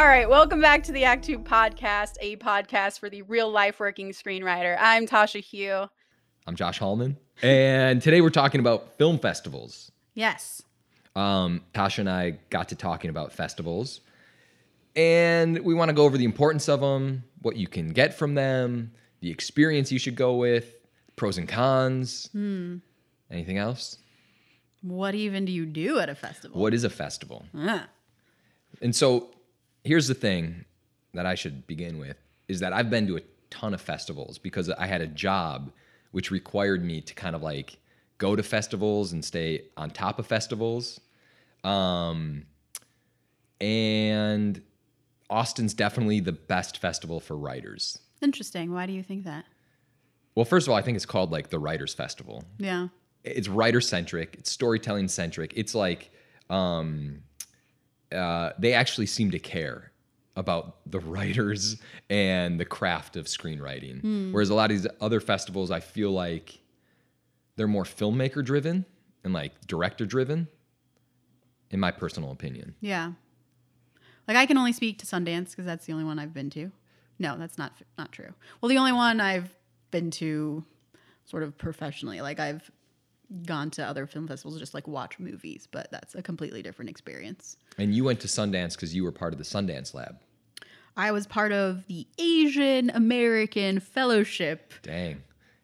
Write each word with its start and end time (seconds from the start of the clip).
All 0.00 0.06
right, 0.06 0.30
welcome 0.30 0.62
back 0.62 0.82
to 0.84 0.92
the 0.92 1.04
Act 1.04 1.26
Two 1.26 1.38
podcast, 1.38 2.14
a 2.22 2.36
podcast 2.36 2.98
for 3.00 3.10
the 3.10 3.20
real 3.20 3.50
life 3.50 3.78
working 3.78 4.12
screenwriter. 4.12 4.74
I'm 4.80 5.06
Tasha 5.06 5.44
Huo. 5.44 5.90
I'm 6.46 6.56
Josh 6.56 6.78
Hallman, 6.78 7.18
and 7.42 8.00
today 8.00 8.22
we're 8.22 8.30
talking 8.30 8.60
about 8.60 8.96
film 8.96 9.18
festivals. 9.18 9.92
Yes. 10.14 10.62
Um, 11.14 11.60
Tasha 11.74 11.98
and 11.98 12.08
I 12.08 12.38
got 12.48 12.70
to 12.70 12.76
talking 12.76 13.10
about 13.10 13.30
festivals, 13.30 14.00
and 14.96 15.58
we 15.58 15.74
want 15.74 15.90
to 15.90 15.92
go 15.92 16.04
over 16.04 16.16
the 16.16 16.24
importance 16.24 16.70
of 16.70 16.80
them, 16.80 17.22
what 17.42 17.56
you 17.56 17.68
can 17.68 17.90
get 17.90 18.14
from 18.14 18.34
them, 18.34 18.92
the 19.20 19.30
experience 19.30 19.92
you 19.92 19.98
should 19.98 20.16
go 20.16 20.34
with, 20.36 20.76
pros 21.16 21.36
and 21.36 21.46
cons. 21.46 22.30
Anything 23.30 23.58
else? 23.58 23.98
What 24.80 25.14
even 25.14 25.44
do 25.44 25.52
you 25.52 25.66
do 25.66 25.98
at 25.98 26.08
a 26.08 26.14
festival? 26.14 26.58
What 26.58 26.72
is 26.72 26.84
a 26.84 26.90
festival? 26.90 27.44
And 28.80 28.96
so 28.96 29.28
here's 29.84 30.08
the 30.08 30.14
thing 30.14 30.64
that 31.14 31.26
I 31.26 31.34
should 31.34 31.66
begin 31.66 31.98
with 31.98 32.16
is 32.48 32.60
that 32.60 32.72
I've 32.72 32.90
been 32.90 33.06
to 33.08 33.16
a 33.16 33.20
ton 33.50 33.74
of 33.74 33.80
festivals 33.80 34.38
because 34.38 34.70
I 34.70 34.86
had 34.86 35.00
a 35.00 35.06
job 35.06 35.72
which 36.12 36.30
required 36.30 36.84
me 36.84 37.00
to 37.00 37.14
kind 37.14 37.34
of 37.36 37.42
like 37.42 37.78
go 38.18 38.36
to 38.36 38.42
festivals 38.42 39.12
and 39.12 39.24
stay 39.24 39.64
on 39.76 39.90
top 39.90 40.18
of 40.18 40.26
festivals. 40.26 41.00
Um, 41.64 42.46
and 43.60 44.60
Austin's 45.28 45.74
definitely 45.74 46.20
the 46.20 46.32
best 46.32 46.78
festival 46.78 47.20
for 47.20 47.36
writers. 47.36 47.98
interesting. 48.22 48.72
Why 48.72 48.86
do 48.86 48.92
you 48.92 49.02
think 49.02 49.24
that? 49.24 49.44
Well, 50.34 50.44
first 50.44 50.66
of 50.66 50.72
all, 50.72 50.76
I 50.78 50.82
think 50.82 50.96
it's 50.96 51.06
called 51.06 51.30
like 51.30 51.50
the 51.50 51.58
Writers 51.58 51.92
Festival. 51.94 52.44
Yeah. 52.58 52.88
it's 53.24 53.48
writer 53.48 53.80
centric 53.82 54.36
it's 54.38 54.50
storytelling 54.50 55.06
centric 55.08 55.52
it's 55.54 55.74
like 55.74 56.10
um 56.48 57.20
uh 58.12 58.52
they 58.58 58.72
actually 58.72 59.06
seem 59.06 59.30
to 59.30 59.38
care 59.38 59.92
about 60.36 60.78
the 60.90 61.00
writers 61.00 61.76
and 62.08 62.58
the 62.58 62.64
craft 62.64 63.16
of 63.16 63.26
screenwriting 63.26 64.32
whereas 64.32 64.48
a 64.50 64.54
lot 64.54 64.70
of 64.70 64.76
these 64.76 64.86
other 65.00 65.20
festivals 65.20 65.70
i 65.70 65.80
feel 65.80 66.10
like 66.10 66.60
they're 67.56 67.68
more 67.68 67.84
filmmaker 67.84 68.44
driven 68.44 68.84
and 69.24 69.32
like 69.32 69.52
director 69.66 70.06
driven 70.06 70.48
in 71.70 71.78
my 71.80 71.90
personal 71.90 72.30
opinion 72.32 72.74
Yeah. 72.80 73.12
Like 74.28 74.36
I 74.36 74.46
can 74.46 74.56
only 74.58 74.72
speak 74.72 74.98
to 74.98 75.06
Sundance 75.06 75.50
because 75.50 75.64
that's 75.66 75.86
the 75.86 75.92
only 75.92 76.04
one 76.04 76.18
I've 76.20 76.32
been 76.32 76.50
to. 76.50 76.70
No, 77.18 77.36
that's 77.36 77.58
not 77.58 77.72
not 77.98 78.12
true. 78.12 78.32
Well, 78.60 78.68
the 78.68 78.78
only 78.78 78.92
one 78.92 79.20
I've 79.20 79.56
been 79.90 80.10
to 80.12 80.64
sort 81.24 81.42
of 81.42 81.58
professionally. 81.58 82.20
Like 82.20 82.38
I've 82.38 82.70
gone 83.46 83.70
to 83.70 83.84
other 83.84 84.06
film 84.06 84.26
festivals 84.26 84.58
just 84.58 84.74
like 84.74 84.88
watch 84.88 85.18
movies, 85.18 85.68
but 85.70 85.90
that's 85.90 86.14
a 86.14 86.22
completely 86.22 86.62
different 86.62 86.90
experience. 86.90 87.56
and 87.78 87.94
you 87.94 88.04
went 88.04 88.20
to 88.20 88.26
sundance 88.26 88.72
because 88.74 88.94
you 88.94 89.04
were 89.04 89.12
part 89.12 89.32
of 89.32 89.38
the 89.38 89.44
sundance 89.44 89.94
lab 89.94 90.16
I 90.96 91.12
was 91.12 91.26
part 91.26 91.52
of 91.52 91.86
the 91.86 92.06
Asian 92.18 92.90
American 92.90 93.78
Fellowship 93.80 94.72
dang 94.82 95.22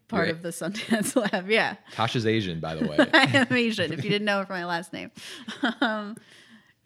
part 0.08 0.28
You're- 0.28 0.36
of 0.38 0.42
the 0.42 0.50
Sundance 0.50 1.16
Lab. 1.32 1.50
Yeah. 1.50 1.74
tasha's 1.92 2.24
asian 2.26 2.60
by 2.60 2.76
the 2.76 2.86
way 2.86 2.96
I 3.12 3.36
am 3.36 3.52
Asian, 3.52 3.92
if 3.92 4.04
you 4.04 4.10
didn't 4.10 4.24
know 4.26 4.44
from 4.44 4.56
my 4.56 4.64
last 4.64 4.92
name. 4.92 5.10
Um, 5.80 6.16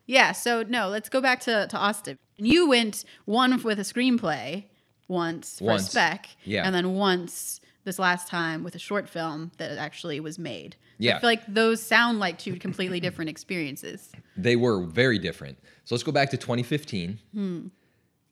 yeah, 0.07 0.33
so 0.33 0.65
no, 0.67 0.89
let's 0.89 1.09
go 1.09 1.21
back 1.21 1.41
to, 1.41 1.67
to 1.69 1.77
Austin. 1.77 2.19
You 2.37 2.69
went 2.69 3.05
one 3.27 3.63
with 3.63 3.79
a 3.79 3.83
screenplay 3.83 4.65
once 5.07 5.59
for 5.59 5.65
Once, 5.67 5.91
spec, 5.91 6.29
yeah. 6.45 6.65
and 6.67 6.75
then 6.75 6.95
once 6.95 7.60
this 7.85 7.99
last 7.99 8.29
time 8.29 8.63
with 8.63 8.75
a 8.75 8.79
short 8.79 9.09
film 9.09 9.53
that 9.59 9.79
actually 9.79 10.21
was 10.21 10.39
made. 10.39 10.77
Yeah. 10.99 11.17
I 11.17 11.21
feel 11.21 11.31
like 11.31 11.47
those 11.47 11.83
sound 11.83 12.19
like 12.19 12.39
two 12.39 12.57
completely 12.57 13.01
different 13.01 13.31
experiences. 13.31 14.11
They 14.37 14.57
were 14.57 14.83
very 14.83 15.19
different. 15.19 15.59
So 15.85 15.95
let's 15.95 16.03
go 16.03 16.13
back 16.13 16.31
to 16.31 16.37
2015. 16.37 17.71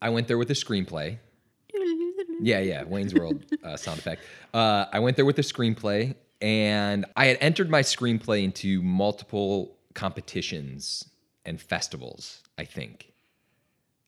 I 0.01 0.11
went 0.11 0.29
there 0.29 0.39
with 0.39 0.51
a 0.51 0.55
screenplay. 0.55 1.19
Yeah, 2.41 2.61
yeah, 2.61 2.85
Wayne's 2.85 3.13
World 3.15 3.45
uh, 3.65 3.77
sound 3.77 3.99
effect. 3.99 4.23
Uh, 4.55 4.85
I 4.93 5.01
went 5.01 5.17
there 5.17 5.25
with 5.25 5.41
a 5.41 5.43
screenplay, 5.43 6.15
and 6.41 7.05
I 7.17 7.27
had 7.27 7.39
entered 7.41 7.69
my 7.69 7.83
screenplay 7.83 8.45
into 8.45 8.81
multiple 8.81 9.77
competitions 9.95 11.05
and 11.45 11.61
festivals. 11.61 12.45
I 12.57 12.65
think. 12.65 13.13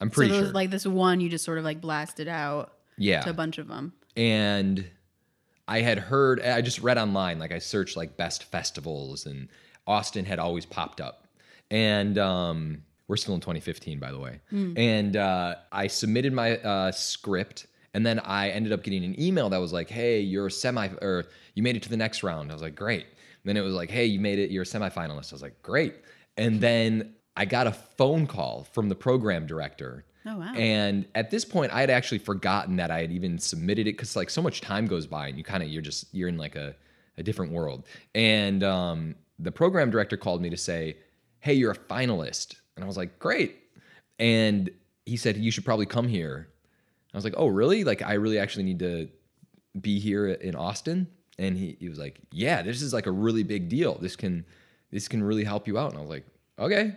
I'm 0.01 0.11
pretty 0.11 0.31
so 0.31 0.37
sure. 0.37 0.45
was 0.45 0.55
like 0.55 0.71
this 0.71 0.87
one 0.87 1.21
you 1.21 1.29
just 1.29 1.45
sort 1.45 1.59
of 1.59 1.65
like 1.65 1.81
blasted 1.81 2.29
out 2.29 2.73
yeah, 2.97 3.21
to 3.23 3.31
a 3.31 3.35
bunch 3.35 3.59
of 3.59 3.67
them. 3.67 3.95
and 4.17 4.85
I 5.71 5.83
had 5.83 5.99
heard. 5.99 6.43
I 6.43 6.61
just 6.61 6.81
read 6.81 6.99
online. 6.99 7.39
Like 7.39 7.53
I 7.53 7.61
searched 7.61 7.97
like 7.97 8.17
best 8.17 8.45
festivals, 8.45 9.25
and 9.25 9.49
Austin 9.87 10.25
had 10.25 10.41
always 10.41 10.67
popped 10.67 11.01
up. 11.01 11.29
And 11.71 12.19
um, 12.19 12.83
we're 13.07 13.17
still 13.17 13.35
in 13.37 13.41
2015, 13.41 14.01
by 14.01 14.11
the 14.11 14.19
way. 14.19 14.41
And 14.77 15.17
uh, 15.17 15.55
I 15.71 15.87
submitted 15.87 16.33
my 16.33 16.59
uh, 16.59 16.91
script, 16.91 17.69
and 17.95 18.05
then 18.05 18.19
I 18.19 18.51
ended 18.51 18.73
up 18.73 18.83
getting 18.83 19.05
an 19.05 19.19
email 19.21 19.49
that 19.51 19.61
was 19.61 19.73
like, 19.73 19.89
"Hey, 19.89 20.21
you're 20.21 20.49
a 20.49 20.51
semi, 20.51 20.89
or 21.01 21.27
you 21.55 21.63
made 21.63 21.77
it 21.77 21.85
to 21.85 21.89
the 21.89 21.97
next 21.97 22.25
round." 22.25 22.51
I 22.51 22.55
was 22.55 22.63
like, 22.63 22.75
"Great." 22.75 23.07
then 23.45 23.57
it 23.57 23.63
was 23.63 23.73
like, 23.73 23.91
"Hey, 23.91 24.05
you 24.05 24.21
made 24.21 24.39
it. 24.41 24.51
You're 24.51 24.65
a 24.65 24.67
semifinalist." 24.67 25.33
I 25.33 25.35
was 25.37 25.43
like, 25.43 25.63
"Great." 25.63 25.95
And 26.37 26.61
then 26.61 27.15
I 27.37 27.45
got 27.45 27.69
a 27.69 27.73
phone 27.73 28.27
call 28.27 28.65
from 28.73 28.89
the 28.89 28.97
program 28.97 29.47
director. 29.47 30.05
Oh, 30.27 30.39
wow. 30.39 30.53
And 30.55 31.07
at 31.15 31.31
this 31.31 31.45
point, 31.45 31.73
I 31.73 31.81
had 31.81 31.91
actually 31.91 32.19
forgotten 32.19 32.77
that 32.77 32.91
I 32.91 33.01
had 33.01 33.11
even 33.11 33.39
submitted 33.39 33.87
it 33.87 33.93
because 33.93 34.17
like 34.17 34.31
so 34.31 34.43
much 34.43 34.61
time 34.61 34.87
goes 34.87 35.07
by 35.07 35.29
and 35.29 35.39
you 35.39 35.45
kind 35.45 35.63
of 35.63 35.69
you're 35.71 35.83
just 35.83 36.13
you're 36.13 36.29
in 36.29 36.37
like 36.37 36.57
a, 36.57 36.75
a 37.17 37.23
different 37.23 37.53
world. 37.53 37.85
And 38.15 38.63
um, 38.63 39.15
the 39.39 39.51
program 39.51 39.91
director 39.91 40.17
called 40.17 40.43
me 40.43 40.51
to 40.51 40.57
say, 40.57 40.97
"Hey, 41.41 41.55
you're 41.55 41.73
a 41.73 41.77
finalist," 41.77 42.57
and 42.77 42.85
I 42.85 42.87
was 42.87 42.97
like, 42.97 43.19
"Great." 43.19 43.57
And 44.19 44.71
he 45.07 45.17
said, 45.17 45.37
"You 45.39 45.51
should 45.51 45.65
probably 45.65 45.87
come 45.87 46.07
here." 46.07 46.49
I 47.15 47.17
was 47.17 47.25
like, 47.25 47.35
"Oh, 47.37 47.47
really? 47.47 47.85
Like 47.85 48.03
I 48.03 48.15
really 48.15 48.39
actually 48.39 48.65
need 48.65 48.79
to 48.81 49.09
be 49.81 49.99
here 49.99 50.29
in 50.29 50.55
Austin?" 50.55 51.09
And 51.39 51.57
he, 51.57 51.79
he 51.81 51.89
was 51.89 51.99
like, 51.99 52.21
"Yeah, 52.31 52.61
this 52.63 52.83
is 52.83 52.93
like 52.93 53.07
a 53.07 53.13
really 53.13 53.43
big 53.43 53.71
deal. 53.71 53.97
This 53.99 54.17
can 54.17 54.45
this 54.91 55.09
can 55.09 55.23
really 55.23 55.45
help 55.45 55.67
you 55.67 55.79
out." 55.79 55.91
And 55.91 55.99
I 55.99 56.03
was 56.03 56.11
like, 56.11 56.27
"Okay." 56.59 56.95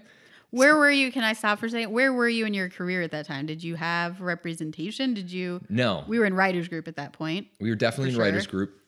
Where 0.53 0.77
were 0.77 0.91
you? 0.91 1.11
Can 1.11 1.23
I 1.23 1.33
stop 1.33 1.57
for 1.57 1.65
a 1.65 1.69
second? 1.71 1.91
Where 1.91 2.13
were 2.13 2.29
you 2.29 2.45
in 2.45 2.53
your 2.53 2.69
career 2.69 3.01
at 3.01 3.09
that 3.09 3.25
time? 3.25 3.47
Did 3.47 3.63
you 3.63 3.73
have 3.73 4.21
representation? 4.21 5.15
Did 5.15 5.31
you? 5.31 5.61
No, 5.67 6.03
We 6.07 6.19
were 6.19 6.25
in 6.25 6.35
writers 6.35 6.67
group 6.67 6.87
at 6.87 6.95
that 6.97 7.11
point. 7.11 7.47
We 7.59 7.71
were 7.71 7.75
definitely 7.75 8.13
in 8.13 8.19
writers 8.19 8.45
group. 8.45 8.79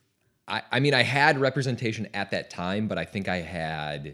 I, 0.48 0.62
I 0.72 0.80
mean, 0.80 0.94
I 0.94 1.02
had 1.02 1.40
representation 1.40 2.08
at 2.14 2.30
that 2.30 2.52
time, 2.52 2.88
but 2.88 3.00
I 3.00 3.04
think 3.04 3.28
I 3.28 3.38
had, 3.38 4.14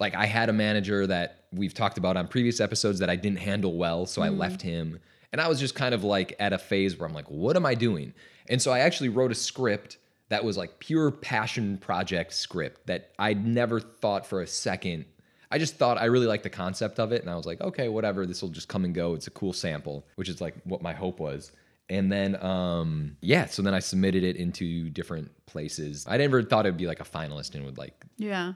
like, 0.00 0.16
I 0.16 0.26
had 0.26 0.48
a 0.48 0.52
manager 0.52 1.06
that 1.06 1.44
we've 1.52 1.74
talked 1.74 1.96
about 1.96 2.16
on 2.16 2.26
previous 2.26 2.58
episodes 2.58 2.98
that 2.98 3.08
I 3.08 3.14
didn't 3.14 3.38
handle 3.38 3.76
well, 3.76 4.04
so 4.04 4.20
I 4.20 4.28
mm-hmm. 4.28 4.38
left 4.38 4.60
him. 4.60 4.98
And 5.30 5.40
I 5.40 5.46
was 5.46 5.60
just 5.60 5.76
kind 5.76 5.94
of 5.94 6.02
like 6.02 6.34
at 6.40 6.52
a 6.52 6.58
phase 6.58 6.98
where 6.98 7.08
I'm 7.08 7.14
like, 7.14 7.30
what 7.30 7.54
am 7.54 7.66
I 7.66 7.76
doing? 7.76 8.14
And 8.48 8.60
so 8.60 8.72
I 8.72 8.80
actually 8.80 9.10
wrote 9.10 9.30
a 9.30 9.36
script 9.36 9.98
that 10.28 10.42
was 10.42 10.56
like 10.56 10.80
pure 10.80 11.12
passion 11.12 11.78
project 11.78 12.32
script 12.32 12.88
that 12.88 13.12
I'd 13.16 13.46
never 13.46 13.78
thought 13.78 14.26
for 14.26 14.42
a 14.42 14.46
second. 14.48 15.04
I 15.50 15.58
just 15.58 15.76
thought 15.76 15.96
I 15.98 16.04
really 16.06 16.26
liked 16.26 16.42
the 16.42 16.50
concept 16.50 16.98
of 17.00 17.10
it, 17.12 17.22
and 17.22 17.30
I 17.30 17.36
was 17.36 17.46
like, 17.46 17.60
okay, 17.60 17.88
whatever, 17.88 18.26
this 18.26 18.42
will 18.42 18.50
just 18.50 18.68
come 18.68 18.84
and 18.84 18.94
go. 18.94 19.14
It's 19.14 19.26
a 19.26 19.30
cool 19.30 19.52
sample, 19.52 20.04
which 20.16 20.28
is 20.28 20.40
like 20.40 20.54
what 20.64 20.82
my 20.82 20.92
hope 20.92 21.20
was. 21.20 21.52
And 21.90 22.12
then, 22.12 22.36
um, 22.44 23.16
yeah, 23.22 23.46
so 23.46 23.62
then 23.62 23.72
I 23.72 23.78
submitted 23.78 24.22
it 24.22 24.36
into 24.36 24.90
different 24.90 25.30
places. 25.46 26.04
I 26.06 26.18
never 26.18 26.42
thought 26.42 26.66
it'd 26.66 26.76
be 26.76 26.86
like 26.86 27.00
a 27.00 27.04
finalist 27.04 27.54
and 27.54 27.64
would 27.64 27.78
like, 27.78 27.94
Yeah. 28.18 28.52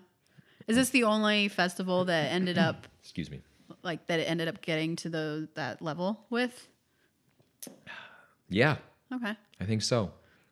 Is 0.69 0.77
this 0.77 0.91
the 0.91 1.05
only 1.05 1.49
festival 1.49 2.05
that 2.05 2.31
ended 2.31 2.59
up 2.59 2.87
excuse 3.03 3.31
me. 3.31 3.41
like 3.83 4.07
that 4.09 4.21
it 4.21 4.25
ended 4.25 4.49
up 4.49 4.61
getting 4.61 4.97
to 4.97 5.09
the 5.09 5.49
that 5.55 5.81
level 5.81 6.27
with? 6.29 6.69
Yeah, 8.49 8.77
Okay. 9.13 9.35
I 9.61 9.65
think 9.65 9.83
so. 9.83 10.11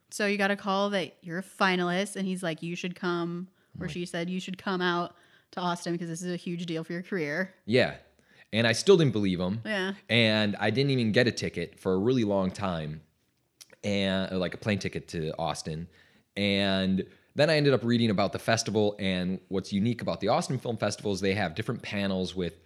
So 0.09 0.25
you 0.25 0.37
got 0.37 0.51
a 0.51 0.55
call 0.55 0.89
that 0.91 1.15
you're 1.21 1.39
a 1.39 1.43
finalist 1.43 2.15
and 2.15 2.25
he's 2.27 2.41
like 2.43 2.61
you 2.63 2.75
should 2.75 2.95
come 2.95 3.47
or 3.79 3.87
she 3.87 4.05
said 4.05 4.29
you 4.29 4.39
should 4.39 4.57
come 4.57 4.81
out 4.81 5.15
to 5.51 5.59
Austin 5.59 5.93
because 5.93 6.09
this 6.09 6.21
is 6.21 6.33
a 6.33 6.37
huge 6.37 6.65
deal 6.65 6.83
for 6.83 6.93
your 6.93 7.01
career. 7.01 7.53
Yeah. 7.65 7.95
And 8.53 8.67
I 8.67 8.73
still 8.73 8.97
didn't 8.97 9.13
believe 9.13 9.39
him. 9.39 9.61
Yeah. 9.65 9.93
And 10.09 10.55
I 10.59 10.69
didn't 10.69 10.91
even 10.91 11.11
get 11.11 11.27
a 11.27 11.31
ticket 11.31 11.79
for 11.79 11.93
a 11.93 11.97
really 11.97 12.23
long 12.23 12.51
time, 12.51 13.01
and 13.83 14.39
like 14.39 14.53
a 14.53 14.57
plane 14.57 14.79
ticket 14.79 15.07
to 15.09 15.31
Austin. 15.39 15.87
And 16.35 17.05
then 17.35 17.49
I 17.49 17.55
ended 17.55 17.73
up 17.73 17.83
reading 17.83 18.09
about 18.09 18.33
the 18.33 18.39
festival. 18.39 18.95
And 18.99 19.39
what's 19.47 19.71
unique 19.71 20.01
about 20.01 20.19
the 20.19 20.27
Austin 20.27 20.57
Film 20.57 20.77
Festival 20.77 21.13
is 21.13 21.21
they 21.21 21.33
have 21.33 21.55
different 21.55 21.81
panels 21.81 22.35
with 22.35 22.59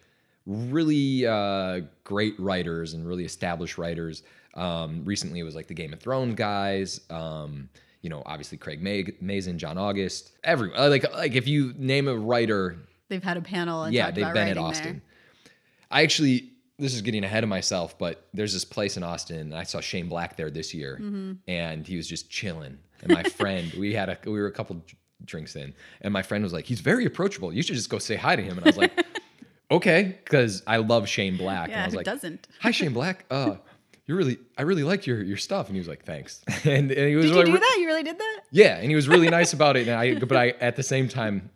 really 0.46 1.26
uh, 1.26 1.82
great 2.04 2.40
writers 2.40 2.94
and 2.94 3.08
really 3.08 3.26
established 3.26 3.78
writers. 3.78 4.24
Um, 4.56 5.04
recently, 5.06 5.40
it 5.40 5.44
was 5.44 5.56
like 5.56 5.68
the 5.68 5.74
Game 5.74 5.94
of 5.94 6.00
Thrones 6.00 6.36
guys. 6.36 7.02
Um, 7.10 7.70
you 8.06 8.10
know, 8.12 8.22
obviously 8.28 8.56
Craig 8.60 8.84
May- 8.84 9.14
Mazin, 9.20 9.58
John 9.58 9.80
August, 9.80 10.32
everyone. 10.44 10.78
Uh, 10.78 10.90
Like, 10.90 11.12
like 11.12 11.34
if 11.34 11.48
you 11.48 11.74
name 11.76 12.08
a 12.08 12.16
writer 12.16 12.78
They've 13.10 13.24
had 13.24 13.36
a 13.36 13.42
panel 13.42 13.84
and 13.84 13.94
yeah, 13.96 14.12
they've 14.12 14.32
been 14.32 14.48
at 14.48 14.58
Austin. 14.60 15.02
there. 15.44 15.50
I 15.90 16.04
actually, 16.04 16.52
this 16.78 16.94
is 16.94 17.02
getting 17.02 17.24
ahead 17.24 17.42
of 17.44 17.50
myself, 17.50 17.98
but 17.98 18.28
there's 18.32 18.54
this 18.54 18.64
place 18.66 18.96
in 18.96 19.02
Austin, 19.04 19.38
and 19.40 19.56
I 19.56 19.64
saw 19.64 19.80
Shane 19.80 20.08
Black 20.08 20.38
there 20.38 20.52
this 20.52 20.72
year, 20.72 21.00
Mm-hmm. 21.02 21.32
and 21.48 21.88
he 21.88 21.98
was 21.98 22.08
just 22.08 22.30
chilling. 22.30 22.78
And 23.02 23.12
my 23.12 23.24
friend, 23.40 23.74
we 23.78 23.94
had 23.94 24.10
a, 24.10 24.18
we 24.26 24.34
were 24.40 24.48
a 24.48 24.52
couple 24.52 24.80
drinks 25.24 25.56
in, 25.56 25.74
and 26.02 26.14
my 26.14 26.22
friend 26.22 26.44
was 26.44 26.54
like, 26.54 26.66
"He's 26.66 26.82
very 26.82 27.06
approachable. 27.06 27.52
You 27.54 27.64
should 27.64 27.76
just 27.76 27.90
go 27.90 27.98
say 28.00 28.16
hi 28.16 28.36
to 28.36 28.42
him." 28.44 28.58
And 28.58 28.66
I 28.68 28.70
was 28.70 28.78
like, 28.78 28.94
okay, 29.72 30.18
because 30.24 30.62
I 30.68 30.78
love 30.78 31.08
Shane 31.08 31.38
Black. 31.38 31.66
and 31.70 31.72
Yeah, 31.74 31.84
I 31.84 31.86
was 31.88 31.96
like, 31.96 32.06
doesn't? 32.06 32.48
Hi, 32.62 32.72
Shane 32.72 32.94
Black. 32.94 33.26
Uh, 33.32 33.56
you 34.08 34.16
really, 34.16 34.38
I 34.58 34.62
really 34.64 34.84
like 34.84 35.06
your 35.08 35.22
your 35.24 35.38
stuff. 35.38 35.68
And 35.68 35.76
he 35.76 35.80
was 35.80 35.88
like, 35.88 36.04
thanks. 36.06 36.42
and, 36.66 36.92
and 36.92 37.10
he 37.10 37.16
was 37.16 37.26
Did 37.26 37.32
you 37.32 37.38
like, 37.38 37.46
do 37.48 37.58
that? 37.60 37.78
You 37.80 37.88
really 37.88 38.04
did 38.04 38.18
that? 38.20 38.42
Yeah, 38.52 38.78
and 38.78 38.90
he 38.90 38.96
was 38.96 39.08
really 39.08 39.30
nice 39.30 39.54
about 39.60 39.78
it. 39.78 39.88
And 39.88 39.98
I, 39.98 40.20
but 40.20 40.38
I, 40.38 40.50
at 40.62 40.76
the 40.76 40.84
same 40.84 41.08
time, 41.08 41.50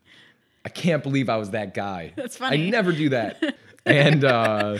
I 0.65 0.69
can't 0.69 1.03
believe 1.03 1.29
I 1.29 1.37
was 1.37 1.51
that 1.51 1.73
guy. 1.73 2.13
That's 2.15 2.37
funny. 2.37 2.67
I 2.67 2.69
never 2.69 2.91
do 2.91 3.09
that. 3.09 3.55
And 3.85 4.23
uh, 4.25 4.77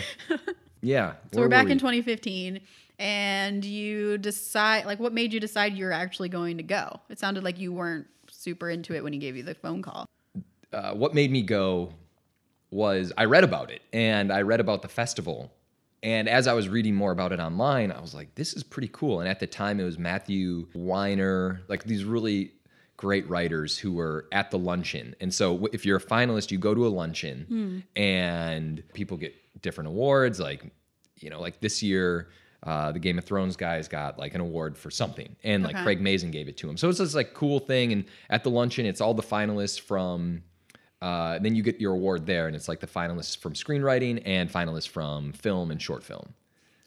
yeah, 0.82 1.14
So 1.32 1.40
we're 1.40 1.48
back 1.48 1.68
in 1.70 1.78
2015, 1.78 2.60
and 2.98 3.64
you 3.64 4.18
decide 4.18 4.84
like 4.84 5.00
what 5.00 5.12
made 5.12 5.32
you 5.32 5.40
decide 5.40 5.74
you're 5.74 5.90
actually 5.90 6.28
going 6.28 6.58
to 6.58 6.62
go? 6.62 7.00
It 7.08 7.18
sounded 7.18 7.42
like 7.42 7.58
you 7.58 7.72
weren't 7.72 8.06
super 8.30 8.68
into 8.70 8.94
it 8.94 9.02
when 9.02 9.12
he 9.12 9.18
gave 9.18 9.36
you 9.36 9.42
the 9.42 9.54
phone 9.54 9.82
call. 9.82 10.06
uh, 10.72 10.92
what 10.92 11.14
made 11.14 11.32
me 11.32 11.42
go 11.42 11.92
was 12.70 13.12
I 13.16 13.24
read 13.24 13.42
about 13.42 13.70
it 13.70 13.82
and 13.92 14.30
I 14.32 14.42
read 14.42 14.60
about 14.60 14.82
the 14.82 14.88
festival. 14.88 15.50
And 16.02 16.28
as 16.28 16.46
I 16.46 16.54
was 16.54 16.68
reading 16.68 16.94
more 16.94 17.12
about 17.12 17.32
it 17.32 17.40
online, 17.40 17.92
I 17.92 18.00
was 18.00 18.14
like, 18.14 18.34
this 18.34 18.54
is 18.54 18.62
pretty 18.62 18.88
cool. 18.92 19.20
And 19.20 19.28
at 19.28 19.38
the 19.40 19.46
time, 19.46 19.80
it 19.80 19.84
was 19.84 19.98
Matthew 19.98 20.66
Weiner, 20.74 21.60
like 21.68 21.84
these 21.84 22.04
really 22.04 22.52
great 22.96 23.28
writers 23.28 23.78
who 23.78 23.92
were 23.92 24.26
at 24.32 24.50
the 24.50 24.58
luncheon. 24.58 25.14
And 25.20 25.32
so 25.32 25.66
if 25.72 25.84
you're 25.84 25.98
a 25.98 26.02
finalist, 26.02 26.50
you 26.50 26.58
go 26.58 26.74
to 26.74 26.86
a 26.86 26.88
luncheon 26.88 27.84
and 27.96 28.82
people 28.94 29.16
get 29.16 29.34
different 29.62 29.88
awards. 29.88 30.40
Like, 30.40 30.70
you 31.18 31.28
know, 31.30 31.40
like 31.40 31.60
this 31.60 31.82
year, 31.82 32.28
uh, 32.62 32.92
the 32.92 32.98
Game 32.98 33.16
of 33.16 33.24
Thrones 33.24 33.56
guys 33.56 33.88
got 33.88 34.18
like 34.18 34.34
an 34.34 34.40
award 34.42 34.76
for 34.76 34.90
something, 34.90 35.34
and 35.44 35.62
like 35.62 35.74
Okay. 35.76 35.82
Craig 35.82 36.00
Mazin 36.02 36.30
gave 36.30 36.46
it 36.46 36.58
to 36.58 36.68
him. 36.68 36.76
So 36.76 36.90
it's 36.90 36.98
this 36.98 37.14
like 37.14 37.32
cool 37.32 37.58
thing. 37.58 37.92
And 37.92 38.04
at 38.28 38.44
the 38.44 38.50
luncheon, 38.50 38.84
it's 38.84 39.00
all 39.00 39.14
the 39.14 39.22
finalists 39.22 39.80
from 39.80 40.42
uh, 41.02 41.38
then 41.38 41.54
you 41.54 41.62
get 41.62 41.80
your 41.80 41.94
award 41.94 42.26
there, 42.26 42.46
and 42.46 42.54
it's 42.54 42.68
like 42.68 42.80
the 42.80 42.86
finalists 42.86 43.36
from 43.36 43.54
screenwriting 43.54 44.22
and 44.26 44.50
finalists 44.50 44.88
from 44.88 45.32
film 45.32 45.70
and 45.70 45.80
short 45.80 46.02
film. 46.02 46.34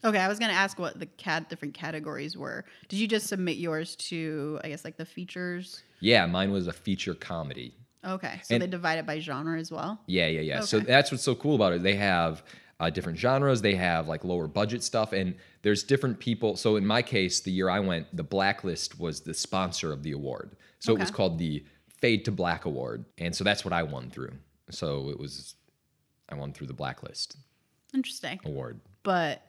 Okay, 0.04 0.18
I 0.18 0.28
was 0.28 0.38
gonna 0.38 0.52
ask 0.52 0.78
what 0.78 0.98
the 1.00 1.06
cat 1.06 1.48
different 1.48 1.74
categories 1.74 2.36
were. 2.36 2.64
Did 2.88 2.98
you 2.98 3.08
just 3.08 3.26
submit 3.26 3.56
yours 3.56 3.96
to 3.96 4.60
I 4.62 4.68
guess 4.68 4.84
like 4.84 4.96
the 4.98 5.06
features? 5.06 5.82
Yeah, 6.00 6.26
mine 6.26 6.52
was 6.52 6.66
a 6.66 6.72
feature 6.72 7.14
comedy. 7.14 7.74
Okay, 8.04 8.40
so 8.44 8.54
And- 8.54 8.62
they 8.62 8.66
divide 8.66 8.98
it 8.98 9.06
by 9.06 9.18
genre 9.18 9.58
as 9.58 9.72
well. 9.72 9.98
Yeah, 10.06 10.26
yeah, 10.26 10.40
yeah. 10.42 10.60
So 10.60 10.78
that's 10.78 11.10
what's 11.10 11.24
so 11.24 11.34
cool 11.34 11.54
about 11.54 11.72
it. 11.72 11.82
They 11.82 11.94
have 11.96 12.42
uh, 12.78 12.90
different 12.90 13.18
genres. 13.18 13.62
They 13.62 13.74
have 13.76 14.06
like 14.06 14.24
lower 14.24 14.46
budget 14.46 14.82
stuff, 14.82 15.12
and 15.14 15.34
there's 15.62 15.82
different 15.82 16.18
people. 16.18 16.54
So 16.56 16.76
in 16.76 16.84
my 16.84 17.00
case, 17.00 17.40
the 17.40 17.50
year 17.50 17.70
I 17.70 17.80
went, 17.80 18.14
the 18.14 18.24
Blacklist 18.24 19.00
was 19.00 19.22
the 19.22 19.32
sponsor 19.32 19.90
of 19.90 20.02
the 20.02 20.12
award. 20.12 20.54
So 20.80 20.94
it 20.94 20.98
was 20.98 21.10
called 21.10 21.38
the 21.38 21.64
Fade 22.04 22.26
to 22.26 22.30
Black 22.32 22.66
Award, 22.66 23.06
and 23.16 23.34
so 23.34 23.44
that's 23.44 23.64
what 23.64 23.72
I 23.72 23.82
won 23.82 24.10
through. 24.10 24.32
So 24.68 25.08
it 25.08 25.18
was, 25.18 25.54
I 26.28 26.34
won 26.34 26.52
through 26.52 26.66
the 26.66 26.74
Blacklist 26.74 27.36
Interesting. 27.94 28.40
award. 28.44 28.78
But 29.02 29.40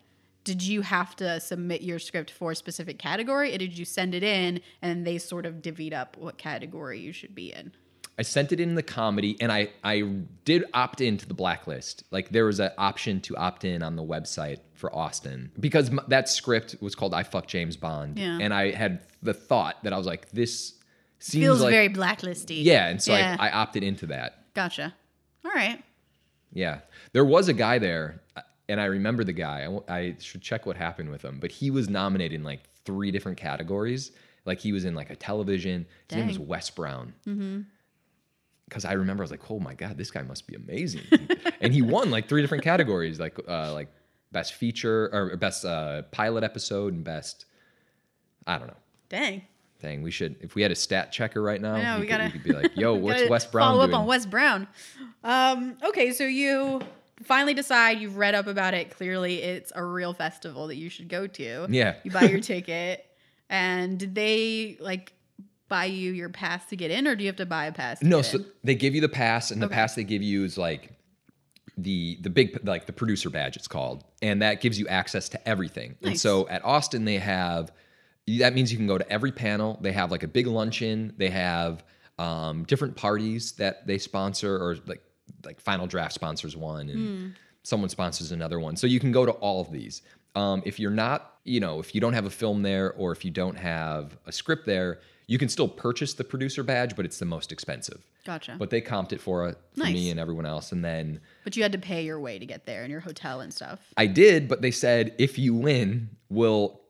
did 0.45 0.61
you 0.61 0.81
have 0.81 1.17
to 1.17 1.41
submit 1.41 1.81
your 1.81 1.99
script 1.99 2.31
for 2.31 2.51
a 2.51 2.55
specific 2.55 2.97
category, 2.97 3.53
or 3.53 3.57
did 3.57 3.77
you 3.77 3.83
send 3.83 4.15
it 4.15 4.23
in 4.23 4.61
and 4.81 5.05
they 5.05 5.17
sort 5.17 5.45
of 5.45 5.55
divvied 5.55 5.91
up 5.93 6.15
what 6.15 6.37
category 6.37 6.97
you 6.97 7.11
should 7.11 7.35
be 7.35 7.51
in? 7.51 7.73
I 8.17 8.21
sent 8.21 8.53
it 8.53 8.61
in 8.61 8.75
the 8.75 8.83
comedy, 8.83 9.35
and 9.41 9.51
I 9.51 9.71
I 9.83 10.03
did 10.45 10.63
opt 10.73 11.01
into 11.01 11.27
the 11.27 11.33
blacklist. 11.33 12.05
Like 12.11 12.29
there 12.29 12.45
was 12.45 12.61
an 12.61 12.71
option 12.77 13.19
to 13.21 13.35
opt 13.35 13.65
in 13.65 13.83
on 13.83 13.97
the 13.97 14.03
website 14.03 14.59
for 14.75 14.95
Austin 14.95 15.51
because 15.59 15.89
m- 15.89 15.99
that 16.07 16.29
script 16.29 16.77
was 16.79 16.95
called 16.95 17.13
"I 17.13 17.23
Fuck 17.23 17.47
James 17.47 17.75
Bond," 17.75 18.17
Yeah. 18.17 18.37
and 18.41 18.53
I 18.53 18.71
had 18.71 19.01
the 19.21 19.33
thought 19.33 19.83
that 19.83 19.91
I 19.91 19.97
was 19.97 20.07
like, 20.07 20.29
this 20.31 20.74
seems 21.25 21.43
Feels 21.43 21.61
like 21.61 21.71
very 21.71 21.89
blacklisty. 21.89 22.61
yeah, 22.63 22.87
and 22.87 23.01
so 23.01 23.13
Yeah. 23.13 23.35
I, 23.39 23.47
I 23.49 23.51
opted 23.51 23.83
into 23.83 24.05
that. 24.07 24.53
Gotcha. 24.53 24.93
All 25.43 25.51
right. 25.51 25.83
Yeah, 26.53 26.79
there 27.13 27.25
was 27.25 27.47
a 27.49 27.53
guy 27.53 27.79
there, 27.79 28.21
uh, 28.37 28.41
and 28.69 28.79
I 28.79 28.85
remember 28.85 29.23
the 29.23 29.33
guy. 29.33 29.67
I 29.89 30.15
should 30.19 30.41
check 30.41 30.65
what 30.65 30.77
happened 30.77 31.09
with 31.09 31.23
him, 31.23 31.39
but 31.39 31.51
he 31.51 31.69
was 31.71 31.89
nominated 31.89 32.35
in 32.39 32.43
like 32.43 32.61
three 32.85 33.11
different 33.11 33.37
categories. 33.37 34.11
Like 34.45 34.59
he 34.59 34.71
was 34.71 34.85
in 34.85 34.93
like 34.95 35.09
a 35.09 35.15
television. 35.15 35.85
His 36.09 36.17
name 36.17 36.27
was 36.27 36.37
Dang. 36.37 36.47
Wes 36.47 36.69
Brown. 36.69 37.13
Because 38.69 38.85
I 38.85 38.93
remember 38.93 39.23
I 39.23 39.25
was 39.25 39.31
like, 39.31 39.49
oh 39.51 39.59
my 39.59 39.73
god, 39.73 39.97
this 39.97 40.11
guy 40.11 40.21
must 40.21 40.47
be 40.47 40.55
amazing, 40.55 41.01
and 41.61 41.73
he 41.73 41.81
won 41.81 42.09
like 42.11 42.29
three 42.29 42.41
different 42.41 42.63
categories, 42.63 43.19
like 43.19 43.37
uh, 43.47 43.73
like 43.73 43.89
best 44.31 44.53
feature 44.53 45.09
or 45.11 45.35
best 45.37 45.65
uh, 45.65 46.03
pilot 46.11 46.43
episode 46.43 46.93
and 46.93 47.03
best. 47.03 47.45
I 48.47 48.57
don't 48.59 48.67
know. 48.67 48.77
Dang. 49.09 49.41
Thing 49.79 50.01
we 50.01 50.09
should 50.11 50.37
if 50.39 50.55
we 50.55 50.61
had 50.61 50.71
a 50.71 50.75
stat 50.75 51.11
checker 51.11 51.41
right 51.41 51.59
now, 51.61 51.75
know, 51.75 51.95
we, 51.95 52.01
we 52.01 52.07
could, 52.07 52.09
gotta- 52.11 52.23
we 52.25 52.31
could 52.31 52.43
be 52.43 52.53
like, 52.53 52.75
yo, 52.75 52.93
what's 52.95 53.19
Gotta 53.19 53.31
Wes 53.31 53.45
Brown 53.45 53.67
Follow 53.71 53.81
doing? 53.85 53.93
up 53.93 53.99
on 54.01 54.05
Wes 54.07 54.25
Brown. 54.25 54.67
Um, 55.23 55.77
okay, 55.83 56.11
so 56.13 56.23
you 56.23 56.81
finally 57.23 57.53
decide 57.53 57.99
you've 57.99 58.17
read 58.17 58.35
up 58.35 58.47
about 58.47 58.73
it. 58.73 58.89
Clearly, 58.91 59.41
it's 59.41 59.71
a 59.75 59.83
real 59.83 60.13
festival 60.13 60.67
that 60.67 60.75
you 60.75 60.89
should 60.89 61.09
go 61.09 61.27
to. 61.27 61.67
Yeah. 61.69 61.95
You 62.03 62.11
buy 62.11 62.23
your 62.23 62.39
ticket, 62.41 63.05
and 63.49 63.99
did 63.99 64.15
they 64.15 64.77
like 64.79 65.13
buy 65.67 65.85
you 65.85 66.11
your 66.13 66.29
pass 66.29 66.65
to 66.67 66.75
get 66.75 66.89
in, 66.89 67.05
or 67.07 67.15
do 67.15 67.23
you 67.23 67.27
have 67.27 67.35
to 67.37 67.45
buy 67.45 67.65
a 67.65 67.71
pass? 67.71 68.01
No, 68.01 68.21
so 68.21 68.37
in? 68.37 68.45
they 68.63 68.75
give 68.75 68.95
you 68.95 69.01
the 69.01 69.09
pass, 69.09 69.51
and 69.51 69.61
the 69.61 69.67
pass 69.67 69.95
they 69.95 70.03
give 70.03 70.21
you 70.21 70.45
is 70.45 70.57
like 70.57 70.93
the 71.77 72.17
the 72.21 72.29
big 72.29 72.65
like 72.65 72.85
the 72.85 72.93
producer 72.93 73.29
badge 73.29 73.57
it's 73.57 73.67
called, 73.67 74.03
and 74.21 74.41
that 74.41 74.61
gives 74.61 74.79
you 74.79 74.87
access 74.87 75.27
to 75.29 75.47
everything. 75.47 75.95
And 76.01 76.17
so 76.19 76.47
at 76.47 76.63
Austin 76.63 77.03
they 77.05 77.17
have 77.17 77.71
that 78.27 78.53
means 78.53 78.71
you 78.71 78.77
can 78.77 78.87
go 78.87 78.97
to 78.97 79.09
every 79.11 79.31
panel. 79.31 79.77
They 79.81 79.91
have 79.91 80.11
like 80.11 80.23
a 80.23 80.27
big 80.27 80.47
luncheon. 80.47 81.13
They 81.17 81.29
have 81.29 81.83
um, 82.17 82.63
different 82.63 82.95
parties 82.95 83.53
that 83.53 83.85
they 83.85 83.97
sponsor, 83.97 84.55
or 84.55 84.77
like 84.85 85.01
like 85.43 85.59
Final 85.59 85.87
Draft 85.87 86.13
sponsors 86.13 86.55
one, 86.55 86.89
and 86.89 87.35
someone 87.63 87.89
sponsors 87.89 88.31
another 88.31 88.59
one. 88.59 88.75
So 88.75 88.87
you 88.87 88.99
can 88.99 89.11
go 89.11 89.25
to 89.25 89.31
all 89.33 89.61
of 89.61 89.71
these. 89.71 90.01
Um, 90.35 90.63
if 90.65 90.79
you're 90.79 90.91
not, 90.91 91.35
you 91.43 91.59
know, 91.59 91.79
if 91.79 91.95
you 91.95 92.01
don't 92.01 92.13
have 92.13 92.25
a 92.25 92.29
film 92.29 92.61
there, 92.61 92.93
or 92.93 93.11
if 93.11 93.23
you 93.23 93.31
don't 93.31 93.55
have 93.55 94.17
a 94.25 94.31
script 94.31 94.65
there, 94.65 94.99
you 95.27 95.37
can 95.37 95.49
still 95.49 95.67
purchase 95.67 96.13
the 96.13 96.23
producer 96.23 96.63
badge, 96.63 96.95
but 96.95 97.05
it's 97.05 97.19
the 97.19 97.25
most 97.25 97.51
expensive. 97.51 98.01
Gotcha. 98.25 98.55
But 98.57 98.69
they 98.69 98.81
comped 98.81 99.13
it 99.13 99.21
for, 99.21 99.55
for 99.75 99.83
me 99.83 100.09
and 100.09 100.19
everyone 100.19 100.45
else. 100.45 100.71
And 100.71 100.83
then 100.83 101.21
But 101.43 101.55
you 101.55 101.63
had 101.63 101.71
to 101.73 101.77
pay 101.77 102.03
your 102.03 102.19
way 102.19 102.39
to 102.39 102.45
get 102.45 102.65
there 102.65 102.81
and 102.81 102.91
your 102.91 102.99
hotel 102.99 103.39
and 103.39 103.53
stuff. 103.53 103.79
I 103.97 104.07
did, 104.07 104.47
but 104.47 104.61
they 104.61 104.71
said 104.71 105.13
if 105.17 105.37
you 105.37 105.53
win, 105.53 106.09
we'll 106.29 106.81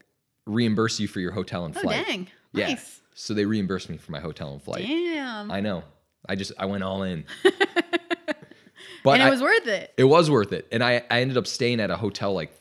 reimburse 0.45 0.99
you 0.99 1.07
for 1.07 1.19
your 1.19 1.31
hotel 1.31 1.65
and 1.65 1.73
flight. 1.73 1.85
Oh 1.85 1.89
flight. 2.03 2.07
dang! 2.07 2.27
Yeah. 2.53 2.67
Nice. 2.69 3.01
So 3.13 3.33
they 3.33 3.45
reimbursed 3.45 3.89
me 3.89 3.97
for 3.97 4.11
my 4.11 4.19
hotel 4.19 4.51
and 4.51 4.61
flight. 4.61 4.85
Damn. 4.85 5.49
I 5.51 5.59
know. 5.61 5.83
I 6.27 6.35
just 6.35 6.51
I 6.57 6.65
went 6.65 6.83
all 6.83 7.03
in. 7.03 7.23
but 9.03 9.13
and 9.13 9.21
it 9.21 9.25
I- 9.25 9.29
was 9.29 9.41
worth 9.41 9.67
it. 9.67 9.93
it 9.97 10.03
was 10.03 10.29
worth 10.29 10.51
it. 10.53 10.67
And 10.71 10.83
I, 10.83 11.03
I 11.09 11.21
ended 11.21 11.37
up 11.37 11.47
staying 11.47 11.79
at 11.79 11.89
a 11.91 11.95
hotel 11.97 12.33
like 12.33 12.51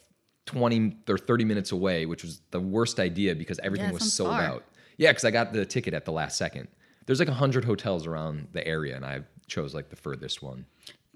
20 0.47 0.99
or 1.09 1.19
30 1.19 1.45
minutes 1.45 1.73
away, 1.73 2.07
which 2.07 2.23
was 2.23 2.41
the 2.50 2.61
worst 2.61 3.00
idea 3.00 3.35
because 3.35 3.59
everything 3.62 3.88
Yeah, 3.88 3.93
was 3.95 4.12
sold 4.12 4.31
far. 4.31 4.43
out. 4.43 4.64
Yeah, 4.97 5.11
because 5.11 5.25
I 5.25 5.31
got 5.31 5.53
the 5.53 5.64
ticket 5.64 5.95
at 5.95 6.05
the 6.05 6.12
last 6.12 6.37
second. 6.37 6.69
There's 7.07 7.19
like 7.19 7.29
100 7.29 7.64
hotels 7.64 8.07
around 8.07 8.49
the 8.53 8.67
area, 8.67 8.95
and 8.97 9.05
I 9.05 9.23
chose 9.47 9.75
like 9.75 9.88
the 9.91 9.97
furthest 9.97 10.43
one. 10.43 10.67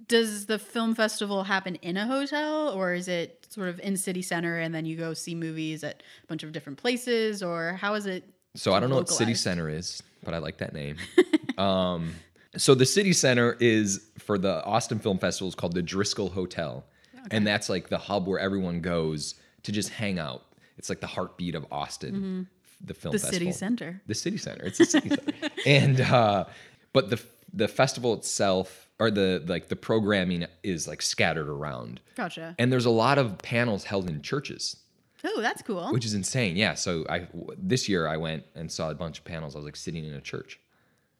Does 0.08 0.46
the 0.46 0.58
film 0.58 0.94
festival 0.94 1.44
happen 1.44 1.76
in 1.76 1.96
a 1.96 2.06
hotel 2.06 2.70
or 2.70 2.94
is 2.94 3.08
it 3.08 3.46
sort 3.50 3.68
of 3.68 3.78
in 3.80 3.96
city 3.96 4.22
center 4.22 4.58
and 4.58 4.74
then 4.74 4.84
you 4.86 4.96
go 4.96 5.14
see 5.14 5.34
movies 5.34 5.84
at 5.84 6.02
a 6.24 6.26
bunch 6.26 6.42
of 6.42 6.52
different 6.52 6.78
places 6.78 7.42
or 7.42 7.74
how 7.74 7.94
is 7.94 8.06
it? 8.06 8.24
So 8.54 8.72
I 8.72 8.80
don't 8.80 8.90
know 8.90 8.96
what 8.96 9.08
City? 9.08 9.34
Center 9.34 9.68
is, 9.68 10.02
but 10.24 10.34
I 10.34 10.38
like 10.38 10.58
that 10.58 10.72
name. 10.72 10.96
um, 11.58 12.14
so 12.56 12.74
the 12.74 12.86
City 12.86 13.12
Center 13.12 13.56
is 13.60 14.00
for 14.18 14.38
the 14.38 14.64
Austin 14.64 14.98
Film 14.98 15.18
Festival 15.18 15.48
is 15.48 15.54
called 15.54 15.74
the 15.74 15.82
Driskill 15.82 16.32
Hotel, 16.32 16.84
and 17.30 17.46
that's 17.46 17.68
like 17.68 17.88
the 17.88 17.98
hub 17.98 18.26
where 18.26 18.38
everyone 18.40 18.80
goes 18.80 19.34
to 19.62 19.70
just 19.70 19.90
hang 19.90 20.18
out. 20.18 20.42
It's 20.78 20.88
like 20.88 21.00
the 21.00 21.06
heartbeat 21.06 21.54
of 21.54 21.66
Austin, 21.70 22.48
the 22.82 22.94
film 22.94 23.12
Mm-hmm. 23.12 23.12
The 23.12 23.18
festival. 23.18 23.32
city 23.32 23.52
center. 23.52 24.00
The 24.06 24.14
city 24.14 24.38
center. 24.38 24.64
It's 24.64 24.78
the 24.78 24.86
city 24.86 25.10
center. 25.10 25.32
And 25.66 26.00
uh, 26.00 26.44
but 26.92 27.10
the 27.10 27.22
the 27.52 27.68
festival 27.68 28.14
itself 28.14 28.87
or 29.00 29.10
the 29.10 29.42
like 29.46 29.68
the 29.68 29.76
programming 29.76 30.46
is 30.62 30.88
like 30.88 31.02
scattered 31.02 31.48
around. 31.48 32.00
Gotcha. 32.16 32.54
And 32.58 32.72
there's 32.72 32.86
a 32.86 32.90
lot 32.90 33.18
of 33.18 33.38
panels 33.38 33.84
held 33.84 34.08
in 34.08 34.22
churches 34.22 34.76
Oh, 35.24 35.40
that's 35.40 35.62
cool. 35.62 35.90
which 35.92 36.04
is 36.04 36.14
insane. 36.14 36.56
Yeah. 36.56 36.74
So 36.74 37.04
I 37.08 37.20
w- 37.20 37.48
this 37.58 37.88
year 37.88 38.06
I 38.06 38.16
went 38.16 38.44
and 38.54 38.70
saw 38.70 38.90
a 38.90 38.94
bunch 38.94 39.18
of 39.18 39.24
panels. 39.24 39.54
I 39.56 39.58
was 39.58 39.64
like 39.64 39.76
sitting 39.76 40.04
in 40.04 40.14
a 40.14 40.20
church. 40.20 40.60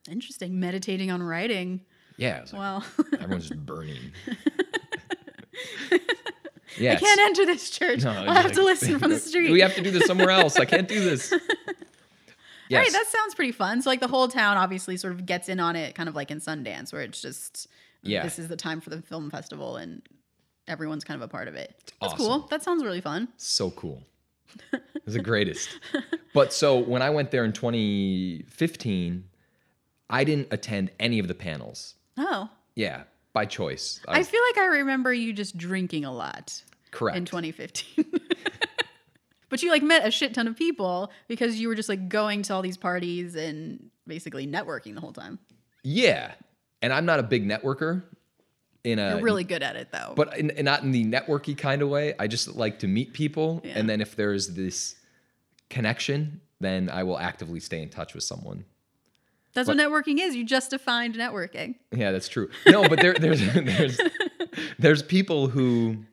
Interesting. 0.09 0.59
Meditating 0.61 1.11
on 1.11 1.23
writing. 1.23 1.81
Yeah. 2.17 2.41
Like, 2.41 2.53
Well, 2.53 2.85
everyone's 3.21 3.49
just 3.49 3.65
burning. 3.67 4.13
yeah. 6.79 6.93
I 6.93 6.97
can't 6.97 7.21
enter 7.21 7.45
this 7.47 7.71
church. 7.71 8.05
No, 8.05 8.11
I'll 8.11 8.33
have 8.35 8.45
like- 8.47 8.55
to 8.55 8.63
listen 8.63 8.99
from 8.99 9.11
the 9.11 9.19
street. 9.19 9.51
we 9.53 9.61
have 9.61 9.75
to 9.75 9.83
do 9.83 9.91
this 9.91 10.07
somewhere 10.07 10.31
else. 10.31 10.57
I 10.59 10.65
can't 10.65 10.89
do 10.89 11.01
this. 11.01 11.33
All 12.71 12.77
Yes. 12.83 12.85
right, 12.87 12.93
that 12.93 13.07
sounds 13.07 13.35
pretty 13.35 13.53
fun. 13.53 13.81
So, 13.83 13.89
like, 13.91 14.01
the 14.01 14.09
whole 14.09 14.29
town 14.29 14.57
obviously 14.59 14.97
sort 14.97 15.13
of 15.15 15.25
gets 15.27 15.49
in 15.49 15.59
on 15.61 15.75
it, 15.77 15.95
kind 15.95 16.09
of 16.09 16.15
like 16.15 16.31
in 16.31 16.39
Sundance, 16.41 16.93
where 16.93 17.03
it's 17.03 17.21
just, 17.23 17.67
Yeah. 18.03 18.23
this 18.23 18.39
is 18.39 18.49
the 18.49 18.57
time 18.57 18.81
for 18.81 18.91
the 18.91 19.01
film 19.03 19.31
festival 19.31 19.77
and 19.77 20.03
everyone's 20.67 21.03
kind 21.05 21.17
of 21.21 21.23
a 21.27 21.29
part 21.31 21.49
of 21.49 21.55
it. 21.55 21.75
That's 22.01 22.13
awesome. 22.13 22.19
cool. 22.27 22.39
That 22.51 22.63
sounds 22.63 22.85
really 22.85 23.01
fun. 23.01 23.29
so 23.39 23.71
cool. 23.71 24.03
It 24.73 25.05
was 25.07 25.15
the 25.15 25.23
greatest. 25.23 25.71
but 26.35 26.53
so 26.53 26.79
when 26.79 27.01
I 27.01 27.09
went 27.11 27.31
there 27.31 27.45
in 27.45 27.53
2015, 27.55 29.25
I 30.11 30.25
didn't 30.25 30.49
attend 30.51 30.91
any 31.01 31.19
of 31.19 31.29
the 31.29 31.35
panels. 31.35 31.95
Oh, 32.19 32.51
Yeah. 32.75 33.05
by 33.33 33.47
choice. 33.47 34.01
I 34.09 34.19
I 34.21 34.23
feel 34.25 34.41
like 34.51 34.59
I 34.59 34.67
remember 34.67 35.13
you 35.15 35.33
just 35.33 35.57
drinking 35.57 36.05
a 36.05 36.13
lot 36.13 36.63
correct. 36.91 37.17
in 37.17 37.25
2015. 37.25 38.05
but 39.49 39.63
you 39.63 39.71
like 39.71 39.83
met 39.83 40.07
a 40.07 40.11
shit 40.11 40.35
ton 40.35 40.47
of 40.49 40.57
people 40.57 41.11
because 41.29 41.59
you 41.61 41.69
were 41.69 41.75
just 41.75 41.89
like 41.89 42.09
going 42.09 42.43
to 42.43 42.55
all 42.55 42.63
these 42.63 42.77
parties 42.77 43.35
and 43.35 43.91
basically 44.07 44.47
networking 44.47 44.95
the 44.95 45.01
whole 45.01 45.13
time. 45.13 45.39
yeah, 45.83 46.33
and 46.83 46.93
I'm 46.93 47.05
not 47.07 47.19
a 47.21 47.23
big 47.23 47.47
networker. 47.47 48.03
In 48.85 48.99
a 49.01 49.15
You're 49.17 49.23
really 49.23 49.43
good 49.45 49.63
at 49.65 49.75
it 49.77 49.89
though. 49.93 50.13
But 50.15 50.39
in, 50.39 50.51
in- 50.51 50.65
not 50.65 50.83
in 50.85 50.93
the 50.93 51.05
networky 51.05 51.59
kind 51.59 51.83
of 51.83 51.89
way. 51.89 52.15
I 52.19 52.27
just 52.29 52.55
like 52.57 52.79
to 52.79 52.87
meet 52.87 53.13
people, 53.13 53.61
Yeah. 53.65 53.73
and 53.77 53.91
then 53.91 54.01
if 54.01 54.15
there's 54.15 54.55
this 54.55 54.95
connection, 55.69 56.41
then 56.61 56.89
I 56.89 57.03
will 57.03 57.19
actively 57.19 57.61
stay 57.61 57.83
in 57.83 57.89
touch 57.91 58.15
with 58.15 58.23
someone. 58.25 58.65
That's 59.55 59.67
what 59.69 59.77
networking 59.77 60.19
is. 60.21 60.37
You 60.37 60.45
just 60.45 60.71
defined 60.71 61.17
networking. 61.17 61.75
Yeah, 61.93 62.13
that's 62.13 62.29
true. 62.29 62.49
No, 62.69 62.89
but 62.89 63.01
there, 63.01 63.15
there's 63.15 63.41
there's 63.55 63.99
there's 64.79 65.03
people 65.03 65.49
who, 65.49 66.05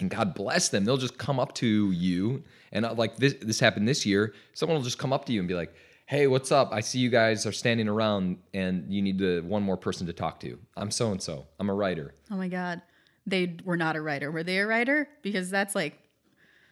and 0.00 0.10
God 0.10 0.34
bless 0.34 0.68
them, 0.68 0.84
they'll 0.84 0.96
just 0.96 1.18
come 1.18 1.38
up 1.38 1.54
to 1.56 1.90
you, 1.92 2.42
and 2.72 2.84
uh, 2.84 2.94
like 2.94 3.16
this 3.16 3.34
this 3.40 3.60
happened 3.60 3.88
this 3.88 4.04
year. 4.06 4.34
Someone 4.54 4.76
will 4.76 4.84
just 4.84 4.98
come 4.98 5.12
up 5.12 5.24
to 5.26 5.32
you 5.32 5.40
and 5.40 5.48
be 5.48 5.54
like, 5.54 5.74
"Hey, 6.06 6.26
what's 6.26 6.50
up? 6.52 6.70
I 6.72 6.80
see 6.80 6.98
you 6.98 7.10
guys 7.10 7.46
are 7.46 7.52
standing 7.52 7.88
around, 7.88 8.38
and 8.54 8.92
you 8.92 9.02
need 9.02 9.18
to, 9.18 9.40
one 9.42 9.62
more 9.62 9.76
person 9.76 10.06
to 10.06 10.12
talk 10.12 10.40
to. 10.40 10.58
I'm 10.76 10.90
so 10.90 11.10
and 11.12 11.22
so. 11.22 11.46
I'm 11.58 11.70
a 11.70 11.74
writer. 11.74 12.14
Oh 12.30 12.36
my 12.36 12.48
god. 12.48 12.82
They 13.26 13.56
were 13.64 13.76
not 13.76 13.96
a 13.96 14.00
writer. 14.00 14.30
Were 14.30 14.42
they 14.42 14.58
a 14.58 14.66
writer? 14.66 15.08
Because 15.22 15.50
that's 15.50 15.74
like 15.74 15.98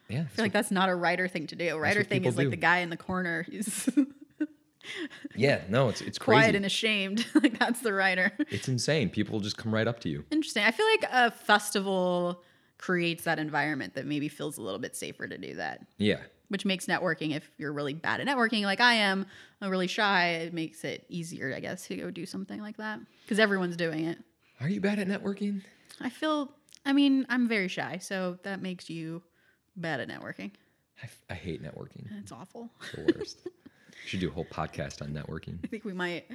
Yeah, 0.08 0.22
I 0.22 0.24
feel 0.24 0.44
like 0.44 0.52
that's 0.52 0.70
not 0.70 0.88
a 0.88 0.94
writer 0.94 1.28
thing 1.28 1.46
to 1.48 1.56
do. 1.56 1.68
A 1.74 1.78
writer 1.78 2.02
thing 2.02 2.24
is 2.24 2.36
like 2.36 2.50
the 2.50 2.56
guy 2.56 2.78
in 2.78 2.90
the 2.90 2.96
corner 2.96 3.44
who's 3.48 3.88
yeah. 5.36 5.60
No, 5.68 5.88
it's 5.88 6.00
it's 6.00 6.18
crazy. 6.18 6.40
quiet 6.40 6.54
and 6.54 6.64
ashamed. 6.64 7.26
like 7.34 7.58
that's 7.58 7.80
the 7.80 7.92
writer. 7.92 8.32
it's 8.50 8.68
insane. 8.68 9.10
People 9.10 9.40
just 9.40 9.56
come 9.56 9.72
right 9.72 9.86
up 9.86 10.00
to 10.00 10.08
you. 10.08 10.24
Interesting. 10.30 10.64
I 10.64 10.70
feel 10.70 10.86
like 10.86 11.04
a 11.12 11.30
festival 11.30 12.42
creates 12.78 13.24
that 13.24 13.38
environment 13.38 13.94
that 13.94 14.06
maybe 14.06 14.28
feels 14.28 14.56
a 14.56 14.62
little 14.62 14.78
bit 14.78 14.96
safer 14.96 15.26
to 15.26 15.36
do 15.36 15.54
that. 15.56 15.84
Yeah. 15.98 16.20
Which 16.48 16.64
makes 16.64 16.86
networking, 16.86 17.36
if 17.36 17.50
you're 17.58 17.72
really 17.72 17.92
bad 17.92 18.20
at 18.20 18.26
networking, 18.26 18.62
like 18.62 18.80
I 18.80 18.94
am, 18.94 19.26
I'm 19.60 19.70
really 19.70 19.86
shy, 19.86 20.28
it 20.28 20.54
makes 20.54 20.84
it 20.84 21.04
easier, 21.08 21.52
I 21.54 21.60
guess, 21.60 21.86
to 21.88 21.96
go 21.96 22.10
do 22.10 22.24
something 22.24 22.60
like 22.60 22.78
that. 22.78 23.00
Because 23.24 23.38
everyone's 23.38 23.76
doing 23.76 24.06
it. 24.06 24.18
Are 24.60 24.68
you 24.68 24.80
bad 24.80 24.98
at 24.98 25.08
networking? 25.08 25.62
I 26.00 26.08
feel, 26.08 26.50
I 26.86 26.92
mean, 26.92 27.26
I'm 27.28 27.48
very 27.48 27.68
shy, 27.68 27.98
so 27.98 28.38
that 28.44 28.62
makes 28.62 28.88
you 28.88 29.22
bad 29.76 30.00
at 30.00 30.08
networking. 30.08 30.52
I, 31.02 31.04
f- 31.04 31.24
I 31.28 31.34
hate 31.34 31.62
networking. 31.62 32.06
It's 32.20 32.32
awful. 32.32 32.70
It's 32.80 32.92
the 32.92 33.18
worst. 33.18 33.48
should 34.06 34.20
do 34.20 34.28
a 34.28 34.32
whole 34.32 34.46
podcast 34.46 35.02
on 35.02 35.08
networking. 35.10 35.58
I 35.62 35.66
think 35.66 35.84
we 35.84 35.92
might. 35.92 36.26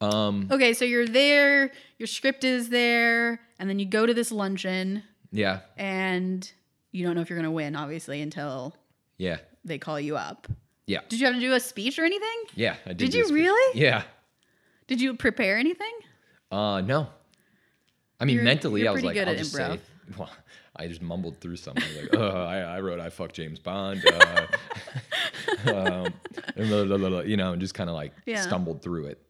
Um. 0.00 0.48
Okay, 0.50 0.72
so 0.72 0.84
you're 0.84 1.06
there, 1.06 1.72
your 1.98 2.06
script 2.06 2.44
is 2.44 2.70
there, 2.70 3.40
and 3.58 3.68
then 3.68 3.78
you 3.78 3.84
go 3.84 4.06
to 4.06 4.14
this 4.14 4.32
luncheon, 4.32 5.02
Yeah. 5.32 5.60
and 5.76 6.50
you 6.92 7.04
don't 7.04 7.14
know 7.14 7.20
if 7.20 7.30
you're 7.30 7.38
going 7.38 7.44
to 7.44 7.50
win, 7.52 7.76
obviously, 7.76 8.20
until 8.20 8.74
Yeah. 9.18 9.38
they 9.64 9.78
call 9.78 10.00
you 10.00 10.16
up. 10.16 10.48
Yeah. 10.86 11.00
Did 11.08 11.20
you 11.20 11.26
have 11.26 11.34
to 11.36 11.40
do 11.40 11.52
a 11.54 11.60
speech 11.60 11.98
or 11.98 12.04
anything? 12.04 12.42
Yeah. 12.56 12.74
I 12.84 12.88
did. 12.88 12.98
Did 13.10 13.14
you 13.14 13.28
really? 13.32 13.80
Yeah. 13.80 14.02
Did 14.88 15.00
you 15.00 15.14
prepare 15.14 15.56
anything? 15.56 15.92
Uh, 16.50 16.80
no. 16.80 17.06
I 18.18 18.24
mean, 18.24 18.34
You're- 18.36 18.44
mentally, 18.44 18.80
you're 18.80 18.90
I 18.90 18.92
was 18.92 19.02
pretty 19.02 19.06
like, 19.18 19.26
good 19.26 19.28
I'll 19.28 19.34
at 19.34 19.38
just 19.38 19.54
improv. 19.54 19.76
say, 19.76 19.80
well, 20.18 20.30
I 20.76 20.88
just 20.88 21.00
mumbled 21.00 21.40
through 21.40 21.56
something 21.56 21.84
like, 22.00 22.14
uh, 22.16 22.44
I, 22.44 22.58
I 22.58 22.80
wrote, 22.80 22.98
I 22.98 23.08
fucked 23.10 23.36
James 23.36 23.58
Bond, 23.60 24.02
uh, 24.04 24.46
um, 25.66 26.12
and 26.56 26.68
blah, 26.68 26.84
blah, 26.84 26.96
blah, 26.96 27.08
blah, 27.08 27.20
you 27.20 27.36
know, 27.36 27.52
and 27.52 27.60
just 27.60 27.74
kind 27.74 27.88
of 27.90 27.94
like 27.94 28.12
Yeah. 28.26 28.40
stumbled 28.40 28.82
through 28.82 29.06
it. 29.06 29.22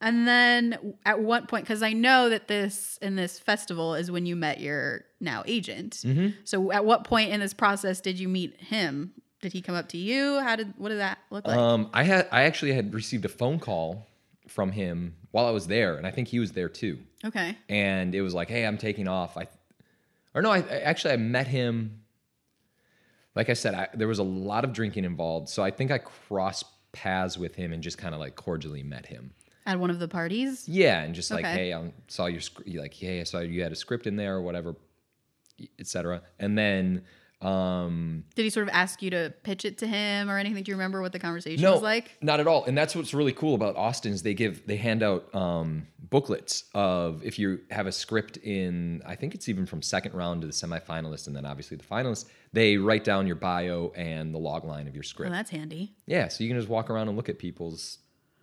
And 0.00 0.28
then 0.28 0.94
at 1.06 1.20
what 1.20 1.48
point? 1.48 1.64
Because 1.64 1.82
I 1.82 1.92
know 1.94 2.28
that 2.28 2.48
this 2.48 2.98
in 3.00 3.16
this 3.16 3.38
festival 3.38 3.94
is 3.94 4.10
when 4.10 4.26
you 4.26 4.36
met 4.36 4.60
your 4.60 5.05
now 5.20 5.42
agent. 5.46 6.02
Mm-hmm. 6.04 6.28
So 6.44 6.72
at 6.72 6.84
what 6.84 7.04
point 7.04 7.30
in 7.32 7.40
this 7.40 7.54
process 7.54 8.00
did 8.00 8.18
you 8.18 8.28
meet 8.28 8.60
him? 8.60 9.12
Did 9.42 9.52
he 9.52 9.60
come 9.62 9.74
up 9.74 9.88
to 9.90 9.98
you? 9.98 10.40
How 10.40 10.56
did 10.56 10.74
what 10.76 10.88
did 10.88 10.98
that 10.98 11.18
look 11.30 11.46
like? 11.46 11.56
Um, 11.56 11.90
I 11.92 12.02
had, 12.04 12.26
I 12.32 12.42
actually 12.44 12.72
had 12.72 12.94
received 12.94 13.24
a 13.24 13.28
phone 13.28 13.58
call 13.58 14.06
from 14.48 14.72
him 14.72 15.14
while 15.30 15.46
I 15.46 15.50
was 15.50 15.66
there, 15.66 15.96
and 15.96 16.06
I 16.06 16.10
think 16.10 16.28
he 16.28 16.38
was 16.38 16.52
there 16.52 16.68
too. 16.68 16.98
okay. 17.24 17.56
and 17.68 18.14
it 18.14 18.22
was 18.22 18.32
like, 18.34 18.48
"Hey, 18.48 18.64
I'm 18.66 18.78
taking 18.78 19.08
off." 19.08 19.36
I, 19.36 19.46
or 20.34 20.40
no, 20.42 20.50
I, 20.50 20.58
I 20.58 20.78
actually 20.80 21.12
I 21.14 21.16
met 21.18 21.46
him. 21.46 22.00
Like 23.34 23.50
I 23.50 23.52
said, 23.52 23.74
I, 23.74 23.88
there 23.94 24.08
was 24.08 24.18
a 24.18 24.24
lot 24.24 24.64
of 24.64 24.72
drinking 24.72 25.04
involved, 25.04 25.48
so 25.50 25.62
I 25.62 25.70
think 25.70 25.90
I 25.90 25.98
crossed 25.98 26.64
paths 26.92 27.36
with 27.36 27.54
him 27.54 27.72
and 27.72 27.82
just 27.82 27.98
kind 27.98 28.14
of 28.14 28.20
like 28.20 28.34
cordially 28.36 28.82
met 28.82 29.04
him. 29.06 29.32
At 29.66 29.78
one 29.78 29.90
of 29.90 29.98
the 29.98 30.08
parties? 30.08 30.66
Yeah, 30.68 31.02
and 31.02 31.14
just 31.14 31.30
like, 31.30 31.44
Okay. 31.44 31.54
"Hey, 31.54 31.74
I 31.74 31.92
saw 32.08 32.26
your 32.26 32.40
script." 32.40 32.70
Like, 32.74 32.94
"Hey, 32.94 33.20
I 33.20 33.24
saw 33.24 33.40
you 33.40 33.62
had 33.62 33.72
a 33.72 33.76
script 33.76 34.06
in 34.06 34.16
there 34.16 34.36
or 34.36 34.40
whatever, 34.40 34.74
etc." 35.78 36.22
And 36.38 36.56
then, 36.56 37.02
um, 37.42 38.24
Did 38.34 38.44
he 38.44 38.50
sort 38.50 38.66
of 38.68 38.74
ask 38.74 39.02
you 39.02 39.10
to 39.10 39.32
pitch 39.42 39.64
it 39.64 39.78
to 39.78 39.86
him 39.86 40.30
or 40.30 40.38
anything? 40.38 40.62
Do 40.64 40.70
you 40.70 40.76
remember 40.76 41.02
what 41.02 41.12
the 41.12 41.18
conversation 41.18 41.62
no, 41.62 41.74
was 41.74 41.82
like? 41.82 42.16
not 42.22 42.40
at 42.40 42.46
all. 42.46 42.64
And 42.64 42.76
that's 42.76 42.96
what's 42.96 43.12
really 43.12 43.32
cool 43.32 43.54
about 43.54 43.76
Austin 43.76 44.12
is 44.12 44.22
they 44.22 44.34
give 44.34 44.66
they 44.66 44.76
hand 44.76 45.02
out 45.02 45.32
um, 45.34 45.86
booklets 45.98 46.64
of 46.74 47.22
if 47.24 47.38
you 47.38 47.60
have 47.70 47.86
a 47.86 47.92
script 47.92 48.38
in 48.38 49.02
I 49.04 49.16
think 49.16 49.34
it's 49.34 49.48
even 49.48 49.66
from 49.66 49.82
second 49.82 50.14
round 50.14 50.40
to 50.42 50.46
the 50.46 50.52
semifinalist 50.52 51.26
and 51.26 51.36
then 51.36 51.44
obviously 51.44 51.76
the 51.76 51.84
finalists. 51.84 52.24
They 52.52 52.78
write 52.78 53.04
down 53.04 53.26
your 53.26 53.36
bio 53.36 53.92
and 53.94 54.34
the 54.34 54.38
log 54.38 54.64
line 54.64 54.88
of 54.88 54.94
your 54.94 55.02
Oh, 55.04 55.06
script. 55.08 55.30
that's 55.32 55.50
handy. 55.50 55.94
yeah, 56.06 56.28
so 56.28 56.42
you 56.42 56.48
can 56.48 56.58
just 56.58 56.70
walk 56.70 56.88
around 56.88 57.08
and 57.08 57.16
look 57.18 57.28
at 57.28 57.38
people's 57.38 57.98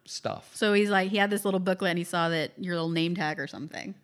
stuff. 0.06 0.52
So 0.54 0.74
he's 0.74 0.90
like, 0.90 1.10
he 1.10 1.18
had 1.18 1.30
this 1.32 1.46
little 1.46 1.60
booklet 1.62 1.90
and 1.92 1.98
he 1.98 2.04
saw 2.04 2.30
that 2.30 2.52
your 2.58 2.76
little 2.76 2.90
name 2.90 3.16
tag 3.16 3.40
or 3.40 3.48
something. 3.48 3.96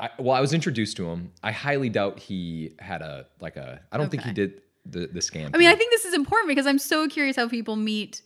I, 0.00 0.08
well, 0.18 0.34
I 0.34 0.40
was 0.40 0.52
introduced 0.54 0.96
to 0.96 1.08
him. 1.08 1.32
I 1.42 1.52
highly 1.52 1.88
doubt 1.90 2.18
he 2.18 2.72
had 2.78 3.02
a 3.02 3.26
like 3.40 3.56
a. 3.56 3.80
I 3.92 3.98
don't 3.98 4.10
think 4.10 4.22
he 4.22 4.32
did 4.32 4.62
the 4.86 5.06
the 5.06 5.20
scam. 5.20 5.50
I 5.54 5.58
mean, 5.58 5.68
I 5.68 5.74
think 5.74 5.90
this 5.90 6.04
is 6.06 6.14
important 6.14 6.48
because 6.48 6.66
I'm 6.66 6.78
so 6.78 7.06
curious 7.08 7.36
how 7.36 7.48
people 7.48 7.76
meet 7.76 8.22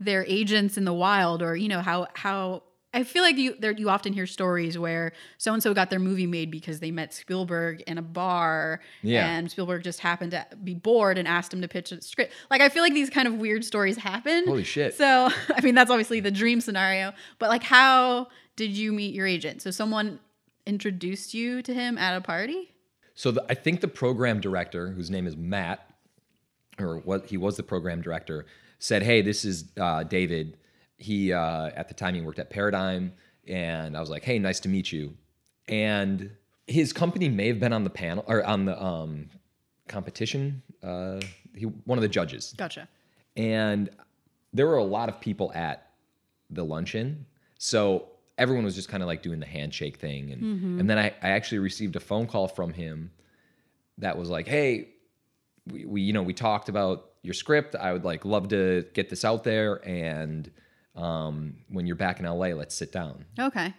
their 0.00 0.24
agents 0.26 0.76
in 0.78 0.84
the 0.84 0.94
wild, 0.94 1.42
or 1.42 1.54
you 1.56 1.68
know 1.68 1.80
how 1.80 2.06
how 2.14 2.62
I 2.94 3.04
feel 3.04 3.22
like 3.22 3.36
you 3.36 3.54
there 3.58 3.72
you 3.72 3.90
often 3.90 4.14
hear 4.14 4.26
stories 4.26 4.78
where 4.78 5.12
so 5.36 5.52
and 5.52 5.62
so 5.62 5.74
got 5.74 5.90
their 5.90 5.98
movie 5.98 6.26
made 6.26 6.50
because 6.50 6.80
they 6.80 6.90
met 6.90 7.12
Spielberg 7.12 7.82
in 7.86 7.98
a 7.98 8.02
bar, 8.02 8.80
Yeah. 9.02 9.28
and 9.28 9.50
Spielberg 9.50 9.82
just 9.84 10.00
happened 10.00 10.30
to 10.30 10.46
be 10.64 10.72
bored 10.72 11.18
and 11.18 11.28
asked 11.28 11.52
him 11.52 11.60
to 11.60 11.68
pitch 11.68 11.92
a 11.92 12.00
script. 12.00 12.32
Like 12.50 12.62
I 12.62 12.70
feel 12.70 12.82
like 12.82 12.94
these 12.94 13.10
kind 13.10 13.28
of 13.28 13.34
weird 13.34 13.64
stories 13.66 13.98
happen. 13.98 14.46
Holy 14.46 14.64
shit. 14.64 14.94
So 14.94 15.28
I 15.54 15.60
mean, 15.60 15.74
that's 15.74 15.90
obviously 15.90 16.20
the 16.20 16.30
dream 16.30 16.62
scenario, 16.62 17.12
but 17.38 17.50
like, 17.50 17.62
how 17.64 18.28
did 18.56 18.70
you 18.70 18.92
meet 18.94 19.14
your 19.14 19.26
agent? 19.26 19.60
So 19.60 19.70
someone 19.70 20.18
introduced 20.68 21.34
you 21.34 21.62
to 21.62 21.74
him 21.74 21.98
at 21.98 22.16
a 22.16 22.20
party. 22.20 22.74
So 23.14 23.32
the, 23.32 23.44
I 23.48 23.54
think 23.54 23.80
the 23.80 23.88
program 23.88 24.40
director, 24.40 24.90
whose 24.90 25.10
name 25.10 25.26
is 25.26 25.36
Matt, 25.36 25.90
or 26.78 26.98
what 26.98 27.26
he 27.26 27.36
was 27.36 27.56
the 27.56 27.62
program 27.64 28.00
director, 28.00 28.46
said, 28.78 29.02
"Hey, 29.02 29.22
this 29.22 29.44
is 29.44 29.64
uh, 29.80 30.04
David. 30.04 30.56
He 30.98 31.32
uh, 31.32 31.70
at 31.74 31.88
the 31.88 31.94
time 31.94 32.14
he 32.14 32.20
worked 32.20 32.38
at 32.38 32.50
Paradigm, 32.50 33.12
and 33.48 33.96
I 33.96 34.00
was 34.00 34.10
like, 34.10 34.22
hey, 34.22 34.38
nice 34.38 34.60
to 34.60 34.68
meet 34.68 34.92
you. 34.92 35.14
And 35.68 36.30
his 36.66 36.92
company 36.92 37.28
may 37.28 37.48
have 37.48 37.58
been 37.58 37.72
on 37.72 37.82
the 37.82 37.90
panel 37.90 38.24
or 38.28 38.44
on 38.44 38.64
the 38.64 38.80
um, 38.80 39.28
competition. 39.88 40.62
Uh, 40.82 41.20
he 41.56 41.64
one 41.64 41.98
of 41.98 42.02
the 42.02 42.08
judges, 42.08 42.54
Gotcha. 42.56 42.86
and 43.36 43.90
there 44.52 44.66
were 44.66 44.76
a 44.76 44.84
lot 44.84 45.08
of 45.08 45.20
people 45.20 45.50
at 45.54 45.90
the 46.50 46.64
luncheon 46.64 47.26
so 47.58 48.06
everyone 48.38 48.64
was 48.64 48.74
just 48.74 48.88
kind 48.88 49.02
of 49.02 49.06
like 49.06 49.22
doing 49.22 49.40
the 49.40 49.46
handshake 49.46 49.96
thing 49.98 50.30
and 50.32 50.80
and 50.80 50.88
then 50.88 50.98
I, 50.98 51.06
I 51.22 51.30
actually 51.30 51.58
received 51.58 51.96
a 51.96 52.00
phone 52.00 52.26
call 52.26 52.48
from 52.48 52.72
him 52.72 53.10
that 53.98 54.16
was 54.16 54.30
like 54.30 54.46
hey 54.48 54.90
we, 55.70 55.84
we 55.84 56.00
you 56.02 56.12
know 56.12 56.22
we 56.22 56.32
talked 56.32 56.68
about 56.68 57.06
your 57.22 57.34
script 57.34 57.74
i 57.74 57.92
would 57.92 58.04
like 58.04 58.24
love 58.24 58.48
to 58.48 58.86
get 58.94 59.10
this 59.10 59.24
out 59.24 59.44
there 59.44 59.86
and 59.86 60.50
um, 60.96 61.56
when 61.68 61.86
you're 61.86 61.96
back 61.96 62.18
in 62.20 62.26
la 62.26 62.32
let's 62.46 62.74
sit 62.74 62.92
down 62.92 63.24
Okay. 63.38 63.74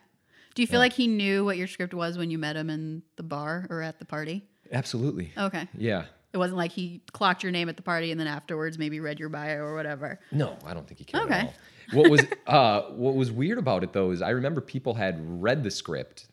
Do 0.56 0.62
you 0.64 0.68
feel 0.68 0.80
like 0.80 0.94
he 0.94 1.08
knew 1.08 1.46
what 1.46 1.56
your 1.58 1.68
script 1.68 1.94
was 1.94 2.18
when 2.18 2.30
you 2.32 2.38
met 2.38 2.56
him 2.58 2.70
in 2.70 3.02
the 3.16 3.24
bar 3.24 3.66
or 3.70 3.82
at 3.82 4.00
the 4.00 4.06
party? 4.06 4.44
absolutely 4.74 5.32
Okay. 5.38 5.68
yeah 5.78 6.06
It 6.34 6.38
wasn't 6.38 6.58
like 6.58 6.72
he 6.72 7.02
clocked 7.14 7.44
your 7.44 7.52
name 7.52 7.70
at 7.70 7.78
the 7.78 7.82
party 7.84 8.12
and 8.12 8.20
then 8.20 8.28
afterwards 8.28 8.78
maybe 8.78 9.00
read 9.00 9.20
your 9.20 9.30
bio 9.30 9.58
or 9.60 9.74
whatever. 9.76 10.20
No, 10.32 10.58
I 10.66 10.74
don't 10.74 10.86
think 10.88 11.00
he 11.00 11.06
cared 11.06 11.24
Okay. 11.26 11.50
What 11.92 12.10
was 12.10 12.26
uh, 12.48 12.82
what 12.92 13.16
was 13.16 13.32
weird 13.32 13.58
about 13.58 13.84
it 13.84 13.94
though 13.94 14.12
is 14.12 14.22
I 14.22 14.30
remember 14.30 14.62
people 14.62 14.94
had 14.96 15.20
read 15.42 15.64
the 15.64 15.72
script, 15.72 16.28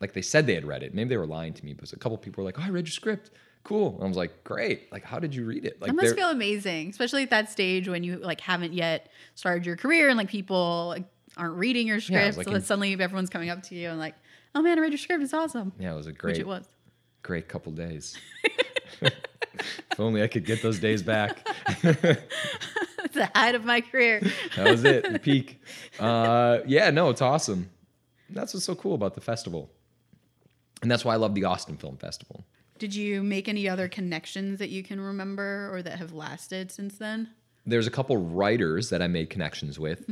like 0.00 0.12
they 0.12 0.22
said 0.22 0.46
they 0.46 0.54
had 0.54 0.64
read 0.64 0.82
it. 0.82 0.94
Maybe 0.94 1.08
they 1.10 1.16
were 1.16 1.26
lying 1.26 1.52
to 1.54 1.64
me, 1.64 1.72
but 1.74 1.92
a 1.92 1.96
couple 1.96 2.16
people 2.18 2.42
were 2.42 2.48
like, 2.48 2.58
"Oh, 2.58 2.62
I 2.64 2.70
read 2.70 2.86
your 2.86 2.92
script. 2.92 3.30
Cool." 3.64 3.94
And 3.96 4.04
I 4.04 4.06
was 4.08 4.16
like, 4.16 4.44
"Great. 4.44 4.90
Like, 4.92 5.04
how 5.04 5.18
did 5.18 5.34
you 5.34 5.44
read 5.44 5.64
it?" 5.64 5.80
Like, 5.80 5.88
That 5.90 5.96
must 5.96 6.14
feel 6.16 6.30
amazing, 6.30 6.90
especially 6.90 7.22
at 7.22 7.30
that 7.30 7.50
stage 7.50 7.88
when 7.88 8.02
you 8.04 8.16
like 8.18 8.40
haven't 8.40 8.72
yet 8.72 9.08
started 9.34 9.64
your 9.66 9.76
career 9.76 10.08
and 10.08 10.16
like 10.18 10.28
people 10.28 10.86
like, 10.88 11.04
aren't 11.36 11.54
reading 11.56 11.86
your 11.86 11.96
Yeah, 11.98 12.30
script. 12.30 12.36
like 12.38 12.44
so 12.44 12.50
then 12.50 12.60
in- 12.60 12.64
suddenly 12.66 12.92
everyone's 12.94 13.30
coming 13.30 13.50
up 13.50 13.62
to 13.64 13.74
you 13.74 13.88
and 13.90 13.98
like, 13.98 14.14
"Oh 14.54 14.62
man, 14.62 14.78
I 14.78 14.80
read 14.82 14.92
your 14.92 14.98
script. 14.98 15.22
It's 15.22 15.34
awesome." 15.34 15.72
yeah, 15.78 15.92
it 15.92 15.96
was 15.96 16.06
a 16.06 16.10
Which 16.10 16.18
great, 16.18 16.38
it 16.38 16.46
was. 16.46 16.66
great 17.22 17.48
couple 17.48 17.72
days. 17.72 18.16
if 19.02 19.98
only 20.00 20.22
I 20.22 20.26
could 20.28 20.44
get 20.44 20.62
those 20.62 20.78
days 20.78 21.02
back. 21.02 21.46
It's 23.16 23.32
the 23.32 23.38
height 23.38 23.54
of 23.54 23.64
my 23.64 23.80
career. 23.80 24.22
That 24.56 24.70
was 24.70 24.84
it, 24.84 25.10
the 25.10 25.18
peak. 25.18 25.60
Uh, 25.98 26.58
yeah, 26.66 26.90
no, 26.90 27.10
it's 27.10 27.22
awesome. 27.22 27.70
That's 28.30 28.54
what's 28.54 28.66
so 28.66 28.74
cool 28.74 28.94
about 28.94 29.14
the 29.14 29.20
festival. 29.20 29.70
And 30.82 30.90
that's 30.90 31.04
why 31.04 31.14
I 31.14 31.16
love 31.16 31.34
the 31.34 31.44
Austin 31.44 31.76
Film 31.76 31.96
Festival. 31.96 32.44
Did 32.78 32.94
you 32.94 33.22
make 33.22 33.48
any 33.48 33.68
other 33.68 33.88
connections 33.88 34.58
that 34.58 34.68
you 34.68 34.82
can 34.82 35.00
remember 35.00 35.70
or 35.72 35.82
that 35.82 35.98
have 35.98 36.12
lasted 36.12 36.70
since 36.70 36.98
then? 36.98 37.30
There's 37.64 37.86
a 37.86 37.90
couple 37.90 38.16
writers 38.16 38.90
that 38.90 39.00
I 39.02 39.06
made 39.06 39.30
connections 39.30 39.78
with. 39.78 40.06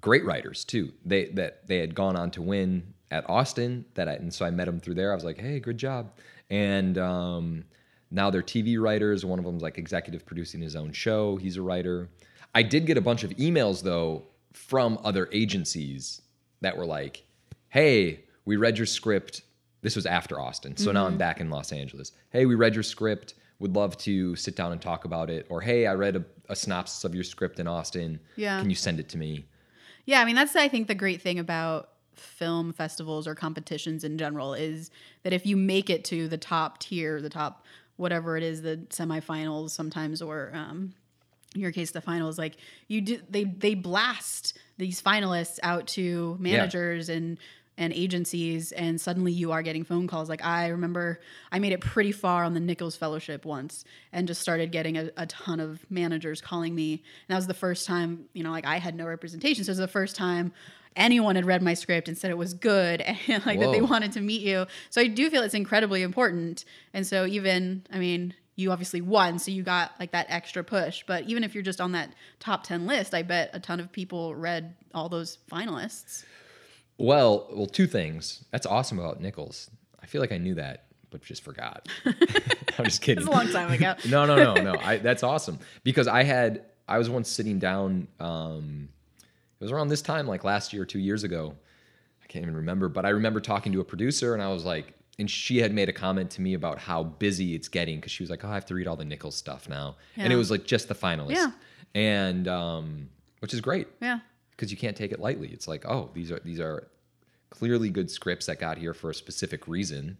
Great 0.00 0.24
writers 0.24 0.64
too. 0.64 0.92
They 1.04 1.26
that 1.26 1.66
they 1.66 1.78
had 1.78 1.94
gone 1.94 2.16
on 2.16 2.30
to 2.32 2.42
win 2.42 2.94
at 3.10 3.28
Austin. 3.28 3.84
That 3.94 4.08
I, 4.08 4.14
and 4.14 4.32
so 4.34 4.44
I 4.44 4.50
met 4.50 4.66
them 4.66 4.80
through 4.80 4.94
there. 4.94 5.12
I 5.12 5.14
was 5.14 5.24
like, 5.24 5.38
hey, 5.38 5.60
good 5.60 5.78
job. 5.78 6.12
And 6.50 6.98
um, 6.98 7.64
now 8.10 8.30
they're 8.30 8.42
TV 8.42 8.80
writers. 8.80 9.24
One 9.24 9.38
of 9.38 9.44
them's 9.44 9.62
like 9.62 9.78
executive 9.78 10.26
producing 10.26 10.60
his 10.60 10.74
own 10.74 10.92
show. 10.92 11.36
He's 11.36 11.56
a 11.56 11.62
writer. 11.62 12.08
I 12.54 12.62
did 12.62 12.86
get 12.86 12.96
a 12.96 13.00
bunch 13.00 13.24
of 13.24 13.30
emails 13.32 13.82
though 13.82 14.24
from 14.52 14.98
other 15.04 15.28
agencies 15.32 16.22
that 16.60 16.76
were 16.76 16.86
like, 16.86 17.24
hey, 17.68 18.24
we 18.44 18.56
read 18.56 18.76
your 18.76 18.86
script. 18.86 19.42
This 19.82 19.96
was 19.96 20.06
after 20.06 20.38
Austin. 20.38 20.76
So 20.76 20.92
now 20.92 21.06
I'm 21.06 21.16
back 21.16 21.40
in 21.40 21.48
Los 21.48 21.72
Angeles. 21.72 22.12
Hey, 22.30 22.44
we 22.44 22.54
read 22.54 22.74
your 22.74 22.82
script. 22.82 23.34
Would 23.60 23.74
love 23.74 23.96
to 23.98 24.36
sit 24.36 24.56
down 24.56 24.72
and 24.72 24.80
talk 24.80 25.04
about 25.04 25.30
it. 25.30 25.46
Or 25.48 25.60
hey, 25.60 25.86
I 25.86 25.94
read 25.94 26.16
a, 26.16 26.24
a 26.48 26.56
synopsis 26.56 27.04
of 27.04 27.14
your 27.14 27.24
script 27.24 27.60
in 27.60 27.66
Austin. 27.66 28.20
Yeah. 28.36 28.60
Can 28.60 28.68
you 28.68 28.76
send 28.76 29.00
it 29.00 29.08
to 29.10 29.18
me? 29.18 29.46
Yeah, 30.04 30.20
I 30.20 30.24
mean 30.24 30.34
that's 30.34 30.56
I 30.56 30.68
think 30.68 30.88
the 30.88 30.94
great 30.94 31.22
thing 31.22 31.38
about 31.38 31.90
film 32.14 32.72
festivals 32.72 33.26
or 33.26 33.34
competitions 33.34 34.04
in 34.04 34.18
general 34.18 34.54
is 34.54 34.90
that 35.22 35.32
if 35.32 35.46
you 35.46 35.56
make 35.56 35.88
it 35.88 36.04
to 36.04 36.28
the 36.28 36.36
top 36.36 36.78
tier, 36.78 37.20
the 37.20 37.30
top 37.30 37.64
whatever 37.96 38.36
it 38.36 38.42
is, 38.42 38.62
the 38.62 38.78
semifinals 38.90 39.70
sometimes 39.70 40.20
or 40.20 40.50
um, 40.54 40.94
in 41.54 41.60
your 41.60 41.72
case 41.72 41.90
the 41.90 42.00
finals, 42.00 42.38
like 42.38 42.56
you 42.88 43.00
do 43.00 43.20
they 43.28 43.44
they 43.44 43.74
blast 43.74 44.56
these 44.78 45.02
finalists 45.02 45.58
out 45.62 45.86
to 45.88 46.36
managers 46.38 47.08
and 47.08 47.38
and 47.76 47.94
agencies 47.94 48.72
and 48.72 49.00
suddenly 49.00 49.32
you 49.32 49.52
are 49.52 49.62
getting 49.62 49.84
phone 49.84 50.06
calls. 50.06 50.28
Like 50.28 50.44
i 50.44 50.68
remember 50.68 51.18
i 51.50 51.58
made 51.58 51.72
it 51.72 51.80
pretty 51.80 52.12
far 52.12 52.44
on 52.44 52.54
the 52.54 52.60
nichols 52.60 52.94
fellowship 52.94 53.44
once 53.44 53.84
and 54.12 54.28
just 54.28 54.40
started 54.40 54.70
getting 54.70 54.96
a, 54.98 55.10
a 55.16 55.26
ton 55.26 55.60
of 55.60 55.84
managers 55.90 56.40
calling 56.40 56.74
me. 56.74 56.92
And 56.92 57.28
that 57.28 57.36
was 57.36 57.46
the 57.46 57.54
first 57.54 57.86
time 57.86 58.26
you 58.32 58.44
know 58.44 58.50
like 58.50 58.66
i 58.66 58.78
had 58.78 58.94
no 58.94 59.06
representation. 59.06 59.64
So 59.64 59.70
it 59.70 59.72
was 59.72 59.78
the 59.78 59.88
first 59.88 60.14
time 60.14 60.52
anyone 60.96 61.36
had 61.36 61.46
read 61.46 61.62
my 61.62 61.74
script 61.74 62.08
and 62.08 62.18
said 62.18 62.30
it 62.30 62.38
was 62.38 62.52
good 62.52 63.00
and 63.28 63.46
like 63.46 63.58
that 63.60 63.72
they 63.72 63.80
wanted 63.80 64.12
to 64.12 64.20
meet 64.20 64.42
you. 64.42 64.66
So 64.90 65.00
i 65.00 65.06
do 65.06 65.30
feel 65.30 65.42
it's 65.42 65.54
incredibly 65.54 66.02
important. 66.02 66.64
And 66.92 67.06
so 67.06 67.26
even 67.26 67.86
i 67.92 67.98
mean 67.98 68.34
you 68.56 68.70
obviously 68.72 69.00
won 69.00 69.38
so 69.38 69.50
you 69.50 69.62
got 69.62 69.92
like 69.98 70.12
that 70.12 70.26
extra 70.28 70.62
push 70.62 71.02
but 71.06 71.24
even 71.24 71.42
if 71.44 71.54
you're 71.54 71.62
just 71.62 71.80
on 71.80 71.92
that 71.92 72.12
top 72.40 72.62
10 72.64 72.86
list 72.86 73.14
i 73.14 73.22
bet 73.22 73.48
a 73.54 73.60
ton 73.60 73.80
of 73.80 73.90
people 73.90 74.34
read 74.34 74.74
all 74.94 75.08
those 75.08 75.38
finalists 75.50 76.24
Well, 76.98 77.48
well, 77.52 77.66
two 77.66 77.86
things. 77.86 78.44
That's 78.50 78.66
awesome 78.66 78.98
about 78.98 79.22
Nichols. 79.22 79.70
I 80.02 80.06
feel 80.06 80.20
like 80.20 80.32
I 80.32 80.36
knew 80.36 80.54
that, 80.56 80.84
but 81.08 81.22
just 81.22 81.42
forgot. 81.42 81.88
I'm 82.04 82.84
just 82.84 83.00
kidding. 83.00 83.22
It's 83.22 83.26
a 83.26 83.34
long 83.34 83.48
time 83.50 83.72
ago. 83.72 83.94
no, 84.10 84.26
no, 84.26 84.36
no, 84.36 84.54
no. 84.60 84.74
I, 84.78 84.98
that's 84.98 85.22
awesome 85.22 85.58
because 85.82 86.06
I 86.06 86.24
had 86.24 86.62
I 86.86 86.98
was 86.98 87.08
once 87.08 87.30
sitting 87.30 87.58
down. 87.58 88.06
Um, 88.18 88.90
it 89.58 89.64
was 89.64 89.72
around 89.72 89.88
this 89.88 90.02
time, 90.02 90.26
like 90.26 90.44
last 90.44 90.74
year, 90.74 90.82
or 90.82 90.86
two 90.86 90.98
years 90.98 91.24
ago. 91.24 91.54
I 92.22 92.26
can't 92.26 92.42
even 92.42 92.56
remember, 92.56 92.90
but 92.90 93.06
I 93.06 93.10
remember 93.10 93.40
talking 93.40 93.72
to 93.72 93.80
a 93.80 93.84
producer, 93.84 94.34
and 94.34 94.42
I 94.42 94.48
was 94.48 94.66
like, 94.66 94.92
and 95.20 95.30
she 95.30 95.58
had 95.58 95.72
made 95.72 95.88
a 95.88 95.92
comment 95.92 96.30
to 96.32 96.40
me 96.40 96.54
about 96.54 96.78
how 96.78 97.04
busy 97.04 97.54
it's 97.54 97.68
getting 97.68 97.96
because 97.96 98.10
she 98.10 98.22
was 98.24 98.30
like, 98.30 98.44
"Oh, 98.44 98.48
I 98.48 98.54
have 98.54 98.66
to 98.66 98.74
read 98.74 98.88
all 98.88 98.96
the 98.96 99.04
Nichols 99.04 99.36
stuff 99.36 99.68
now," 99.68 99.96
and 100.16 100.32
it 100.32 100.36
was 100.36 100.50
like 100.50 100.64
just 100.64 100.88
the 100.88 100.94
finalists, 100.94 101.36
Yeah. 101.36 101.52
and 101.94 102.48
um, 102.48 103.08
which 103.40 103.54
is 103.54 103.60
great 103.60 103.86
yeah 104.00 104.20
because 104.52 104.70
you 104.72 104.76
can't 104.76 104.96
take 104.96 105.12
it 105.12 105.20
lightly. 105.20 105.48
It's 105.48 105.68
like, 105.68 105.84
oh, 105.86 106.10
these 106.14 106.30
are 106.32 106.40
these 106.44 106.58
are 106.60 106.88
clearly 107.50 107.90
good 107.90 108.10
scripts 108.10 108.46
that 108.46 108.58
got 108.58 108.78
here 108.78 108.94
for 108.94 109.10
a 109.10 109.14
specific 109.14 109.68
reason. 109.68 110.16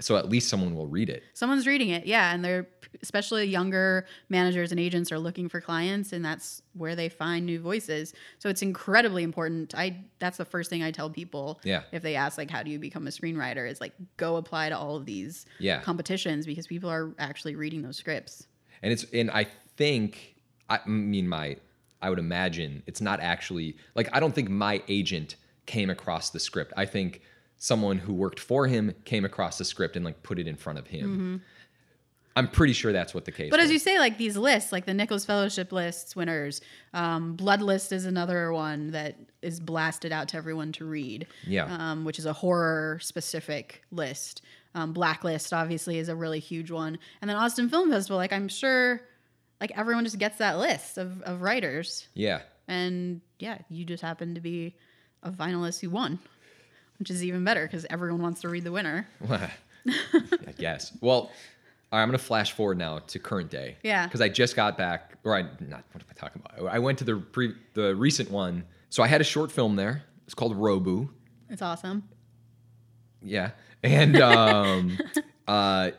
So 0.00 0.16
at 0.16 0.28
least 0.28 0.48
someone 0.48 0.74
will 0.76 0.86
read 0.86 1.08
it. 1.10 1.22
someone's 1.34 1.66
reading 1.66 1.88
it 1.90 2.06
yeah 2.06 2.32
and 2.32 2.44
they're 2.44 2.68
especially 3.02 3.44
younger 3.46 4.06
managers 4.28 4.70
and 4.70 4.80
agents 4.80 5.10
are 5.12 5.18
looking 5.18 5.48
for 5.48 5.60
clients 5.60 6.12
and 6.12 6.24
that's 6.24 6.62
where 6.74 6.94
they 6.96 7.08
find 7.08 7.44
new 7.44 7.60
voices 7.60 8.14
so 8.38 8.48
it's 8.48 8.62
incredibly 8.62 9.22
important 9.24 9.74
i 9.76 9.96
that's 10.20 10.38
the 10.38 10.44
first 10.44 10.70
thing 10.70 10.82
i 10.82 10.90
tell 10.90 11.10
people 11.10 11.60
Yeah. 11.64 11.82
if 11.92 12.02
they 12.02 12.14
ask 12.14 12.38
like 12.38 12.50
how 12.50 12.62
do 12.62 12.70
you 12.70 12.78
become 12.78 13.06
a 13.06 13.10
screenwriter 13.10 13.68
is 13.68 13.80
like 13.80 13.92
go 14.16 14.36
apply 14.36 14.68
to 14.68 14.78
all 14.78 14.96
of 14.96 15.04
these 15.04 15.44
Yeah. 15.58 15.80
competitions 15.80 16.46
because 16.46 16.66
people 16.66 16.88
are 16.90 17.12
actually 17.18 17.56
reading 17.56 17.82
those 17.82 17.96
scripts 17.96 18.46
And 18.82 18.92
it's 18.92 19.04
and 19.12 19.30
I 19.32 19.44
think 19.76 20.36
I 20.70 20.78
mean 20.86 21.28
my 21.28 21.56
I 22.00 22.10
would 22.10 22.20
imagine 22.20 22.82
it's 22.86 23.00
not 23.00 23.18
actually 23.20 23.76
like 23.96 24.08
I 24.12 24.20
don't 24.20 24.34
think 24.34 24.48
my 24.48 24.82
agent 24.88 25.34
came 25.66 25.90
across 25.90 26.30
the 26.30 26.38
script. 26.40 26.72
I 26.76 26.86
think 26.86 27.20
someone 27.58 27.98
who 27.98 28.14
worked 28.14 28.40
for 28.40 28.66
him 28.66 28.94
came 29.04 29.24
across 29.24 29.58
the 29.58 29.64
script 29.64 29.96
and 29.96 30.04
like 30.04 30.22
put 30.22 30.38
it 30.38 30.46
in 30.46 30.56
front 30.56 30.78
of 30.78 30.86
him. 30.86 31.42
I'm 32.36 32.46
pretty 32.46 32.72
sure 32.72 32.92
that's 32.92 33.14
what 33.14 33.24
the 33.24 33.32
case. 33.32 33.46
Mm-hmm. 33.46 33.50
But 33.50 33.58
was. 33.58 33.64
as 33.64 33.72
you 33.72 33.78
say, 33.80 33.98
like 33.98 34.16
these 34.16 34.36
lists, 34.36 34.70
like 34.70 34.86
the 34.86 34.94
Nichols 34.94 35.24
Fellowship 35.24 35.72
lists 35.72 36.14
winners, 36.14 36.60
um, 36.94 37.34
Blood 37.34 37.60
List 37.60 37.90
is 37.90 38.04
another 38.04 38.52
one 38.52 38.92
that 38.92 39.16
is 39.42 39.58
blasted 39.58 40.12
out 40.12 40.28
to 40.28 40.36
everyone 40.36 40.70
to 40.72 40.84
read. 40.84 41.26
Yeah. 41.44 41.64
Um, 41.64 42.04
which 42.04 42.18
is 42.18 42.26
a 42.26 42.32
horror 42.32 43.00
specific 43.02 43.82
list. 43.90 44.42
Um, 44.74 44.92
Blacklist 44.92 45.52
obviously 45.52 45.98
is 45.98 46.08
a 46.08 46.14
really 46.14 46.38
huge 46.38 46.70
one, 46.70 46.98
and 47.20 47.28
then 47.28 47.36
Austin 47.36 47.68
Film 47.68 47.90
Festival. 47.90 48.18
Like 48.18 48.32
I'm 48.32 48.46
sure, 48.46 49.00
like 49.60 49.72
everyone 49.76 50.04
just 50.04 50.18
gets 50.18 50.38
that 50.38 50.58
list 50.58 50.98
of 50.98 51.20
of 51.22 51.42
writers, 51.42 52.06
yeah. 52.14 52.42
and 52.68 53.20
yeah, 53.40 53.58
you 53.68 53.84
just 53.84 54.02
happen 54.02 54.36
to 54.36 54.40
be 54.40 54.76
a 55.24 55.32
finalist 55.32 55.80
who 55.80 55.90
won, 55.90 56.20
which 56.98 57.10
is 57.10 57.24
even 57.24 57.44
better 57.44 57.66
because 57.66 57.86
everyone 57.90 58.22
wants 58.22 58.40
to 58.42 58.48
read 58.48 58.64
the 58.64 58.72
winner. 58.72 59.06
I 59.28 60.52
guess. 60.56 60.92
Well, 61.00 61.30
all 61.90 61.98
right, 61.98 62.02
I'm 62.02 62.08
going 62.08 62.18
to 62.18 62.24
flash 62.24 62.52
forward 62.52 62.76
now 62.76 62.98
to 62.98 63.18
current 63.18 63.50
day. 63.50 63.76
Yeah. 63.82 64.06
Because 64.06 64.20
I 64.20 64.28
just 64.28 64.56
got 64.56 64.76
back, 64.76 65.14
or 65.24 65.34
I 65.34 65.42
not. 65.42 65.84
What 65.92 66.02
am 66.02 66.06
I 66.10 66.14
talking 66.14 66.42
about? 66.44 66.72
I 66.72 66.78
went 66.78 66.98
to 66.98 67.04
the 67.04 67.16
pre, 67.16 67.54
the 67.74 67.94
recent 67.96 68.30
one. 68.30 68.64
So 68.90 69.02
I 69.02 69.06
had 69.06 69.20
a 69.20 69.24
short 69.24 69.50
film 69.50 69.76
there. 69.76 70.04
It's 70.24 70.34
called 70.34 70.56
Robu. 70.56 71.08
It's 71.48 71.62
awesome. 71.62 72.08
Yeah, 73.22 73.52
and 73.82 74.20
um, 74.20 74.98
uh, 75.48 75.92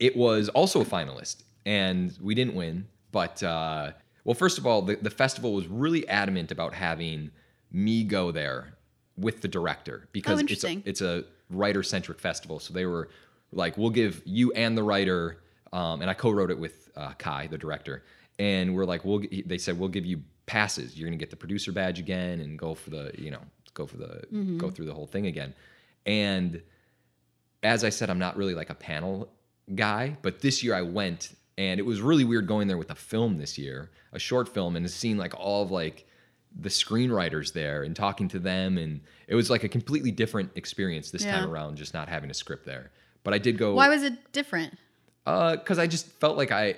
it 0.00 0.16
was 0.16 0.48
also 0.48 0.80
a 0.80 0.84
finalist, 0.84 1.44
and 1.64 2.16
we 2.20 2.34
didn't 2.34 2.54
win. 2.54 2.88
But 3.12 3.42
uh, 3.42 3.92
well, 4.24 4.34
first 4.34 4.58
of 4.58 4.66
all, 4.66 4.82
the, 4.82 4.96
the 4.96 5.10
festival 5.10 5.54
was 5.54 5.68
really 5.68 6.06
adamant 6.08 6.50
about 6.50 6.74
having 6.74 7.30
me 7.70 8.02
go 8.02 8.32
there 8.32 8.75
with 9.16 9.40
the 9.40 9.48
director 9.48 10.08
because 10.12 10.38
it's 10.52 10.64
a, 10.64 10.66
it's 10.88 11.00
a 11.00 11.24
writer 11.50 11.82
centric 11.82 12.18
festival. 12.18 12.58
So 12.58 12.74
they 12.74 12.86
were 12.86 13.08
like, 13.52 13.76
"We'll 13.78 13.90
give 13.90 14.22
you 14.24 14.52
and 14.52 14.76
the 14.76 14.82
writer," 14.82 15.38
um, 15.72 16.00
and 16.02 16.10
I 16.10 16.14
co-wrote 16.14 16.50
it 16.50 16.58
with 16.58 16.90
uh, 16.96 17.12
Kai, 17.18 17.46
the 17.46 17.58
director, 17.58 18.02
and 18.38 18.74
we're 18.74 18.84
like, 18.84 19.04
"We'll." 19.04 19.22
They 19.46 19.58
said, 19.58 19.78
"We'll 19.78 19.88
give 19.88 20.06
you 20.06 20.22
passes. 20.46 20.98
You're 20.98 21.08
gonna 21.08 21.16
get 21.16 21.30
the 21.30 21.36
producer 21.36 21.72
badge 21.72 21.98
again, 21.98 22.40
and 22.40 22.58
go 22.58 22.74
for 22.74 22.90
the 22.90 23.12
you 23.18 23.30
know 23.30 23.42
go 23.74 23.86
for 23.86 23.96
the 23.96 24.26
go 24.58 24.70
through 24.70 24.86
the 24.86 24.94
whole 24.94 25.06
thing 25.06 25.26
again." 25.26 25.54
And 26.04 26.62
as 27.62 27.82
I 27.84 27.88
said, 27.88 28.10
I'm 28.10 28.18
not 28.18 28.36
really 28.36 28.54
like 28.54 28.70
a 28.70 28.74
panel 28.74 29.28
guy, 29.74 30.16
but 30.22 30.40
this 30.40 30.62
year 30.62 30.74
I 30.74 30.82
went 30.82 31.34
and 31.58 31.80
it 31.80 31.84
was 31.84 32.00
really 32.00 32.24
weird 32.24 32.46
going 32.46 32.68
there 32.68 32.76
with 32.76 32.90
a 32.90 32.94
film 32.94 33.38
this 33.38 33.56
year, 33.56 33.90
a 34.12 34.18
short 34.18 34.48
film, 34.48 34.76
and 34.76 34.88
seeing 34.90 35.16
like 35.16 35.34
all 35.38 35.62
of 35.62 35.70
like 35.70 36.05
the 36.58 36.68
screenwriters 36.68 37.52
there 37.52 37.82
and 37.82 37.94
talking 37.94 38.28
to 38.28 38.38
them. 38.38 38.78
And 38.78 39.00
it 39.28 39.34
was 39.34 39.50
like 39.50 39.64
a 39.64 39.68
completely 39.68 40.10
different 40.10 40.50
experience 40.54 41.10
this 41.10 41.24
time 41.24 41.50
around, 41.50 41.76
just 41.76 41.94
not 41.94 42.08
having 42.08 42.30
a 42.30 42.34
script 42.34 42.64
there. 42.64 42.90
But 43.24 43.34
I 43.34 43.38
did 43.38 43.58
go 43.58 43.74
Why 43.74 43.88
was 43.88 44.02
it 44.02 44.32
different? 44.32 44.74
Uh, 45.26 45.56
because 45.56 45.78
I 45.78 45.86
just 45.86 46.06
felt 46.06 46.36
like 46.36 46.52
I 46.52 46.76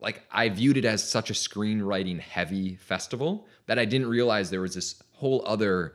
like 0.00 0.22
I 0.30 0.48
viewed 0.48 0.76
it 0.76 0.84
as 0.84 1.02
such 1.02 1.30
a 1.30 1.32
screenwriting 1.32 2.20
heavy 2.20 2.76
festival 2.76 3.46
that 3.66 3.78
I 3.78 3.84
didn't 3.84 4.08
realize 4.08 4.50
there 4.50 4.60
was 4.60 4.74
this 4.74 5.02
whole 5.12 5.42
other 5.46 5.94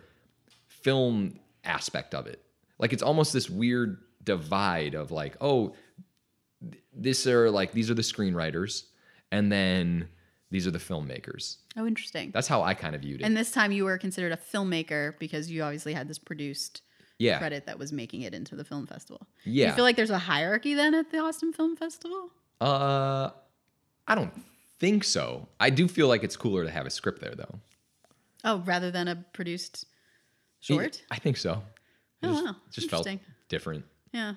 film 0.68 1.40
aspect 1.64 2.14
of 2.14 2.28
it. 2.28 2.44
Like 2.80 2.92
it's 2.92 3.04
almost 3.04 3.32
this 3.32 3.50
weird 3.50 4.00
divide 4.24 4.96
of 4.96 5.12
like, 5.12 5.38
oh, 5.40 5.76
th- 6.62 6.84
this 6.94 7.28
are 7.28 7.50
like 7.50 7.72
these 7.72 7.90
are 7.90 7.94
the 7.94 8.02
screenwriters, 8.02 8.84
and 9.32 9.52
then 9.52 10.10
these 10.54 10.68
are 10.68 10.72
the 10.72 10.78
filmmakers. 10.78 11.58
Oh, 11.76 11.88
interesting. 11.88 12.30
That's 12.32 12.48
how 12.48 12.62
I 12.62 12.76
kind 12.76 12.94
of 12.94 13.02
viewed 13.02 13.22
it. 13.22 13.24
And 13.24 13.36
this 13.36 13.50
time 13.50 13.72
you 13.72 13.86
were 13.86 13.98
considered 13.98 14.32
a 14.32 14.38
filmmaker 14.38 15.18
because 15.18 15.50
you 15.50 15.64
obviously 15.64 15.96
had 15.96 16.08
this 16.08 16.20
produced 16.20 16.84
yeah, 17.18 17.40
credit 17.40 17.66
that 17.66 17.80
was 17.80 17.92
making 17.92 18.22
it 18.22 18.36
into 18.36 18.56
the 18.56 18.64
film 18.64 18.86
festival. 18.86 19.26
Do 19.44 19.50
yeah. 19.50 19.70
you 19.70 19.74
feel 19.74 19.84
like 19.84 19.96
there's 19.96 20.12
a 20.12 20.20
hierarchy 20.20 20.76
then 20.76 20.94
at 20.94 21.10
the 21.10 21.18
Austin 21.18 21.54
Film 21.54 21.76
Festival? 21.76 22.30
uh, 22.62 23.32
I 24.08 24.14
don't 24.14 24.32
think 24.80 25.04
so. 25.04 25.48
I 25.60 25.72
do 25.72 25.88
feel 25.88 26.08
like 26.08 26.24
it's 26.24 26.38
cooler 26.38 26.64
to 26.64 26.70
have 26.70 26.86
a 26.86 26.92
script 26.92 27.20
there 27.20 27.34
though. 27.34 27.60
Oh, 28.44 28.60
rather 28.60 28.92
than 28.92 29.08
a 29.08 29.16
produced 29.34 29.88
short? 30.60 31.02
I 31.10 31.18
think 31.18 31.38
so. 31.38 31.64
It 32.22 32.28
Oh, 32.28 32.32
just, 32.32 32.46
wow. 32.46 32.56
just 32.70 32.90
felt 32.92 33.08
different. 33.50 33.86
Yeah. 34.12 34.36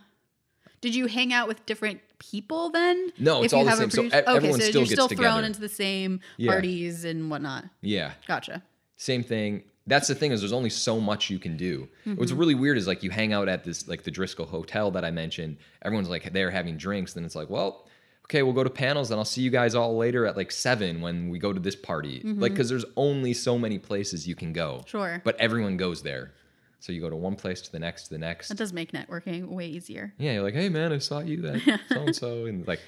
Did 0.86 0.94
you 0.94 1.06
hang 1.06 1.32
out 1.32 1.48
with 1.48 1.66
different 1.66 2.00
people 2.20 2.70
then? 2.70 3.10
No, 3.18 3.42
it's 3.42 3.52
all 3.52 3.64
the 3.64 3.72
same. 3.72 3.90
So 3.90 4.02
produced- 4.02 4.14
e- 4.14 4.18
okay, 4.20 4.36
everyone 4.36 4.60
so 4.60 4.66
still 4.68 4.80
you're 4.82 4.88
gets 4.88 4.92
still 4.92 5.08
thrown 5.08 5.42
into 5.44 5.58
the 5.60 5.68
same 5.68 6.20
Yeah. 6.36 6.52
parties 6.52 7.04
and 7.04 7.28
whatnot. 7.28 7.64
Yeah, 7.82 8.12
Gotcha. 8.28 8.62
same 8.96 9.22
thing. 9.24 9.64
that's 9.88 10.08
the 10.08 10.14
thing 10.16 10.32
is 10.32 10.40
there's 10.40 10.52
only 10.52 10.70
so 10.70 11.00
much 11.00 11.28
you 11.30 11.38
can 11.38 11.56
do. 11.56 11.88
What's 12.04 12.30
Mm-hmm. 12.32 12.40
really 12.40 12.54
weird 12.56 12.76
is 12.76 12.86
like 12.88 13.02
you 13.04 13.10
hang 13.10 13.32
out 13.32 13.48
at 13.48 13.62
this 13.64 13.86
like 13.88 14.02
the 14.04 14.10
Driskill 14.10 14.48
Hotel 14.48 14.90
that 14.92 15.04
I 15.04 15.10
mentioned. 15.12 15.58
Everyone's 15.84 16.08
like 16.08 16.32
they're 16.32 16.50
having 16.50 16.76
drinks. 16.76 17.12
Then 17.14 17.24
it's 17.24 17.36
like, 17.36 17.48
well, 17.50 17.86
okay, 18.24 18.42
we'll 18.42 18.52
go 18.52 18.64
to 18.64 18.70
panels 18.70 19.10
and 19.12 19.18
I'll 19.18 19.24
see 19.24 19.42
you 19.42 19.50
guys 19.50 19.74
all 19.76 19.96
later 19.96 20.26
at 20.26 20.36
like 20.36 20.50
seven 20.50 21.00
when 21.00 21.28
we 21.28 21.38
go 21.38 21.52
to 21.52 21.60
this 21.60 21.76
party. 21.76 22.20
Like 22.24 22.52
because 22.52 22.68
there's 22.68 22.84
only 22.96 23.32
so 23.32 23.58
many 23.58 23.78
places 23.78 24.26
you 24.26 24.34
can 24.34 24.52
go. 24.52 24.78
Mm-hmm. 24.78 24.88
Sure. 24.88 25.20
But 25.24 25.36
everyone 25.40 25.76
goes 25.76 26.02
there. 26.02 26.32
So 26.80 26.92
you 26.92 27.00
go 27.00 27.10
to 27.10 27.16
one 27.16 27.36
place 27.36 27.60
to 27.62 27.72
the 27.72 27.78
next 27.78 28.04
to 28.04 28.10
the 28.10 28.18
next. 28.18 28.48
That 28.48 28.58
does 28.58 28.72
make 28.72 28.92
networking 28.92 29.46
way 29.48 29.66
easier. 29.66 30.12
Yeah, 30.18 30.32
you're 30.34 30.42
like, 30.42 30.54
hey 30.54 30.68
man, 30.68 30.92
I 30.92 30.98
saw 30.98 31.20
you 31.20 31.46
at 31.48 31.62
so 31.88 32.00
and 32.02 32.14
so, 32.16 32.46
and 32.46 32.66
like, 32.66 32.80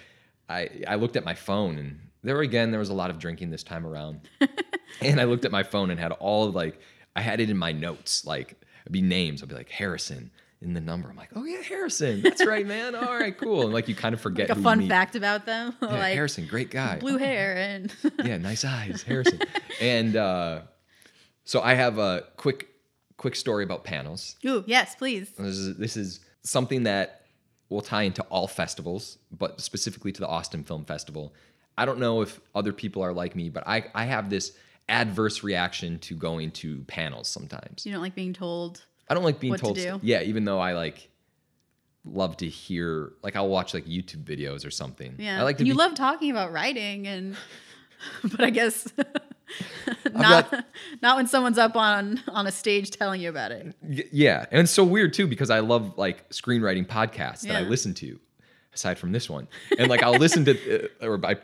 I 0.48 0.68
I 0.86 0.94
looked 0.96 1.16
at 1.16 1.24
my 1.24 1.34
phone 1.34 1.78
and 1.78 1.98
there 2.22 2.40
again 2.40 2.70
there 2.70 2.80
was 2.80 2.90
a 2.90 2.94
lot 2.94 3.10
of 3.10 3.18
drinking 3.18 3.50
this 3.50 3.62
time 3.62 3.86
around, 3.86 4.20
and 5.00 5.20
I 5.20 5.24
looked 5.24 5.44
at 5.44 5.50
my 5.52 5.62
phone 5.62 5.90
and 5.90 5.98
had 5.98 6.12
all 6.12 6.46
of 6.48 6.54
like 6.54 6.78
I 7.16 7.22
had 7.22 7.40
it 7.40 7.50
in 7.50 7.56
my 7.56 7.72
notes 7.72 8.24
like 8.26 8.60
it'd 8.82 8.92
be 8.92 9.02
names. 9.02 9.42
I'd 9.42 9.48
be 9.48 9.54
like 9.54 9.70
Harrison 9.70 10.30
in 10.60 10.74
the 10.74 10.80
number. 10.80 11.08
I'm 11.08 11.16
like, 11.16 11.30
oh 11.36 11.44
yeah, 11.44 11.62
Harrison, 11.62 12.20
that's 12.20 12.44
right, 12.44 12.66
man. 12.66 12.94
All 12.96 13.14
right, 13.16 13.36
cool. 13.38 13.62
And 13.62 13.72
like 13.72 13.86
you 13.88 13.94
kind 13.94 14.12
of 14.14 14.20
forget 14.20 14.48
Like 14.48 14.58
a 14.58 14.62
fun 14.62 14.88
fact 14.88 15.14
about 15.16 15.46
them, 15.46 15.74
Yeah, 15.82 15.88
like 15.88 16.14
Harrison, 16.14 16.46
great 16.46 16.70
guy. 16.70 16.98
blue 16.98 17.16
hair 17.16 17.56
and 17.56 17.94
yeah, 18.24 18.36
nice 18.38 18.64
eyes, 18.64 19.02
Harrison. 19.02 19.40
and 19.80 20.14
uh, 20.16 20.60
so 21.44 21.60
I 21.62 21.74
have 21.74 21.98
a 21.98 22.24
quick 22.36 22.68
quick 23.18 23.36
story 23.36 23.64
about 23.64 23.84
panels. 23.84 24.36
ooh, 24.46 24.64
yes, 24.66 24.94
please. 24.94 25.28
This 25.38 25.56
is, 25.56 25.76
this 25.76 25.96
is 25.98 26.20
something 26.42 26.84
that 26.84 27.22
will 27.68 27.82
tie 27.82 28.04
into 28.04 28.22
all 28.30 28.46
festivals, 28.48 29.18
but 29.30 29.60
specifically 29.60 30.10
to 30.12 30.20
the 30.20 30.26
Austin 30.26 30.64
Film 30.64 30.86
Festival. 30.86 31.34
I 31.76 31.84
don't 31.84 31.98
know 31.98 32.22
if 32.22 32.40
other 32.54 32.72
people 32.72 33.02
are 33.02 33.12
like 33.12 33.36
me, 33.36 33.50
but 33.50 33.62
I, 33.66 33.84
I 33.94 34.06
have 34.06 34.30
this 34.30 34.52
adverse 34.88 35.42
reaction 35.42 35.98
to 35.98 36.14
going 36.16 36.50
to 36.52 36.80
panels 36.86 37.28
sometimes. 37.28 37.84
You 37.84 37.92
don't 37.92 38.00
like 38.00 38.14
being 38.14 38.32
told. 38.32 38.82
I 39.10 39.14
don't 39.14 39.22
like 39.24 39.38
being 39.38 39.50
What 39.50 39.58
to 39.58 39.64
told. 39.64 39.76
do? 39.76 40.00
Yeah, 40.02 40.22
even 40.22 40.44
though 40.44 40.58
I 40.60 40.72
like 40.72 41.10
love 42.04 42.36
to 42.38 42.48
hear, 42.48 43.12
like 43.22 43.36
I'll 43.36 43.48
watch 43.48 43.74
like 43.74 43.84
YouTube 43.84 44.24
videos 44.24 44.66
or 44.66 44.70
something. 44.70 45.14
Yeah, 45.18 45.38
I 45.40 45.42
like 45.42 45.58
to 45.58 45.64
you 45.66 45.74
be, 45.74 45.78
love 45.78 45.94
talking 45.94 46.30
about 46.30 46.52
writing, 46.52 47.06
and 47.06 47.36
but 48.24 48.40
I 48.40 48.50
guess 48.50 48.88
got- 50.04 50.14
not 50.14 50.66
not 51.02 51.16
when 51.16 51.26
someone's 51.26 51.58
up 51.58 51.76
on 51.76 52.20
on 52.28 52.46
a 52.46 52.52
stage 52.52 52.90
telling 52.90 53.20
you 53.20 53.28
about 53.28 53.52
it. 53.52 53.74
Yeah, 54.12 54.46
and 54.50 54.60
it's 54.62 54.72
so 54.72 54.84
weird 54.84 55.12
too 55.14 55.26
because 55.26 55.50
I 55.50 55.60
love 55.60 55.96
like 55.98 56.28
screenwriting 56.30 56.86
podcasts 56.86 57.42
that 57.42 57.56
I 57.56 57.60
listen 57.62 57.94
to, 57.94 58.18
aside 58.74 58.98
from 58.98 59.12
this 59.12 59.28
one, 59.30 59.48
and 59.78 59.88
like 59.88 60.02
I'll 60.02 60.12
listen 60.18 60.44
to 60.46 60.84
uh, 61.02 61.06
or 61.06 61.20
I 61.24 61.36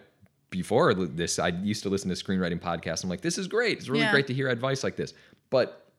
before 0.51 0.95
this 0.95 1.39
I 1.39 1.49
used 1.49 1.83
to 1.83 1.89
listen 1.89 2.09
to 2.11 2.15
screenwriting 2.17 2.61
podcasts. 2.61 3.03
I'm 3.05 3.11
like, 3.11 3.21
this 3.23 3.39
is 3.39 3.47
great. 3.49 3.79
It's 3.79 3.89
really 3.89 4.05
Yeah. 4.05 4.13
great 4.13 4.27
to 4.29 4.35
hear 4.35 4.49
advice 4.49 4.85
like 4.85 4.97
this, 4.97 5.15
but 5.51 5.91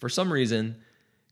for 0.00 0.08
some 0.08 0.32
reason, 0.32 0.76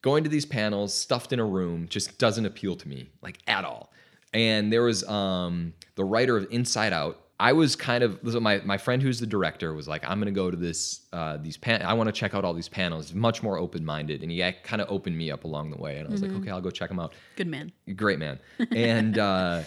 going 0.03 0.23
to 0.25 0.31
these 0.31 0.47
panels 0.47 0.95
stuffed 0.95 1.33
in 1.33 1.41
a 1.41 1.45
room 1.45 1.87
just 1.89 2.17
doesn't 2.19 2.47
appeal 2.47 2.77
to 2.77 2.89
me 2.89 3.11
like 3.23 3.39
at 3.47 3.65
all. 3.65 3.91
And 4.33 4.73
there 4.73 4.83
was 4.83 5.03
um, 5.09 5.75
the 5.97 6.05
writer 6.05 6.37
of 6.37 6.47
Inside 6.51 6.93
Out. 6.93 7.21
I 7.41 7.53
was 7.53 7.75
kind 7.75 8.05
of 8.05 8.21
so 8.29 8.39
my 8.39 8.61
my 8.65 8.79
friend 8.79 9.03
who's 9.03 9.19
the 9.19 9.27
director 9.27 9.75
was 9.75 9.89
like, 9.89 10.05
I'm 10.09 10.21
gonna 10.21 10.31
go 10.31 10.51
to 10.51 10.57
this 10.57 11.01
uh, 11.13 11.37
these 11.37 11.57
pan. 11.57 11.83
I 11.83 11.93
want 11.95 12.09
to 12.09 12.13
check 12.13 12.35
out 12.35 12.45
all 12.45 12.55
these 12.55 12.69
panels. 12.69 13.13
Much 13.13 13.43
more 13.43 13.59
open 13.59 13.85
minded, 13.85 14.23
and 14.23 14.31
he 14.31 14.53
kind 14.63 14.81
of 14.81 14.89
opened 14.91 15.19
me 15.19 15.31
up 15.31 15.45
along 15.45 15.71
the 15.71 15.77
way. 15.77 15.99
And 15.99 16.07
I 16.07 16.11
was 16.11 16.23
like, 16.23 16.31
okay, 16.31 16.51
I'll 16.51 16.61
go 16.61 16.71
check 16.71 16.89
them 16.89 17.01
out. 17.01 17.13
Good 17.37 17.49
man. 17.49 17.73
Great 17.97 18.19
man. 18.19 18.39
And 18.71 19.19
uh, 19.19 19.63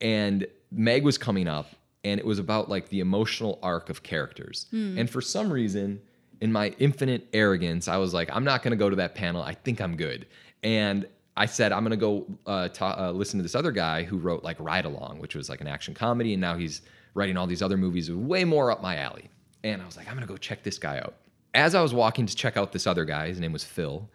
and 0.00 0.46
Meg 0.72 1.04
was 1.04 1.18
coming 1.18 1.46
up, 1.46 1.70
and 2.04 2.18
it 2.18 2.26
was 2.26 2.38
about 2.38 2.68
like 2.68 2.88
the 2.88 3.00
emotional 3.00 3.58
arc 3.62 3.90
of 3.90 4.02
characters. 4.02 4.66
And 4.72 5.08
for 5.08 5.20
some 5.20 5.52
reason, 5.52 6.00
in 6.40 6.52
my 6.52 6.74
infinite 6.78 7.28
arrogance, 7.32 7.86
I 7.88 7.96
was 7.98 8.12
like, 8.12 8.28
I'm 8.32 8.44
not 8.44 8.62
gonna 8.62 8.76
go 8.76 8.90
to 8.90 8.96
that 8.96 9.14
panel. 9.14 9.42
I 9.42 9.54
think 9.54 9.80
I'm 9.80 9.96
good. 9.96 10.26
And 10.64 11.06
I 11.38 11.46
said 11.46 11.70
I'm 11.70 11.84
gonna 11.84 11.96
go 11.96 12.26
uh, 12.46 12.68
ta- 12.68 12.96
uh, 12.98 13.12
listen 13.12 13.38
to 13.38 13.42
this 13.44 13.54
other 13.54 13.70
guy 13.70 14.02
who 14.02 14.18
wrote 14.18 14.42
like 14.42 14.56
Ride 14.58 14.84
Along, 14.84 15.20
which 15.20 15.36
was 15.36 15.48
like 15.48 15.60
an 15.60 15.68
action 15.68 15.94
comedy, 15.94 16.34
and 16.34 16.40
now 16.40 16.56
he's 16.56 16.82
writing 17.14 17.36
all 17.36 17.46
these 17.46 17.62
other 17.62 17.76
movies 17.76 18.10
way 18.10 18.44
more 18.44 18.72
up 18.72 18.82
my 18.82 18.96
alley. 18.96 19.30
And 19.62 19.80
I 19.80 19.86
was 19.86 19.96
like, 19.96 20.08
I'm 20.08 20.14
gonna 20.14 20.26
go 20.26 20.36
check 20.36 20.64
this 20.64 20.78
guy 20.78 20.98
out. 20.98 21.14
As 21.54 21.76
I 21.76 21.80
was 21.80 21.94
walking 21.94 22.26
to 22.26 22.34
check 22.34 22.56
out 22.56 22.72
this 22.72 22.88
other 22.88 23.04
guy, 23.04 23.28
his 23.28 23.38
name 23.38 23.52
was 23.52 23.62
Phil. 23.62 24.10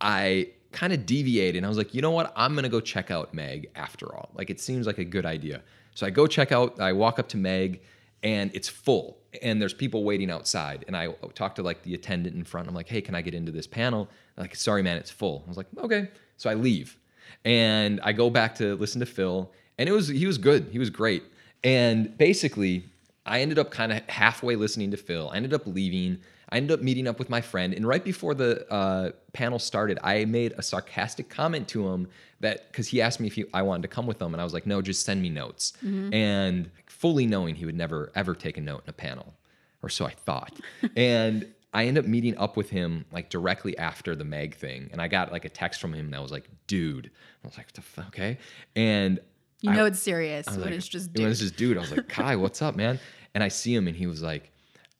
I 0.00 0.50
kind 0.70 0.92
of 0.92 1.04
deviated 1.04 1.56
and 1.56 1.66
I 1.66 1.68
was 1.68 1.78
like, 1.78 1.94
you 1.94 2.00
know 2.00 2.12
what? 2.12 2.32
I'm 2.36 2.54
gonna 2.54 2.68
go 2.68 2.80
check 2.80 3.10
out 3.10 3.34
Meg 3.34 3.68
after 3.74 4.14
all. 4.14 4.30
Like 4.34 4.48
it 4.48 4.60
seems 4.60 4.86
like 4.86 4.98
a 4.98 5.04
good 5.04 5.26
idea. 5.26 5.62
So 5.94 6.06
I 6.06 6.10
go 6.10 6.28
check 6.28 6.52
out, 6.52 6.80
I 6.80 6.92
walk 6.92 7.18
up 7.18 7.28
to 7.30 7.36
Meg 7.36 7.82
and 8.22 8.52
it's 8.54 8.68
full 8.68 9.18
and 9.42 9.60
there's 9.60 9.74
people 9.74 10.04
waiting 10.04 10.30
outside. 10.30 10.84
And 10.86 10.96
I 10.96 11.08
talk 11.34 11.56
to 11.56 11.62
like 11.62 11.82
the 11.82 11.94
attendant 11.94 12.36
in 12.36 12.44
front. 12.44 12.68
I'm 12.68 12.74
like, 12.74 12.88
hey, 12.88 13.00
can 13.00 13.16
I 13.16 13.22
get 13.22 13.34
into 13.34 13.50
this 13.50 13.66
panel? 13.66 14.08
Like, 14.36 14.54
sorry, 14.54 14.82
man, 14.82 14.96
it's 14.96 15.10
full. 15.10 15.42
I 15.44 15.48
was 15.48 15.56
like, 15.56 15.66
okay. 15.78 16.08
So 16.42 16.50
I 16.50 16.54
leave 16.54 16.98
and 17.44 18.00
I 18.02 18.12
go 18.12 18.28
back 18.28 18.56
to 18.56 18.74
listen 18.74 18.98
to 18.98 19.06
Phil. 19.06 19.52
And 19.78 19.88
it 19.88 19.92
was 19.92 20.08
he 20.08 20.26
was 20.26 20.38
good. 20.38 20.68
He 20.72 20.78
was 20.80 20.90
great. 20.90 21.22
And 21.62 22.18
basically, 22.18 22.84
I 23.24 23.40
ended 23.40 23.60
up 23.60 23.70
kind 23.70 23.92
of 23.92 24.02
halfway 24.08 24.56
listening 24.56 24.90
to 24.90 24.96
Phil. 24.96 25.30
I 25.32 25.36
ended 25.36 25.54
up 25.54 25.66
leaving. 25.66 26.18
I 26.48 26.56
ended 26.56 26.72
up 26.72 26.82
meeting 26.82 27.06
up 27.06 27.18
with 27.20 27.30
my 27.30 27.40
friend, 27.40 27.72
and 27.72 27.86
right 27.86 28.04
before 28.04 28.34
the 28.34 28.70
uh, 28.70 29.12
panel 29.32 29.58
started, 29.58 29.98
I 30.02 30.26
made 30.26 30.52
a 30.58 30.62
sarcastic 30.62 31.30
comment 31.30 31.66
to 31.68 31.88
him 31.88 32.08
that 32.40 32.70
because 32.70 32.88
he 32.88 33.00
asked 33.00 33.20
me 33.20 33.28
if 33.28 33.34
he, 33.36 33.44
I 33.54 33.62
wanted 33.62 33.82
to 33.82 33.88
come 33.88 34.06
with 34.06 34.20
him, 34.20 34.34
and 34.34 34.40
I 34.40 34.44
was 34.44 34.52
like, 34.52 34.66
"No, 34.66 34.82
just 34.82 35.06
send 35.06 35.22
me 35.22 35.30
notes." 35.30 35.72
And 36.12 36.70
fully 36.86 37.24
knowing 37.24 37.54
he 37.54 37.64
would 37.64 37.76
never 37.76 38.10
ever 38.14 38.34
take 38.34 38.58
a 38.58 38.60
note 38.60 38.82
in 38.84 38.90
a 38.90 38.92
panel, 38.92 39.32
or 39.80 39.88
so 39.88 40.04
I 40.04 40.10
thought. 40.10 40.52
and 40.96 41.46
I 41.74 41.86
ended 41.86 42.04
up 42.04 42.08
meeting 42.10 42.36
up 42.36 42.56
with 42.56 42.70
him 42.70 43.04
like 43.12 43.30
directly 43.30 43.76
after 43.78 44.14
the 44.14 44.24
Meg 44.24 44.54
thing, 44.56 44.88
and 44.92 45.00
I 45.00 45.08
got 45.08 45.32
like 45.32 45.44
a 45.44 45.48
text 45.48 45.80
from 45.80 45.94
him 45.94 46.10
that 46.10 46.20
was 46.20 46.30
like, 46.30 46.48
"Dude," 46.66 47.10
I 47.42 47.46
was 47.48 47.56
like, 47.56 47.66
"What 47.66 47.74
the 47.74 47.80
fuck?" 47.82 48.06
Okay, 48.08 48.38
and 48.76 49.18
You 49.62 49.70
I- 49.70 49.76
know 49.76 49.84
it's 49.86 49.98
serious 50.00 50.46
when 50.46 50.60
like, 50.60 50.70
it's 50.72 50.86
just 50.88 51.08
when 51.08 51.14
dude. 51.24 51.30
it's 51.30 51.40
just 51.40 51.56
dude. 51.56 51.76
I 51.78 51.80
was 51.80 51.90
like, 51.90 52.08
Kai, 52.18 52.36
what's 52.36 52.60
up, 52.62 52.76
man? 52.76 52.98
And 53.34 53.42
I 53.42 53.48
see 53.48 53.74
him, 53.74 53.88
and 53.88 53.96
he 53.96 54.06
was 54.06 54.22
like, 54.22 54.50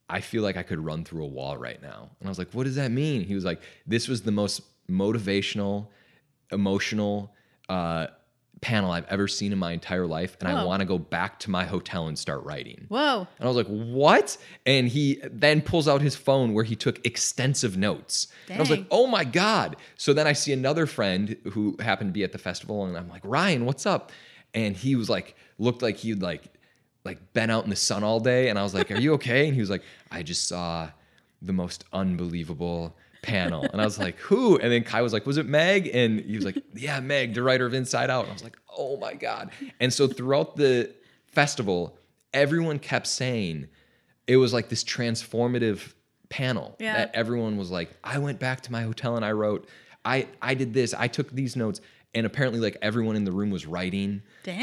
I 0.09 0.21
feel 0.21 0.43
like 0.43 0.57
I 0.57 0.63
could 0.63 0.81
run 0.81 1.05
through 1.05 1.25
a 1.25 1.29
wall 1.29 1.57
right 1.59 1.81
now. 1.83 2.09
And 2.21 2.29
I 2.29 2.31
was 2.31 2.39
like, 2.39 2.53
what 2.53 2.65
does 2.65 2.77
that 2.77 2.91
mean? 2.91 3.23
He 3.25 3.35
was 3.35 3.45
like, 3.45 3.61
this 3.87 4.09
was 4.09 4.23
the 4.23 4.33
most 4.33 4.63
motivational, 4.91 5.89
emotional 6.51 7.35
uh, 7.69 8.07
panel 8.62 8.90
I've 8.90 9.07
ever 9.09 9.29
seen 9.29 9.53
in 9.53 9.59
my 9.59 9.72
entire 9.72 10.07
life, 10.07 10.37
and 10.40 10.48
I 10.48 10.64
want 10.64 10.81
to 10.81 10.87
go 10.87 10.96
back 10.96 11.38
to 11.40 11.51
my 11.51 11.64
hotel 11.64 12.07
and 12.07 12.18
start 12.18 12.42
writing. 12.44 12.87
Whoa. 12.88 13.27
And 13.38 13.44
I 13.44 13.46
was 13.46 13.57
like, 13.57 13.66
what? 13.66 14.38
And 14.64 14.88
he 14.88 15.20
then 15.31 15.61
pulls 15.61 15.87
out 15.87 16.01
his 16.01 16.16
phone 16.16 16.55
where 16.55 16.64
he 16.64 16.75
took 16.75 17.05
extensive 17.05 17.77
notes. 17.77 18.29
And 18.48 18.57
I 18.57 18.61
was 18.61 18.70
like, 18.70 18.87
oh 18.90 19.07
my 19.07 19.25
God. 19.25 19.77
So 19.96 20.14
then 20.14 20.27
I 20.27 20.33
see 20.33 20.53
another 20.53 20.87
friend 20.87 21.37
who 21.51 21.77
happened 21.81 22.11
to 22.11 22.12
be 22.14 22.25
at 22.25 22.33
the 22.33 22.38
festival, 22.38 22.87
and 22.87 22.96
I'm 22.96 23.09
like, 23.11 23.22
Ryan, 23.25 23.66
what's 23.66 23.85
up? 23.85 24.12
And 24.55 24.77
he 24.77 24.96
was 24.96 25.11
like, 25.11 25.37
looked 25.59 25.83
like 25.83 25.98
he'd 25.98 26.22
like, 26.22 26.44
like 27.05 27.33
been 27.33 27.51
out 27.51 27.64
in 27.64 27.70
the 27.70 27.77
sun 27.77 28.05
all 28.05 28.20
day. 28.20 28.48
And 28.48 28.59
I 28.59 28.62
was 28.62 28.75
like, 28.75 28.90
are 28.90 29.01
you 29.01 29.14
okay? 29.14 29.46
And 29.46 29.55
he 29.55 29.61
was 29.61 29.70
like, 29.70 29.83
I 30.11 30.22
just 30.22 30.46
saw 30.46 30.90
the 31.40 31.53
most 31.53 31.85
unbelievable 31.92 32.96
panel. 33.23 33.67
And 33.73 33.81
I 33.81 33.85
was 33.85 33.99
like, 33.99 34.17
who? 34.19 34.59
And 34.59 34.71
then 34.73 34.85
Kai 34.85 35.01
was 35.03 35.13
like, 35.13 35.25
was 35.27 35.39
it 35.39 35.47
Meg? 35.47 35.89
And 35.93 36.21
he 36.21 36.37
was 36.37 36.45
like, 36.45 36.59
yeah, 36.75 37.01
Meg, 37.01 37.35
the 37.35 37.43
writer 37.43 37.65
of 37.67 37.73
Inside 37.75 38.11
Out. 38.11 38.23
And 38.25 38.31
I 38.31 38.35
was 38.35 38.45
like, 38.45 38.59
oh 38.77 38.97
my 38.99 39.15
God. 39.15 39.51
And 39.81 39.93
so 39.93 40.07
throughout 40.09 40.57
the 40.57 40.93
festival, 41.27 41.97
everyone 42.35 42.79
kept 42.79 43.07
saying 43.07 43.69
it 44.27 44.37
was 44.37 44.53
like 44.53 44.69
this 44.69 44.85
transformative 44.85 45.95
panel 46.29 46.77
Yeah. 46.79 46.97
that 46.97 47.11
everyone 47.15 47.57
was 47.57 47.71
like, 47.71 47.91
I 48.03 48.19
went 48.19 48.39
back 48.41 48.61
to 48.63 48.73
my 48.73 48.83
hotel 48.83 49.17
and 49.17 49.25
I 49.25 49.33
wrote, 49.33 49.69
I, 50.05 50.27
I 50.41 50.55
did 50.55 50.75
this, 50.75 50.95
I 50.95 51.09
took 51.09 51.31
these 51.31 51.57
notes. 51.57 51.81
And 52.15 52.27
apparently, 52.27 52.61
like 52.61 52.77
everyone 52.83 53.17
in 53.17 53.25
the 53.25 53.33
room 53.33 53.51
was 53.51 53.65
writing. 53.65 54.21
Dang. 54.43 54.59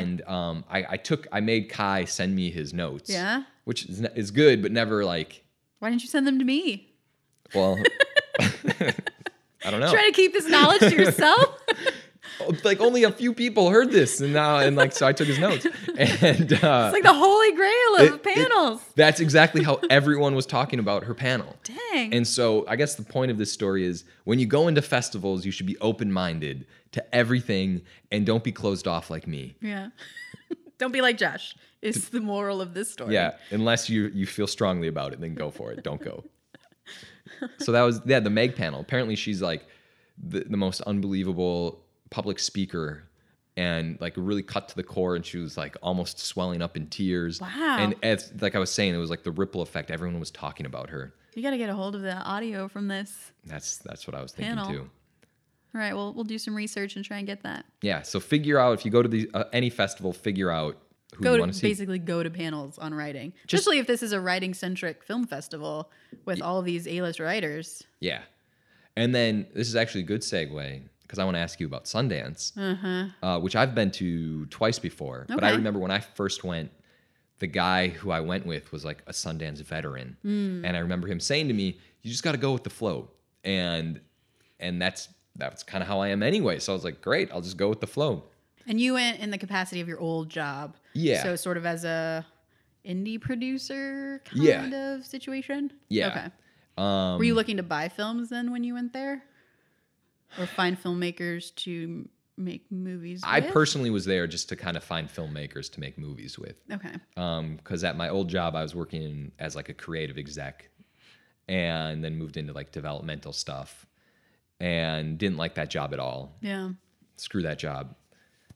And 0.00 0.22
um, 0.22 0.64
I, 0.70 0.86
I 0.90 0.96
took, 0.96 1.26
I 1.32 1.40
made 1.40 1.68
Kai 1.68 2.06
send 2.06 2.34
me 2.34 2.50
his 2.50 2.72
notes. 2.72 3.10
Yeah? 3.10 3.42
Which 3.64 3.84
is, 3.84 4.00
is 4.00 4.30
good, 4.30 4.62
but 4.62 4.72
never 4.72 5.04
like, 5.04 5.44
Why 5.80 5.90
didn't 5.90 6.00
you 6.02 6.08
send 6.08 6.26
them 6.26 6.38
to 6.38 6.44
me? 6.46 6.93
Well, 7.54 7.78
I 9.64 9.70
don't 9.70 9.80
know. 9.80 9.90
Try 9.92 10.06
to 10.06 10.12
keep 10.12 10.32
this 10.32 10.46
knowledge 10.48 10.80
to 10.80 10.94
yourself. 10.94 11.58
like 12.64 12.80
only 12.80 13.04
a 13.04 13.10
few 13.12 13.32
people 13.32 13.70
heard 13.70 13.90
this, 13.90 14.20
and 14.20 14.32
now 14.32 14.58
and 14.58 14.76
like 14.76 14.92
so 14.92 15.06
I 15.06 15.12
took 15.12 15.26
his 15.28 15.38
notes, 15.38 15.64
and 15.96 16.52
uh, 16.52 16.90
it's 16.90 16.92
like 16.92 17.02
the 17.02 17.12
holy 17.14 17.52
grail 17.52 17.94
of 17.96 18.02
it- 18.02 18.14
it- 18.14 18.22
panels. 18.22 18.80
that's 18.96 19.20
exactly 19.20 19.62
how 19.62 19.80
everyone 19.90 20.34
was 20.34 20.44
talking 20.46 20.78
about 20.78 21.04
her 21.04 21.14
panel. 21.14 21.56
Dang. 21.64 22.12
And 22.12 22.26
so 22.26 22.64
I 22.68 22.76
guess 22.76 22.96
the 22.96 23.04
point 23.04 23.30
of 23.30 23.38
this 23.38 23.52
story 23.52 23.84
is 23.84 24.04
when 24.24 24.38
you 24.38 24.46
go 24.46 24.68
into 24.68 24.82
festivals, 24.82 25.46
you 25.46 25.52
should 25.52 25.66
be 25.66 25.78
open 25.78 26.12
minded 26.12 26.66
to 26.92 27.14
everything 27.14 27.82
and 28.12 28.26
don't 28.26 28.44
be 28.44 28.52
closed 28.52 28.86
off 28.86 29.10
like 29.10 29.26
me. 29.26 29.54
yeah. 29.60 29.88
Don't 30.76 30.90
be 30.92 31.00
like 31.00 31.16
Josh. 31.16 31.54
Is 31.82 32.08
the 32.08 32.20
moral 32.20 32.60
of 32.60 32.74
this 32.74 32.90
story? 32.90 33.14
Yeah, 33.14 33.36
unless 33.52 33.88
you 33.88 34.10
you 34.12 34.26
feel 34.26 34.48
strongly 34.48 34.88
about 34.88 35.12
it, 35.12 35.20
then 35.20 35.34
go 35.34 35.50
for 35.52 35.70
it. 35.70 35.84
Don't 35.84 36.02
go. 36.02 36.24
So 37.58 37.72
that 37.72 37.82
was 37.82 38.00
yeah 38.06 38.20
the 38.20 38.30
Meg 38.30 38.56
panel. 38.56 38.80
Apparently 38.80 39.16
she's 39.16 39.42
like 39.42 39.66
the, 40.22 40.40
the 40.40 40.56
most 40.56 40.80
unbelievable 40.82 41.84
public 42.10 42.38
speaker 42.38 43.04
and 43.56 44.00
like 44.00 44.14
really 44.16 44.42
cut 44.42 44.68
to 44.68 44.76
the 44.76 44.82
core 44.82 45.16
and 45.16 45.24
she 45.24 45.38
was 45.38 45.56
like 45.56 45.76
almost 45.82 46.18
swelling 46.18 46.62
up 46.62 46.76
in 46.76 46.86
tears. 46.88 47.40
Wow. 47.40 47.76
And 47.78 47.94
as 48.02 48.32
like 48.40 48.54
I 48.54 48.58
was 48.58 48.70
saying, 48.70 48.94
it 48.94 48.98
was 48.98 49.10
like 49.10 49.22
the 49.22 49.32
ripple 49.32 49.62
effect. 49.62 49.90
Everyone 49.90 50.18
was 50.18 50.30
talking 50.30 50.66
about 50.66 50.90
her. 50.90 51.14
You 51.34 51.42
got 51.42 51.50
to 51.50 51.58
get 51.58 51.68
a 51.68 51.74
hold 51.74 51.94
of 51.94 52.02
the 52.02 52.14
audio 52.14 52.68
from 52.68 52.88
this. 52.88 53.32
That's 53.44 53.78
that's 53.78 54.06
what 54.06 54.14
I 54.14 54.22
was 54.22 54.32
thinking 54.32 54.64
too. 54.66 54.90
All 55.74 55.80
right, 55.80 55.92
well, 55.92 56.14
we'll 56.14 56.22
do 56.22 56.38
some 56.38 56.54
research 56.54 56.94
and 56.94 57.04
try 57.04 57.18
and 57.18 57.26
get 57.26 57.42
that. 57.42 57.64
Yeah. 57.82 58.02
So 58.02 58.20
figure 58.20 58.60
out 58.60 58.74
if 58.74 58.84
you 58.84 58.92
go 58.92 59.02
to 59.02 59.08
the 59.08 59.28
uh, 59.34 59.44
any 59.52 59.70
festival, 59.70 60.12
figure 60.12 60.50
out 60.50 60.78
who 61.16 61.24
Go 61.24 61.34
you 61.34 61.40
want 61.40 61.52
to 61.52 61.58
see. 61.58 61.66
basically 61.68 61.98
go 61.98 62.22
to 62.22 62.30
panels 62.30 62.78
on 62.78 62.92
writing, 62.94 63.32
Just- 63.46 63.60
especially 63.62 63.78
if 63.78 63.86
this 63.86 64.02
is 64.02 64.12
a 64.12 64.20
writing 64.20 64.54
centric 64.54 65.02
film 65.04 65.26
festival 65.26 65.90
with 66.24 66.40
all 66.42 66.62
these 66.62 66.86
A 66.88 67.02
list 67.02 67.20
writers. 67.20 67.82
Yeah. 68.00 68.22
And 68.96 69.14
then 69.14 69.46
this 69.54 69.68
is 69.68 69.76
actually 69.76 70.02
a 70.02 70.06
good 70.06 70.20
segue 70.22 70.82
because 71.02 71.18
I 71.18 71.24
want 71.24 71.34
to 71.36 71.40
ask 71.40 71.58
you 71.60 71.66
about 71.66 71.84
Sundance, 71.84 72.52
uh, 73.22 73.40
which 73.40 73.56
I've 73.56 73.74
been 73.74 73.90
to 73.92 74.46
twice 74.46 74.78
before. 74.78 75.26
But 75.28 75.42
I 75.44 75.50
remember 75.50 75.80
when 75.80 75.90
I 75.90 75.98
first 76.00 76.44
went, 76.44 76.70
the 77.40 77.46
guy 77.48 77.88
who 77.88 78.10
I 78.12 78.20
went 78.20 78.46
with 78.46 78.70
was 78.72 78.84
like 78.84 79.02
a 79.06 79.12
Sundance 79.12 79.60
veteran, 79.62 80.16
and 80.22 80.66
I 80.76 80.78
remember 80.78 81.08
him 81.08 81.18
saying 81.20 81.48
to 81.48 81.54
me, 81.54 81.78
"You 82.02 82.10
just 82.10 82.22
got 82.22 82.32
to 82.32 82.38
go 82.38 82.52
with 82.52 82.62
the 82.64 82.70
flow," 82.70 83.10
and 83.42 84.00
and 84.60 84.80
that's 84.80 85.08
that's 85.36 85.64
kind 85.64 85.82
of 85.82 85.88
how 85.88 85.98
I 86.00 86.08
am 86.08 86.22
anyway. 86.22 86.60
So 86.60 86.72
I 86.72 86.76
was 86.76 86.84
like, 86.84 87.00
"Great, 87.02 87.30
I'll 87.32 87.42
just 87.42 87.56
go 87.56 87.68
with 87.68 87.80
the 87.80 87.88
flow." 87.88 88.24
And 88.66 88.80
you 88.80 88.94
went 88.94 89.20
in 89.20 89.30
the 89.30 89.38
capacity 89.38 89.80
of 89.80 89.88
your 89.88 90.00
old 90.00 90.28
job. 90.30 90.76
Yeah. 90.94 91.22
So 91.22 91.36
sort 91.36 91.56
of 91.56 91.66
as 91.66 91.84
a 91.84 92.24
indie 92.84 93.20
producer 93.20 94.22
kind 94.24 94.42
Yeah. 94.42 94.94
of 94.94 95.04
situation. 95.06 95.72
Yeah. 95.88 96.08
Okay. 96.08 96.26
Um, 96.76 97.18
Were 97.18 97.24
you 97.24 97.34
looking 97.34 97.56
to 97.58 97.62
buy 97.62 97.88
films 97.88 98.28
then 98.30 98.50
when 98.50 98.64
you 98.64 98.74
went 98.74 98.92
there, 98.92 99.22
or 100.38 100.46
find 100.46 100.80
filmmakers 100.82 101.54
to 101.56 102.08
make 102.36 102.70
movies? 102.72 103.20
I 103.24 103.40
with? 103.40 103.52
personally 103.52 103.90
was 103.90 104.04
there 104.06 104.26
just 104.26 104.48
to 104.48 104.56
kind 104.56 104.76
of 104.76 104.82
find 104.82 105.08
filmmakers 105.08 105.70
to 105.72 105.80
make 105.80 105.96
movies 105.98 106.38
with. 106.38 106.56
Okay. 106.72 106.94
because 107.56 107.84
at 107.84 107.96
my 107.96 108.08
old 108.08 108.28
job 108.28 108.56
I 108.56 108.62
was 108.62 108.74
working 108.74 109.30
as 109.38 109.54
like 109.54 109.68
a 109.68 109.74
creative 109.74 110.18
exec, 110.18 110.68
and 111.48 112.02
then 112.02 112.16
moved 112.16 112.36
into 112.36 112.52
like 112.52 112.72
developmental 112.72 113.32
stuff, 113.32 113.86
and 114.60 115.16
didn't 115.18 115.36
like 115.36 115.54
that 115.54 115.70
job 115.70 115.92
at 115.92 116.00
all. 116.00 116.36
Yeah. 116.40 116.70
Screw 117.16 117.42
that 117.42 117.58
job. 117.60 117.94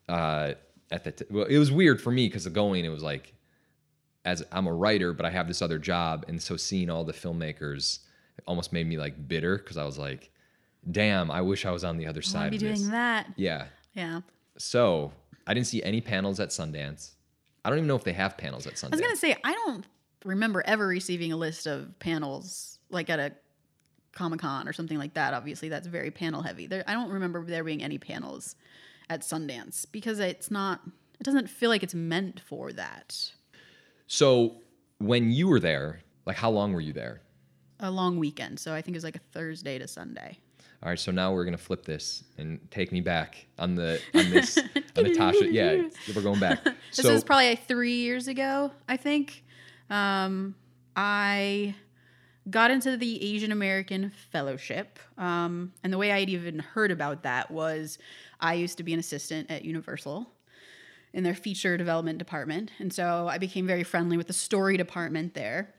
Uh, 0.08 0.54
at 0.90 1.04
the 1.04 1.12
t- 1.12 1.24
well, 1.30 1.44
it 1.44 1.58
was 1.58 1.70
weird 1.70 2.00
for 2.00 2.10
me 2.10 2.26
because 2.28 2.46
of 2.46 2.52
going. 2.52 2.84
It 2.84 2.88
was 2.88 3.02
like, 3.02 3.34
as 4.24 4.42
I'm 4.52 4.66
a 4.66 4.72
writer, 4.72 5.12
but 5.12 5.26
I 5.26 5.30
have 5.30 5.48
this 5.48 5.60
other 5.62 5.78
job, 5.78 6.24
and 6.28 6.40
so 6.40 6.56
seeing 6.56 6.88
all 6.90 7.04
the 7.04 7.12
filmmakers 7.12 8.00
almost 8.46 8.72
made 8.72 8.86
me 8.86 8.96
like 8.96 9.28
bitter 9.28 9.58
because 9.58 9.76
I 9.76 9.84
was 9.84 9.98
like, 9.98 10.30
damn, 10.90 11.30
I 11.30 11.42
wish 11.42 11.66
I 11.66 11.70
was 11.70 11.84
on 11.84 11.98
the 11.98 12.06
other 12.06 12.20
I 12.20 12.28
side 12.28 12.50
be 12.50 12.56
of 12.56 12.62
this. 12.62 12.80
doing 12.80 12.92
that. 12.92 13.26
Yeah. 13.36 13.66
Yeah. 13.94 14.20
So 14.56 15.12
I 15.46 15.54
didn't 15.54 15.66
see 15.66 15.82
any 15.82 16.00
panels 16.00 16.40
at 16.40 16.50
Sundance. 16.50 17.12
I 17.64 17.70
don't 17.70 17.78
even 17.78 17.88
know 17.88 17.96
if 17.96 18.04
they 18.04 18.12
have 18.12 18.38
panels 18.38 18.66
at 18.66 18.74
Sundance. 18.74 18.92
I 18.92 18.96
was 18.96 19.00
gonna 19.00 19.16
say 19.16 19.36
I 19.44 19.52
don't 19.52 19.84
remember 20.24 20.62
ever 20.66 20.86
receiving 20.86 21.32
a 21.32 21.36
list 21.36 21.66
of 21.66 21.98
panels 21.98 22.78
like 22.90 23.10
at 23.10 23.18
a 23.18 23.32
Comic 24.12 24.40
Con 24.40 24.66
or 24.66 24.72
something 24.72 24.98
like 24.98 25.14
that. 25.14 25.34
Obviously, 25.34 25.68
that's 25.68 25.86
very 25.86 26.10
panel 26.10 26.42
heavy. 26.42 26.66
There, 26.66 26.82
I 26.86 26.92
don't 26.94 27.10
remember 27.10 27.44
there 27.44 27.62
being 27.64 27.82
any 27.82 27.98
panels 27.98 28.56
at 29.10 29.22
Sundance 29.22 29.86
because 29.90 30.20
it's 30.20 30.50
not. 30.50 30.80
It 31.20 31.24
doesn't 31.24 31.48
feel 31.48 31.68
like 31.68 31.82
it's 31.82 31.94
meant 31.94 32.40
for 32.40 32.72
that. 32.72 33.32
So 34.06 34.56
when 34.98 35.32
you 35.32 35.48
were 35.48 35.60
there, 35.60 36.00
like 36.26 36.36
how 36.36 36.50
long 36.50 36.72
were 36.72 36.80
you 36.80 36.92
there? 36.92 37.22
A 37.80 37.90
long 37.90 38.18
weekend, 38.18 38.58
so 38.58 38.74
I 38.74 38.82
think 38.82 38.94
it 38.94 38.98
was 38.98 39.04
like 39.04 39.16
a 39.16 39.20
Thursday 39.32 39.78
to 39.78 39.86
Sunday. 39.86 40.38
All 40.82 40.88
right, 40.88 40.98
so 40.98 41.10
now 41.10 41.32
we're 41.32 41.44
gonna 41.44 41.58
flip 41.58 41.84
this 41.84 42.24
and 42.38 42.60
take 42.70 42.92
me 42.92 43.00
back 43.00 43.46
on 43.58 43.74
the 43.74 44.00
on 44.14 44.30
this 44.30 44.58
on 44.96 45.04
Natasha. 45.04 45.52
Yeah, 45.52 45.88
we're 46.14 46.22
going 46.22 46.40
back. 46.40 46.60
This 46.96 47.04
so 47.04 47.12
is 47.12 47.22
probably 47.22 47.50
like 47.50 47.66
three 47.66 47.96
years 47.96 48.28
ago, 48.28 48.72
I 48.88 48.96
think. 48.96 49.44
Um, 49.90 50.54
I 50.96 51.74
got 52.50 52.70
into 52.70 52.96
the 52.96 53.22
Asian 53.34 53.52
American 53.52 54.10
Fellowship. 54.30 54.98
Um, 55.16 55.72
and 55.82 55.92
the 55.92 55.98
way 55.98 56.12
I'd 56.12 56.30
even 56.30 56.58
heard 56.58 56.90
about 56.90 57.22
that 57.24 57.50
was 57.50 57.98
I 58.40 58.54
used 58.54 58.76
to 58.78 58.84
be 58.84 58.92
an 58.92 59.00
assistant 59.00 59.50
at 59.50 59.64
Universal 59.64 60.30
in 61.12 61.24
their 61.24 61.34
feature 61.34 61.76
development 61.76 62.18
department. 62.18 62.70
And 62.78 62.92
so 62.92 63.28
I 63.28 63.38
became 63.38 63.66
very 63.66 63.82
friendly 63.82 64.16
with 64.16 64.26
the 64.26 64.32
story 64.32 64.76
department 64.76 65.34
there. 65.34 65.74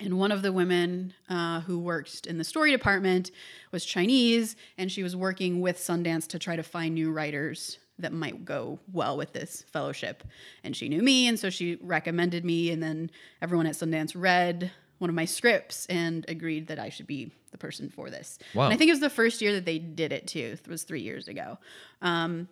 And 0.00 0.18
one 0.18 0.30
of 0.30 0.42
the 0.42 0.52
women 0.52 1.12
uh, 1.28 1.60
who 1.62 1.78
worked 1.78 2.26
in 2.26 2.38
the 2.38 2.44
story 2.44 2.70
department 2.70 3.32
was 3.72 3.84
Chinese, 3.84 4.54
and 4.76 4.92
she 4.92 5.02
was 5.02 5.16
working 5.16 5.60
with 5.60 5.76
Sundance 5.76 6.28
to 6.28 6.38
try 6.38 6.54
to 6.54 6.62
find 6.62 6.94
new 6.94 7.10
writers 7.10 7.78
that 7.98 8.12
might 8.12 8.44
go 8.44 8.78
well 8.92 9.16
with 9.16 9.32
this 9.32 9.64
fellowship. 9.72 10.22
And 10.62 10.76
she 10.76 10.88
knew 10.88 11.02
me, 11.02 11.26
and 11.26 11.36
so 11.36 11.50
she 11.50 11.78
recommended 11.82 12.44
me. 12.44 12.70
And 12.70 12.80
then 12.80 13.10
everyone 13.42 13.66
at 13.66 13.74
Sundance 13.74 14.12
read 14.14 14.70
one 14.98 15.08
of 15.10 15.14
my 15.16 15.24
scripts 15.24 15.86
and 15.86 16.24
agreed 16.28 16.66
that 16.68 16.78
I 16.78 16.88
should 16.88 17.06
be 17.06 17.30
the 17.50 17.58
person 17.58 17.88
for 17.88 18.10
this. 18.10 18.38
Wow. 18.54 18.64
And 18.66 18.74
I 18.74 18.76
think 18.76 18.88
it 18.88 18.92
was 18.92 19.00
the 19.00 19.10
first 19.10 19.40
year 19.40 19.52
that 19.54 19.64
they 19.64 19.78
did 19.78 20.12
it 20.12 20.26
too. 20.26 20.56
It 20.62 20.68
was 20.68 20.82
three 20.82 21.00
years 21.02 21.28
ago. 21.28 21.58
Um, 22.02 22.48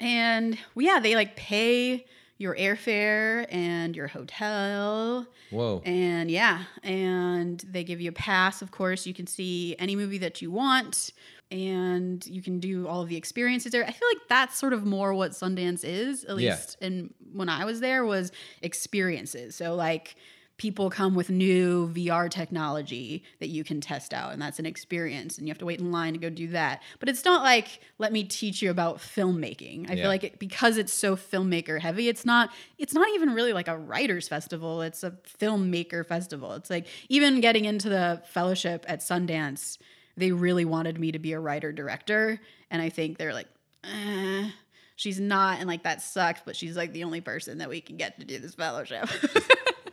and 0.00 0.58
well, 0.74 0.86
yeah, 0.86 1.00
they 1.00 1.14
like 1.14 1.36
pay 1.36 2.04
your 2.38 2.54
airfare 2.54 3.46
and 3.48 3.96
your 3.96 4.08
hotel 4.08 5.26
whoa, 5.50 5.80
and 5.86 6.30
yeah, 6.30 6.64
and 6.82 7.60
they 7.70 7.82
give 7.82 7.98
you 8.00 8.10
a 8.10 8.12
pass, 8.12 8.60
of 8.60 8.70
course. 8.70 9.06
You 9.06 9.14
can 9.14 9.26
see 9.26 9.74
any 9.78 9.96
movie 9.96 10.18
that 10.18 10.42
you 10.42 10.50
want 10.50 11.12
and 11.50 12.26
you 12.26 12.42
can 12.42 12.58
do 12.58 12.88
all 12.88 13.02
of 13.02 13.08
the 13.08 13.16
experiences 13.16 13.72
there. 13.72 13.84
I 13.84 13.90
feel 13.92 14.08
like 14.12 14.28
that's 14.28 14.58
sort 14.58 14.72
of 14.74 14.84
more 14.84 15.14
what 15.14 15.30
Sundance 15.30 15.82
is, 15.84 16.24
at 16.24 16.36
least 16.36 16.44
Yeah. 16.44 16.54
least 16.54 16.76
and 16.82 17.14
when 17.32 17.48
I 17.48 17.64
was 17.64 17.80
there 17.80 18.04
was 18.04 18.32
experiences. 18.62 19.54
So 19.54 19.74
like 19.74 20.16
people 20.58 20.88
come 20.88 21.14
with 21.14 21.28
new 21.28 21.88
VR 21.88 22.30
technology 22.30 23.22
that 23.40 23.48
you 23.48 23.62
can 23.62 23.78
test 23.80 24.14
out 24.14 24.32
and 24.32 24.40
that's 24.40 24.58
an 24.58 24.64
experience 24.64 25.36
and 25.36 25.46
you 25.46 25.50
have 25.50 25.58
to 25.58 25.66
wait 25.66 25.78
in 25.80 25.92
line 25.92 26.14
to 26.14 26.18
go 26.18 26.30
do 26.30 26.48
that. 26.48 26.82
But 26.98 27.10
it's 27.10 27.24
not 27.26 27.42
like 27.42 27.80
let 27.98 28.10
me 28.12 28.24
teach 28.24 28.62
you 28.62 28.70
about 28.70 28.98
filmmaking. 28.98 29.90
I 29.90 29.94
Yeah. 29.94 30.02
feel 30.02 30.08
like 30.08 30.24
it, 30.24 30.38
because 30.38 30.78
it's 30.78 30.94
so 30.94 31.14
filmmaker 31.14 31.78
heavy, 31.80 32.08
it's 32.08 32.24
not 32.24 32.50
it's 32.78 32.94
not 32.94 33.06
even 33.14 33.34
really 33.34 33.52
like 33.52 33.68
a 33.68 33.76
writers 33.76 34.28
festival, 34.28 34.80
it's 34.80 35.02
a 35.04 35.10
filmmaker 35.38 36.06
festival. 36.06 36.52
It's 36.54 36.70
like 36.70 36.86
even 37.10 37.40
getting 37.42 37.66
into 37.66 37.88
the 37.90 38.22
fellowship 38.30 38.86
at 38.88 39.00
Sundance, 39.00 39.76
they 40.16 40.32
really 40.32 40.64
wanted 40.64 40.98
me 40.98 41.12
to 41.12 41.18
be 41.18 41.32
a 41.32 41.40
writer 41.40 41.70
director 41.72 42.40
and 42.70 42.80
I 42.80 42.88
think 42.88 43.18
they're 43.18 43.34
like 43.34 43.48
eh, 43.84 44.48
she's 44.96 45.20
not 45.20 45.58
and 45.58 45.68
like 45.68 45.82
that 45.82 46.00
sucks, 46.00 46.40
but 46.46 46.56
she's 46.56 46.78
like 46.78 46.94
the 46.94 47.04
only 47.04 47.20
person 47.20 47.58
that 47.58 47.68
we 47.68 47.82
can 47.82 47.98
get 47.98 48.18
to 48.20 48.24
do 48.24 48.38
this 48.38 48.54
fellowship. 48.54 49.06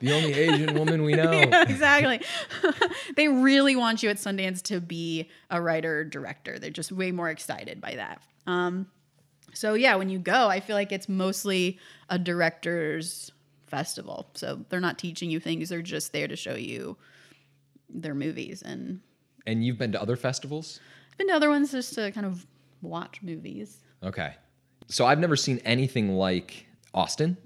the 0.04 0.14
only 0.14 0.34
Asian 0.34 0.74
woman 0.78 1.04
we 1.04 1.14
know. 1.16 1.32
Yeah, 1.32 1.64
exactly. 1.64 2.22
they 3.16 3.30
really 3.30 3.76
want 3.76 4.04
you 4.04 4.10
at 4.10 4.18
Sundance 4.18 4.62
to 4.64 4.82
be 4.82 5.30
a 5.50 5.62
writer 5.62 6.04
director. 6.04 6.60
They're 6.60 6.70
just 6.70 6.92
way 6.92 7.12
more 7.12 7.30
excited 7.30 7.80
by 7.80 7.96
that. 7.96 8.22
Um, 8.46 8.88
so 9.54 9.76
yeah, 9.76 9.96
when 9.96 10.10
you 10.10 10.20
go, 10.20 10.50
I 10.50 10.60
feel 10.60 10.76
like 10.76 10.92
it's 10.92 11.08
mostly 11.08 11.80
a 12.10 12.20
director's 12.20 13.32
festival. 13.68 14.30
So 14.34 14.66
they're 14.70 14.80
not 14.80 15.00
teaching 15.00 15.30
you 15.30 15.40
things; 15.40 15.70
they're 15.70 15.82
just 15.82 16.12
there 16.12 16.28
to 16.28 16.36
show 16.36 16.56
you 16.56 16.98
their 17.90 18.16
movies. 18.16 18.62
And 18.62 19.00
And 19.48 19.64
you've 19.64 19.78
been 19.78 19.94
to 19.94 20.02
other 20.02 20.16
festivals? 20.16 20.80
I've 21.12 21.18
been 21.18 21.28
to 21.28 21.34
other 21.34 21.50
ones 21.50 21.72
just 21.72 21.94
to 21.96 22.12
kind 22.12 22.26
of 22.26 22.46
watch 22.82 23.22
movies. 23.22 23.78
Okay. 24.04 24.34
So 24.90 25.06
I've 25.06 25.20
never 25.20 25.38
seen 25.38 25.62
anything 25.64 26.16
like 26.18 26.66
Austin 26.94 27.38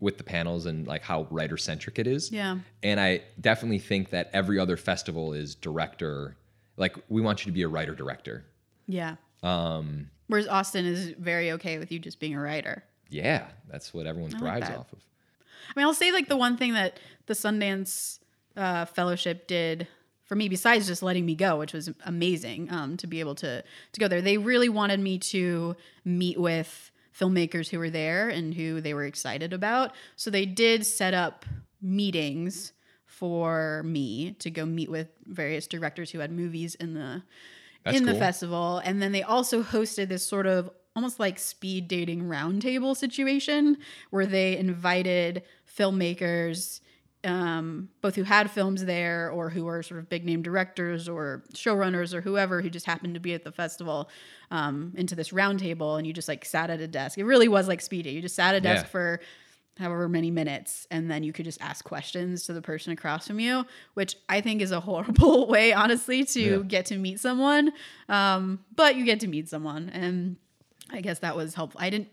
with 0.00 0.18
the 0.18 0.24
panels 0.24 0.66
and 0.66 0.86
like 0.86 1.02
how 1.02 1.26
writer 1.30 1.56
centric 1.56 1.98
it 1.98 2.06
is. 2.06 2.30
Yeah. 2.30 2.58
And 2.82 3.00
I 3.00 3.22
definitely 3.40 3.80
think 3.80 4.10
that 4.10 4.30
every 4.32 4.58
other 4.58 4.76
festival 4.76 5.32
is 5.32 5.54
director. 5.54 6.36
Like 6.76 6.96
we 7.08 7.20
want 7.20 7.44
you 7.44 7.50
to 7.50 7.54
be 7.54 7.62
a 7.62 7.68
writer 7.68 7.94
director. 7.94 8.44
Yeah. 8.86 9.16
Um, 9.42 10.10
Whereas 10.28 10.46
Austin 10.46 10.84
is 10.84 11.10
very 11.18 11.52
okay 11.52 11.78
with 11.78 11.90
you 11.90 11.98
just 11.98 12.20
being 12.20 12.34
a 12.34 12.40
writer. 12.40 12.84
Yeah, 13.10 13.46
that's 13.70 13.94
what 13.94 14.06
everyone 14.06 14.30
like 14.32 14.40
thrives 14.40 14.68
that. 14.68 14.78
off 14.78 14.92
of. 14.92 14.98
I 15.74 15.78
mean, 15.78 15.86
I'll 15.86 15.94
say 15.94 16.12
like 16.12 16.28
the 16.28 16.36
one 16.36 16.56
thing 16.56 16.74
that 16.74 17.00
the 17.26 17.34
Sundance 17.34 18.18
uh, 18.56 18.84
Fellowship 18.84 19.46
did 19.46 19.88
for 20.24 20.34
me, 20.36 20.48
besides 20.48 20.86
just 20.86 21.02
letting 21.02 21.24
me 21.24 21.34
go, 21.34 21.58
which 21.58 21.72
was 21.72 21.90
amazing 22.04 22.70
um, 22.70 22.98
to 22.98 23.06
be 23.06 23.20
able 23.20 23.34
to 23.36 23.62
to 23.92 24.00
go 24.00 24.08
there. 24.08 24.20
They 24.20 24.36
really 24.36 24.68
wanted 24.68 25.00
me 25.00 25.18
to 25.18 25.74
meet 26.04 26.38
with 26.38 26.90
filmmakers 27.18 27.68
who 27.68 27.78
were 27.78 27.90
there 27.90 28.28
and 28.28 28.54
who 28.54 28.80
they 28.80 28.94
were 28.94 29.04
excited 29.04 29.52
about. 29.52 29.92
So 30.16 30.30
they 30.30 30.46
did 30.46 30.86
set 30.86 31.14
up 31.14 31.44
meetings 31.80 32.72
for 33.06 33.82
me 33.84 34.32
to 34.38 34.50
go 34.50 34.64
meet 34.64 34.90
with 34.90 35.08
various 35.26 35.66
directors 35.66 36.10
who 36.10 36.20
had 36.20 36.30
movies 36.30 36.74
in 36.76 36.94
the 36.94 37.22
That's 37.84 37.96
in 37.96 38.04
the 38.04 38.12
cool. 38.12 38.20
festival. 38.20 38.78
And 38.84 39.02
then 39.02 39.12
they 39.12 39.22
also 39.22 39.62
hosted 39.62 40.08
this 40.08 40.26
sort 40.26 40.46
of 40.46 40.70
almost 40.94 41.18
like 41.20 41.38
speed 41.38 41.88
dating 41.88 42.24
roundtable 42.24 42.96
situation 42.96 43.78
where 44.10 44.26
they 44.26 44.56
invited 44.56 45.42
filmmakers, 45.76 46.80
um, 47.24 47.88
both 48.00 48.14
who 48.14 48.22
had 48.22 48.50
films 48.50 48.84
there 48.84 49.30
or 49.30 49.50
who 49.50 49.64
were 49.64 49.82
sort 49.82 49.98
of 50.00 50.08
big 50.08 50.24
name 50.24 50.42
directors 50.42 51.08
or 51.08 51.42
showrunners 51.54 52.14
or 52.14 52.20
whoever 52.20 52.62
who 52.62 52.70
just 52.70 52.86
happened 52.86 53.14
to 53.14 53.20
be 53.20 53.34
at 53.34 53.42
the 53.44 53.52
festival 53.52 54.08
um, 54.50 54.92
into 54.96 55.14
this 55.16 55.30
roundtable. 55.30 55.98
And 55.98 56.06
you 56.06 56.12
just 56.12 56.28
like 56.28 56.44
sat 56.44 56.70
at 56.70 56.80
a 56.80 56.86
desk. 56.86 57.18
It 57.18 57.24
really 57.24 57.48
was 57.48 57.66
like 57.68 57.80
speed 57.80 58.02
dating. 58.02 58.16
You 58.16 58.22
just 58.22 58.36
sat 58.36 58.54
at 58.54 58.58
a 58.58 58.60
desk 58.60 58.84
Yeah. 58.84 58.90
for 58.90 59.20
however 59.78 60.08
many 60.08 60.30
minutes 60.32 60.88
and 60.90 61.08
then 61.08 61.22
you 61.22 61.32
could 61.32 61.44
just 61.44 61.60
ask 61.62 61.84
questions 61.84 62.44
to 62.46 62.52
the 62.52 62.60
person 62.60 62.92
across 62.92 63.28
from 63.28 63.38
you 63.38 63.64
which 63.94 64.16
i 64.28 64.40
think 64.40 64.60
is 64.60 64.72
a 64.72 64.80
horrible 64.80 65.46
way 65.54 65.72
honestly 65.72 66.24
to 66.24 66.40
Yeah. 66.40 66.56
get 66.66 66.86
to 66.86 66.96
meet 66.98 67.20
someone 67.20 67.70
um, 68.08 68.58
but 68.74 68.96
you 68.96 69.04
get 69.04 69.20
to 69.20 69.28
meet 69.28 69.48
someone 69.48 69.88
and 69.90 70.34
i 70.90 71.00
guess 71.00 71.20
that 71.20 71.36
was 71.36 71.54
helpful 71.54 71.80
i 71.80 71.90
didn't 71.90 72.08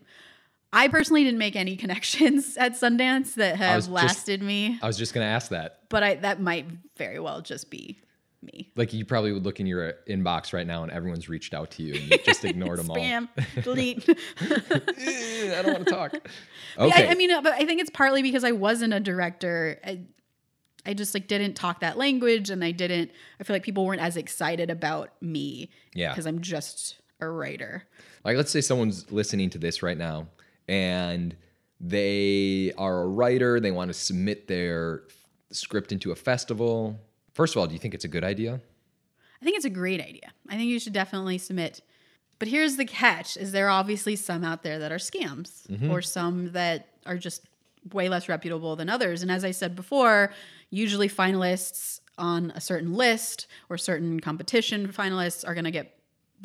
i 0.72 0.88
personally 0.88 1.24
didn't 1.24 1.38
make 1.38 1.56
any 1.56 1.76
connections 1.84 2.56
at 2.56 2.72
sundance 2.72 3.34
that 3.34 3.56
have 3.56 3.78
just- 3.78 3.90
lasted 3.90 4.42
me 4.42 4.78
I 4.82 4.86
was 4.86 4.96
just 4.98 5.14
gonna 5.14 5.26
ask 5.26 5.50
that. 5.50 5.80
but 5.88 6.02
i 6.02 6.14
that 6.16 6.40
might 6.40 6.66
very 6.96 7.18
well 7.20 7.40
just 7.40 7.70
be 7.70 7.98
me 8.42 8.70
Like 8.76 8.92
you 8.92 9.04
probably 9.04 9.32
would 9.32 9.44
look 9.44 9.58
in 9.60 9.66
your 9.66 9.94
inbox 10.08 10.52
right 10.52 10.66
now 10.66 10.82
and 10.84 10.92
everyone's 10.92 11.28
reached 11.28 11.52
out 11.54 11.70
to 11.72 11.82
you 11.82 11.94
and 11.94 12.02
you 12.10 12.18
just 12.18 12.44
ignored 12.52 12.78
them 12.78 12.90
all. 12.90 12.96
spam 12.96 13.28
delete 13.64 14.08
Eh, 14.08 15.58
I 15.58 15.62
don't 15.62 15.72
want 15.74 15.86
to 15.86 15.92
talk. 15.92 16.12
Yeah, 16.14 16.84
Okay. 16.84 17.08
I, 17.08 17.10
I 17.10 17.14
mean, 17.14 17.30
uh, 17.32 17.40
but 17.40 17.54
I 17.54 17.64
think 17.64 17.80
it's 17.80 17.90
partly 17.90 18.22
because 18.22 18.44
I 18.44 18.52
wasn't 18.52 18.92
a 18.92 19.00
director. 19.00 19.80
I, 19.84 20.00
I 20.84 20.94
just 20.94 21.14
like 21.14 21.26
didn't 21.26 21.54
talk 21.54 21.80
that 21.80 21.96
language, 21.96 22.50
and 22.50 22.62
I 22.62 22.70
didn't. 22.70 23.10
I 23.40 23.44
feel 23.44 23.54
like 23.56 23.62
people 23.62 23.84
weren't 23.86 24.02
as 24.02 24.16
excited 24.16 24.70
about 24.70 25.10
me. 25.22 25.70
Yeah. 25.94 26.10
because 26.10 26.26
I'm 26.26 26.40
just 26.40 26.96
a 27.20 27.28
writer. 27.28 27.84
like 28.24 28.36
let's 28.36 28.50
say 28.50 28.60
someone's 28.60 29.10
listening 29.10 29.48
to 29.50 29.58
this 29.58 29.82
right 29.82 29.96
now 29.98 30.26
and 30.68 31.36
they 31.80 32.72
are 32.78 33.02
a 33.02 33.06
writer, 33.06 33.60
they 33.60 33.70
want 33.70 33.88
to 33.88 33.94
submit 33.94 34.48
their 34.48 35.02
script 35.50 35.92
into 35.92 36.10
a 36.10 36.16
festival. 36.16 36.98
First 37.34 37.54
of 37.54 37.60
all, 37.60 37.66
do 37.66 37.74
you 37.74 37.78
think 37.78 37.94
it's 37.94 38.04
a 38.04 38.08
good 38.08 38.24
idea? 38.24 38.60
I 39.40 39.44
think 39.44 39.56
it's 39.56 39.66
a 39.66 39.70
great 39.70 40.00
idea. 40.00 40.32
I 40.48 40.56
think 40.56 40.70
you 40.70 40.80
should 40.80 40.94
definitely 40.94 41.38
submit. 41.38 41.82
But 42.38 42.48
here's 42.48 42.76
the 42.76 42.84
catch: 42.84 43.36
is 43.36 43.52
there 43.52 43.66
are 43.66 43.70
obviously 43.70 44.16
some 44.16 44.44
out 44.44 44.62
there 44.62 44.78
that 44.78 44.92
are 44.92 44.98
scams, 44.98 45.66
mm-hmm. 45.68 45.90
or 45.90 46.02
some 46.02 46.52
that 46.52 46.88
are 47.04 47.18
just 47.18 47.46
way 47.92 48.08
less 48.08 48.28
reputable 48.28 48.76
than 48.76 48.88
others. 48.88 49.22
And 49.22 49.30
as 49.30 49.44
I 49.44 49.52
said 49.52 49.76
before, 49.76 50.32
usually 50.70 51.08
finalists 51.08 52.00
on 52.18 52.50
a 52.52 52.60
certain 52.60 52.94
list 52.94 53.46
or 53.68 53.78
certain 53.78 54.20
competition 54.20 54.88
finalists 54.88 55.46
are 55.46 55.54
going 55.54 55.64
to 55.64 55.70
get 55.70 55.95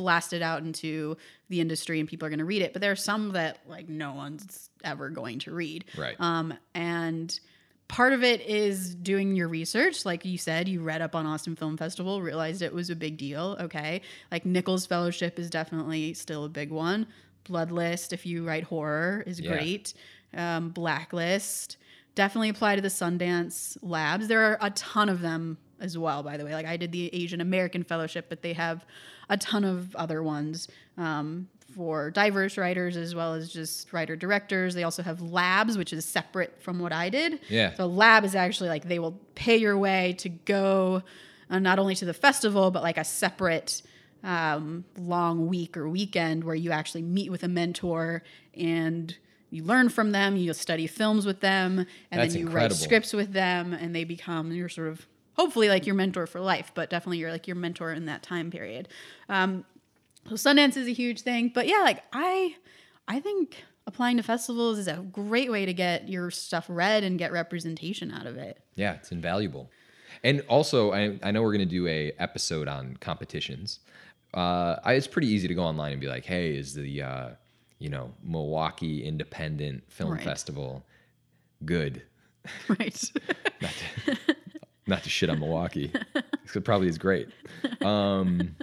blasted 0.02 0.42
out 0.42 0.64
into 0.64 1.16
the 1.50 1.62
industry 1.62 2.00
and 2.00 2.10
people 2.10 2.26
are 2.26 2.30
going 2.30 2.40
to 2.40 2.46
read 2.46 2.62
it. 2.62 2.74
But 2.74 2.82
there 2.82 2.92
are 2.92 2.96
some 2.96 3.30
that 3.34 3.60
like 3.68 3.88
no 3.88 4.14
one's 4.14 4.70
ever 4.84 5.10
going 5.10 5.40
to 5.40 5.52
read. 5.52 5.86
Right. 5.98 6.16
Um, 6.20 6.54
and 6.74 7.40
part 7.88 8.14
of 8.14 8.24
it 8.24 8.42
is 8.42 8.96
doing 8.96 9.36
your 9.36 9.48
research. 9.48 10.06
Like 10.06 10.26
you 10.26 10.38
said, 10.38 10.68
you 10.68 10.82
read 10.82 11.02
up 11.02 11.14
on 11.16 11.26
Austin 11.26 11.56
Film 11.56 11.78
Festival, 11.78 12.22
realized 12.22 12.62
it 12.62 12.74
was 12.74 12.90
a 12.90 12.96
big 12.96 13.18
deal. 13.18 13.58
Okay. 13.60 14.02
Like 14.32 14.46
Nichols 14.46 14.86
Fellowship 14.86 15.38
is 15.38 15.50
definitely 15.50 16.14
still 16.14 16.46
a 16.46 16.50
big 16.50 16.72
one. 16.72 17.06
Bloodlist, 17.46 18.14
if 18.14 18.26
you 18.26 18.46
write 18.46 18.64
horror, 18.64 19.24
is 19.28 19.40
Yeah. 19.40 19.52
great. 19.52 19.94
Um, 20.36 20.70
Blacklist, 20.70 21.76
definitely 22.16 22.50
apply 22.50 22.76
to 22.78 22.82
the 22.82 22.88
Sundance 22.88 23.78
labs. 23.82 24.28
There 24.28 24.42
are 24.52 24.58
a 24.62 24.70
ton 24.72 25.10
of 25.10 25.22
them 25.22 25.58
as 25.82 25.98
well, 25.98 26.24
by 26.24 26.38
the 26.38 26.46
way. 26.46 26.54
Like 26.54 26.66
I 26.66 26.78
did 26.78 26.92
the 26.92 27.14
Asian 27.14 27.42
American 27.42 27.84
Fellowship, 27.84 28.28
but 28.30 28.42
they 28.42 28.54
have 28.54 28.86
a 29.30 29.38
ton 29.38 29.64
of 29.64 29.96
other 29.96 30.22
ones 30.22 30.68
um, 30.98 31.48
for 31.76 32.12
diverse 32.12 32.58
writers 32.58 32.98
as 32.98 33.16
well 33.16 33.34
as 33.34 33.52
just 33.52 33.92
writer 33.94 34.16
directors. 34.16 34.76
They 34.76 34.84
also 34.84 35.04
have 35.04 35.22
labs, 35.22 35.78
which 35.78 35.94
is 35.94 36.06
separate 36.06 36.62
from 36.62 36.80
what 36.80 36.92
I 36.94 37.10
did. 37.10 37.40
Yeah. 37.50 37.74
So 37.76 37.88
lab 37.88 38.24
is 38.26 38.36
actually 38.36 38.70
like 38.70 38.88
they 38.88 39.00
will 39.00 39.20
pay 39.36 39.58
your 39.58 39.78
way 39.78 40.16
to 40.20 40.30
go 40.30 41.04
uh, 41.50 41.60
not 41.60 41.80
only 41.80 41.96
to 41.96 42.06
the 42.06 42.14
festival, 42.14 42.72
but 42.72 42.84
like 42.84 42.98
a 42.98 43.04
separate 43.04 43.82
um, 44.24 44.86
long 44.98 45.48
week 45.48 45.76
or 45.78 45.90
weekend 45.90 46.44
where 46.44 46.56
you 46.56 46.72
actually 46.72 47.02
meet 47.02 47.32
with 47.32 47.44
a 47.44 47.48
mentor 47.48 48.22
and 48.54 49.18
you 49.50 49.64
learn 49.64 49.90
from 49.90 50.12
them. 50.12 50.38
You 50.38 50.54
study 50.54 50.88
films 50.88 51.26
with 51.26 51.42
them, 51.42 51.86
and 52.10 52.22
That's 52.22 52.34
then 52.34 52.40
you 52.42 52.48
incredible. 52.48 52.76
write 52.76 52.82
scripts 52.84 53.14
with 53.14 53.34
them, 53.34 53.74
and 53.74 53.94
they 53.94 54.06
become 54.06 54.52
your 54.54 54.70
sort 54.70 54.88
of 54.88 55.06
hopefully 55.34 55.70
like 55.70 55.86
your 55.86 55.96
mentor 55.96 56.28
for 56.28 56.40
life, 56.40 56.72
but 56.74 56.90
definitely 56.90 57.18
you're 57.18 57.32
like 57.32 57.48
your 57.48 57.56
mentor 57.56 57.92
in 57.92 58.06
that 58.06 58.24
time 58.24 58.52
period. 58.52 58.88
Um, 59.30 59.66
so 60.28 60.36
Sundance 60.36 60.78
is 60.78 60.88
a 60.88 60.94
huge 60.94 61.22
thing, 61.22 61.52
but 61.54 61.68
yeah, 61.68 61.80
like 61.80 62.04
I, 62.14 62.56
I 63.08 63.20
think 63.20 63.64
applying 63.88 64.18
to 64.18 64.24
festivals 64.24 64.78
is 64.78 64.88
a 64.88 64.98
great 65.12 65.52
way 65.52 65.66
to 65.66 65.74
get 65.74 66.08
your 66.08 66.30
stuff 66.32 66.66
read 66.70 67.04
and 67.04 67.18
get 67.18 67.32
representation 67.32 68.12
out 68.12 68.28
of 68.28 68.38
it. 68.38 68.60
Yeah, 68.76 68.94
it's 68.94 69.12
invaluable. 69.12 69.70
And 70.24 70.42
also, 70.48 70.92
I, 70.92 71.18
I 71.24 71.32
know 71.32 71.42
we're 71.42 71.54
going 71.54 71.68
to 71.68 71.74
do 71.74 71.88
a 71.88 72.12
episode 72.20 72.68
on 72.68 72.98
competitions. 72.98 73.80
Uh, 74.34 74.76
I, 74.84 74.94
it's 74.94 75.08
pretty 75.08 75.28
easy 75.28 75.48
to 75.48 75.56
go 75.56 75.64
online 75.64 75.94
and 75.94 76.00
be 76.02 76.08
like, 76.08 76.26
"Hey, 76.26 76.56
is 76.56 76.74
the 76.74 77.02
uh, 77.02 77.30
you 77.80 77.90
know 77.90 78.14
Milwaukee 78.24 79.04
Independent 79.04 79.84
Film 79.92 80.12
Right. 80.12 80.24
Festival 80.24 80.84
good?" 81.66 82.04
Right. 82.68 83.12
To, 83.62 84.18
not 84.88 85.04
to 85.04 85.10
shit 85.10 85.30
on 85.30 85.40
Milwaukee. 85.40 85.92
it 86.56 86.66
probably 86.66 86.88
is 86.88 86.98
great. 86.98 87.30
Um, 87.82 88.56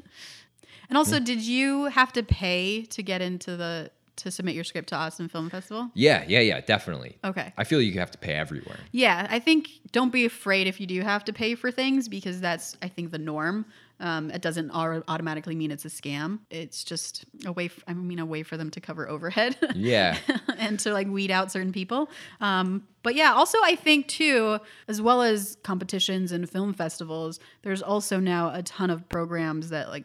and 0.88 0.96
also, 0.96 1.20
did 1.20 1.42
you 1.42 1.86
have 1.86 2.12
to 2.14 2.22
pay 2.22 2.84
to 2.86 3.02
get 3.02 3.20
into 3.20 3.56
the 3.56 3.90
to 4.16 4.32
submit 4.32 4.54
your 4.56 4.64
script 4.64 4.88
to 4.88 4.96
Austin 4.96 5.28
Film 5.28 5.48
Festival? 5.48 5.90
yeah, 5.94 6.24
yeah, 6.26 6.40
yeah, 6.40 6.60
definitely. 6.60 7.18
Okay. 7.24 7.52
I 7.56 7.64
feel 7.64 7.80
you 7.80 7.98
have 8.00 8.10
to 8.10 8.18
pay 8.18 8.32
everywhere. 8.34 8.78
Yeah, 8.90 9.28
I 9.30 9.38
think 9.38 9.68
don't 9.92 10.12
be 10.12 10.24
afraid 10.24 10.66
if 10.66 10.80
you 10.80 10.86
do 10.86 11.00
have 11.02 11.24
to 11.24 11.32
pay 11.32 11.54
for 11.54 11.70
things 11.70 12.08
because 12.08 12.40
that's 12.40 12.76
I 12.82 12.88
think 12.88 13.12
the 13.12 13.18
norm. 13.18 13.64
Um, 14.00 14.30
it 14.30 14.42
doesn't 14.42 14.70
automatically 14.70 15.54
mean 15.56 15.70
it's 15.70 15.84
a 15.84 15.88
scam. 15.88 16.38
It's 16.50 16.84
just 16.84 17.24
a 17.44 17.52
way. 17.52 17.66
f 17.66 17.82
I 17.88 17.90
I 17.90 17.94
mean, 17.94 18.18
a 18.20 18.26
way 18.26 18.42
for 18.44 18.56
them 18.56 18.70
to 18.70 18.80
cover 18.80 19.08
overhead. 19.08 19.56
Yeah, 19.74 20.16
and 20.58 20.78
to 20.80 20.92
like 20.92 21.08
weed 21.08 21.30
out 21.30 21.50
certain 21.50 21.72
people. 21.72 22.08
Um, 22.40 22.86
but 23.02 23.14
yeah, 23.14 23.32
also 23.32 23.58
I 23.64 23.74
think 23.74 24.06
too, 24.08 24.58
as 24.86 25.02
well 25.02 25.22
as 25.22 25.56
competitions 25.62 26.30
and 26.32 26.48
film 26.48 26.74
festivals, 26.74 27.40
there's 27.62 27.82
also 27.82 28.20
now 28.20 28.52
a 28.54 28.62
ton 28.62 28.90
of 28.90 29.08
programs 29.08 29.70
that 29.70 29.88
like 29.88 30.04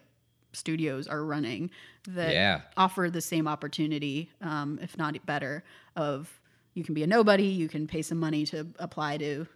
studios 0.52 1.06
are 1.08 1.24
running 1.24 1.70
that 2.08 2.32
Yeah. 2.32 2.60
offer 2.76 3.08
the 3.10 3.20
same 3.20 3.48
opportunity, 3.48 4.30
um, 4.40 4.78
if 4.82 4.96
not 4.98 5.14
better, 5.26 5.64
of 5.96 6.40
you 6.74 6.82
can 6.84 6.94
be 6.94 7.02
a 7.02 7.06
nobody, 7.06 7.46
you 7.46 7.68
can 7.68 7.86
pay 7.86 8.02
some 8.02 8.18
money 8.18 8.44
to 8.46 8.66
apply 8.78 9.18
to 9.18 9.46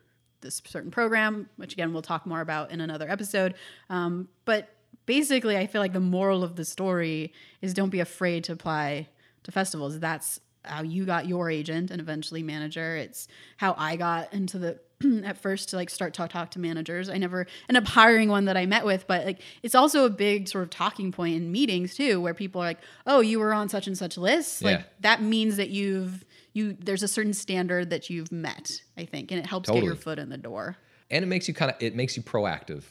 this 0.41 0.61
certain 0.67 0.91
program, 0.91 1.49
which 1.57 1.73
again 1.73 1.93
we'll 1.93 2.03
talk 2.03 2.27
more 2.27 2.41
about 2.41 2.71
in 2.71 2.81
another 2.81 3.09
episode. 3.11 3.55
Um, 3.91 4.29
but 4.45 4.69
basically, 5.07 5.57
I 5.57 5.67
feel 5.67 5.81
like 5.81 5.93
the 5.93 6.01
moral 6.01 6.45
of 6.45 6.57
the 6.57 6.65
story 6.65 7.33
is 7.63 7.75
don't 7.75 7.91
be 7.91 8.01
afraid 8.01 8.45
to 8.45 8.53
apply 8.53 9.09
to 9.45 9.53
festivals. 9.53 9.99
That's 10.01 10.41
how 10.65 10.83
you 10.83 11.07
got 11.07 11.27
your 11.27 11.51
agent 11.51 11.91
and 11.91 12.01
eventually 12.01 12.43
manager. 12.43 12.97
It's 12.97 13.27
how 13.57 13.75
I 13.79 13.97
got 13.97 14.33
into 14.35 14.59
the 14.59 14.79
at 15.25 15.39
first 15.39 15.69
to 15.71 15.77
like 15.77 15.89
start 15.89 16.13
to 16.15 16.27
talk 16.29 16.51
to 16.51 16.59
managers. 16.59 17.09
I 17.09 17.17
never 17.19 17.47
ended 17.69 17.85
up 17.85 17.89
hiring 17.89 18.29
one 18.29 18.47
that 18.47 18.57
I 18.57 18.67
met 18.67 18.85
with, 18.85 19.07
but 19.07 19.25
like 19.25 19.41
it's 19.63 19.75
also 19.77 20.05
a 20.05 20.11
big 20.11 20.49
sort 20.49 20.65
of 20.65 20.71
talking 20.71 21.13
point 21.13 21.37
in 21.37 21.53
meetings 21.53 21.95
too, 21.95 22.21
where 22.21 22.35
people 22.35 22.61
are 22.61 22.65
like, 22.67 22.81
"Oh, 23.07 23.21
you 23.21 23.39
were 23.39 23.55
on 23.55 23.69
such 23.69 23.87
and 23.87 23.97
such 23.97 24.19
list. 24.19 24.63
Like 24.63 24.81
Yeah. 24.81 24.85
that 25.01 25.23
means 25.23 25.57
that 25.57 25.71
you've 25.71 26.25
you 26.59 26.77
there's 26.87 27.03
a 27.03 27.09
certain 27.17 27.35
standard 27.35 27.91
that 27.91 28.11
you've 28.11 28.33
met. 28.33 28.67
I 28.97 29.05
think, 29.13 29.31
and 29.33 29.39
it 29.43 29.47
helps 29.47 29.69
get 29.71 29.83
your 29.85 29.97
foot 29.97 30.19
in 30.19 30.29
the 30.29 30.39
door. 30.51 30.77
and 31.11 31.23
it 31.25 31.29
makes 31.35 31.47
you 31.49 31.55
kind 31.55 31.71
of 31.73 31.77
it 31.83 31.95
makes 31.95 32.17
you 32.17 32.23
proactive. 32.23 32.83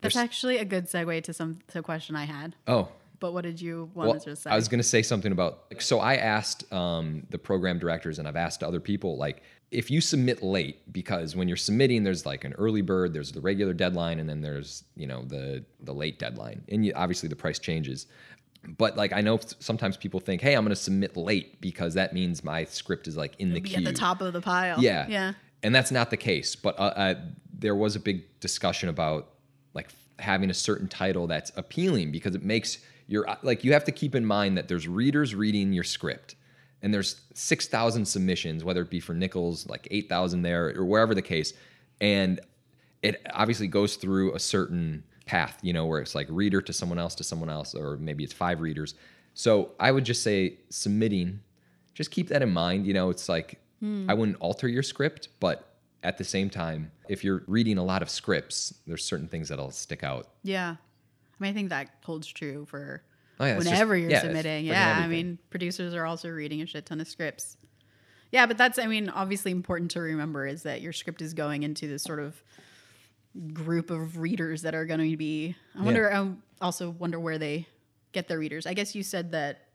That's 0.00 0.14
There's- 0.14 0.16
actually 0.16 0.58
a 0.58 0.64
good 0.64 0.86
segue 0.86 1.22
to 1.24 1.32
some 1.32 1.60
to 1.68 1.78
a 1.78 1.82
question 1.82 2.16
I 2.16 2.24
had. 2.24 2.56
Oh, 2.66 2.88
But 3.20 3.32
what 3.34 3.44
did 3.44 3.60
you 3.60 3.88
want 3.94 4.08
well, 4.10 4.20
to 4.20 4.34
say? 4.34 4.50
I 4.50 4.56
was 4.56 4.66
going 4.68 4.80
to 4.80 4.90
say 4.96 5.02
something 5.02 5.30
about. 5.30 5.52
like, 5.70 5.80
So 5.80 6.00
I 6.00 6.14
asked 6.16 6.60
um, 6.72 7.24
the 7.30 7.38
program 7.38 7.78
directors, 7.78 8.18
and 8.18 8.26
I've 8.26 8.34
asked 8.46 8.64
other 8.64 8.80
people, 8.80 9.16
like, 9.16 9.42
if 9.70 9.90
you 9.92 10.00
submit 10.00 10.42
late, 10.42 10.92
because 10.92 11.36
when 11.36 11.46
you're 11.48 11.56
submitting, 11.68 12.02
there's 12.02 12.26
like 12.26 12.42
an 12.44 12.52
early 12.54 12.82
bird, 12.82 13.12
there's 13.14 13.30
the 13.32 13.40
regular 13.40 13.72
deadline, 13.74 14.18
and 14.20 14.28
then 14.28 14.40
there's 14.40 14.84
you 14.96 15.06
know 15.06 15.22
the 15.34 15.64
the 15.88 15.94
late 15.94 16.18
deadline, 16.18 16.62
and 16.68 16.84
you, 16.84 16.92
obviously 16.96 17.28
the 17.28 17.36
price 17.36 17.60
changes. 17.60 18.06
But 18.66 18.96
like 18.96 19.12
I 19.12 19.20
know 19.20 19.40
sometimes 19.58 19.96
people 19.96 20.20
think, 20.20 20.40
hey, 20.40 20.54
I'm 20.54 20.64
going 20.64 20.70
to 20.70 20.76
submit 20.76 21.16
late 21.16 21.60
because 21.60 21.94
that 21.94 22.12
means 22.12 22.44
my 22.44 22.64
script 22.64 23.08
is 23.08 23.16
like 23.16 23.34
in 23.38 23.52
the 23.52 23.60
be 23.60 23.70
queue. 23.70 23.78
at 23.78 23.84
the 23.84 23.92
top 23.92 24.20
of 24.20 24.32
the 24.32 24.40
pile. 24.40 24.80
Yeah. 24.80 25.06
Yeah. 25.08 25.32
And 25.62 25.74
that's 25.74 25.90
not 25.90 26.10
the 26.10 26.16
case. 26.16 26.56
But 26.56 26.78
uh, 26.78 26.82
uh, 26.82 27.14
there 27.52 27.74
was 27.74 27.96
a 27.96 28.00
big 28.00 28.24
discussion 28.40 28.88
about 28.88 29.30
like 29.74 29.88
having 30.18 30.50
a 30.50 30.54
certain 30.54 30.88
title 30.88 31.26
that's 31.26 31.50
appealing 31.56 32.12
because 32.12 32.34
it 32.34 32.44
makes 32.44 32.78
your 33.08 33.26
like 33.42 33.64
you 33.64 33.72
have 33.72 33.84
to 33.84 33.92
keep 33.92 34.14
in 34.14 34.24
mind 34.24 34.56
that 34.58 34.68
there's 34.68 34.86
readers 34.86 35.34
reading 35.34 35.72
your 35.72 35.84
script 35.84 36.36
and 36.82 36.92
there's 36.92 37.20
6,000 37.34 38.04
submissions, 38.04 38.64
whether 38.64 38.82
it 38.82 38.90
be 38.90 39.00
for 39.00 39.14
Nichols, 39.14 39.68
like 39.68 39.86
8,000 39.90 40.42
there 40.42 40.74
or 40.76 40.84
wherever 40.84 41.14
the 41.14 41.22
case. 41.22 41.54
And 42.00 42.40
it 43.02 43.24
obviously 43.32 43.68
goes 43.68 43.96
through 43.96 44.34
a 44.34 44.40
certain 44.40 45.04
path, 45.26 45.58
you 45.62 45.72
know, 45.72 45.86
where 45.86 46.00
it's 46.00 46.14
like 46.14 46.26
reader 46.30 46.60
to 46.62 46.72
someone 46.72 46.98
else 46.98 47.14
to 47.16 47.24
someone 47.24 47.50
else, 47.50 47.74
or 47.74 47.96
maybe 47.96 48.24
it's 48.24 48.32
five 48.32 48.60
readers. 48.60 48.94
So 49.34 49.70
I 49.80 49.90
would 49.90 50.04
just 50.04 50.22
say 50.22 50.58
submitting, 50.68 51.40
just 51.94 52.10
keep 52.10 52.28
that 52.28 52.42
in 52.42 52.52
mind. 52.52 52.86
You 52.86 52.94
know, 52.94 53.10
it's 53.10 53.28
like 53.28 53.60
hmm. 53.80 54.08
I 54.08 54.14
wouldn't 54.14 54.38
alter 54.40 54.68
your 54.68 54.82
script, 54.82 55.28
but 55.40 55.68
at 56.02 56.18
the 56.18 56.24
same 56.24 56.50
time, 56.50 56.90
if 57.08 57.22
you're 57.22 57.44
reading 57.46 57.78
a 57.78 57.84
lot 57.84 58.02
of 58.02 58.10
scripts, 58.10 58.74
there's 58.86 59.04
certain 59.04 59.28
things 59.28 59.48
that'll 59.48 59.70
stick 59.70 60.02
out. 60.02 60.28
Yeah. 60.42 60.76
I 60.78 61.42
mean, 61.42 61.50
I 61.50 61.54
think 61.54 61.70
that 61.70 61.88
holds 62.04 62.26
true 62.26 62.66
for 62.66 63.02
Oh, 63.40 63.44
yeah, 63.44 63.54
it's 63.54 63.64
just- 63.64 63.72
whenever 63.72 63.96
you're 63.96 64.10
yeah, 64.10 64.22
submitting. 64.22 64.66
Yeah. 64.66 65.00
I 65.02 65.08
mean, 65.08 65.38
producers 65.50 65.94
are 65.94 66.04
also 66.04 66.28
reading 66.28 66.62
a 66.62 66.66
shit 66.66 66.86
ton 66.86 67.00
of 67.00 67.08
scripts. 67.08 67.56
Yeah, 68.30 68.46
but 68.46 68.56
that's 68.56 68.78
I 68.78 68.86
mean 68.86 69.10
obviously 69.10 69.50
important 69.50 69.90
to 69.92 70.00
remember 70.00 70.46
is 70.46 70.62
that 70.62 70.80
your 70.80 70.92
script 70.92 71.20
is 71.20 71.34
going 71.34 71.64
into 71.64 71.86
this 71.86 72.02
sort 72.02 72.18
of 72.18 72.42
group 73.52 73.90
of 73.90 74.18
readers 74.18 74.62
that 74.62 74.74
are 74.74 74.84
going 74.84 75.10
to 75.10 75.16
be. 75.16 75.54
I 75.78 75.82
wonder. 75.82 76.12
I 76.12 76.28
also 76.60 76.90
wonder 76.90 77.18
where 77.18 77.38
they 77.38 77.66
get 78.12 78.28
their 78.28 78.38
readers. 78.38 78.66
I 78.66 78.74
guess 78.74 78.94
you 78.94 79.02
said 79.02 79.32
that 79.32 79.66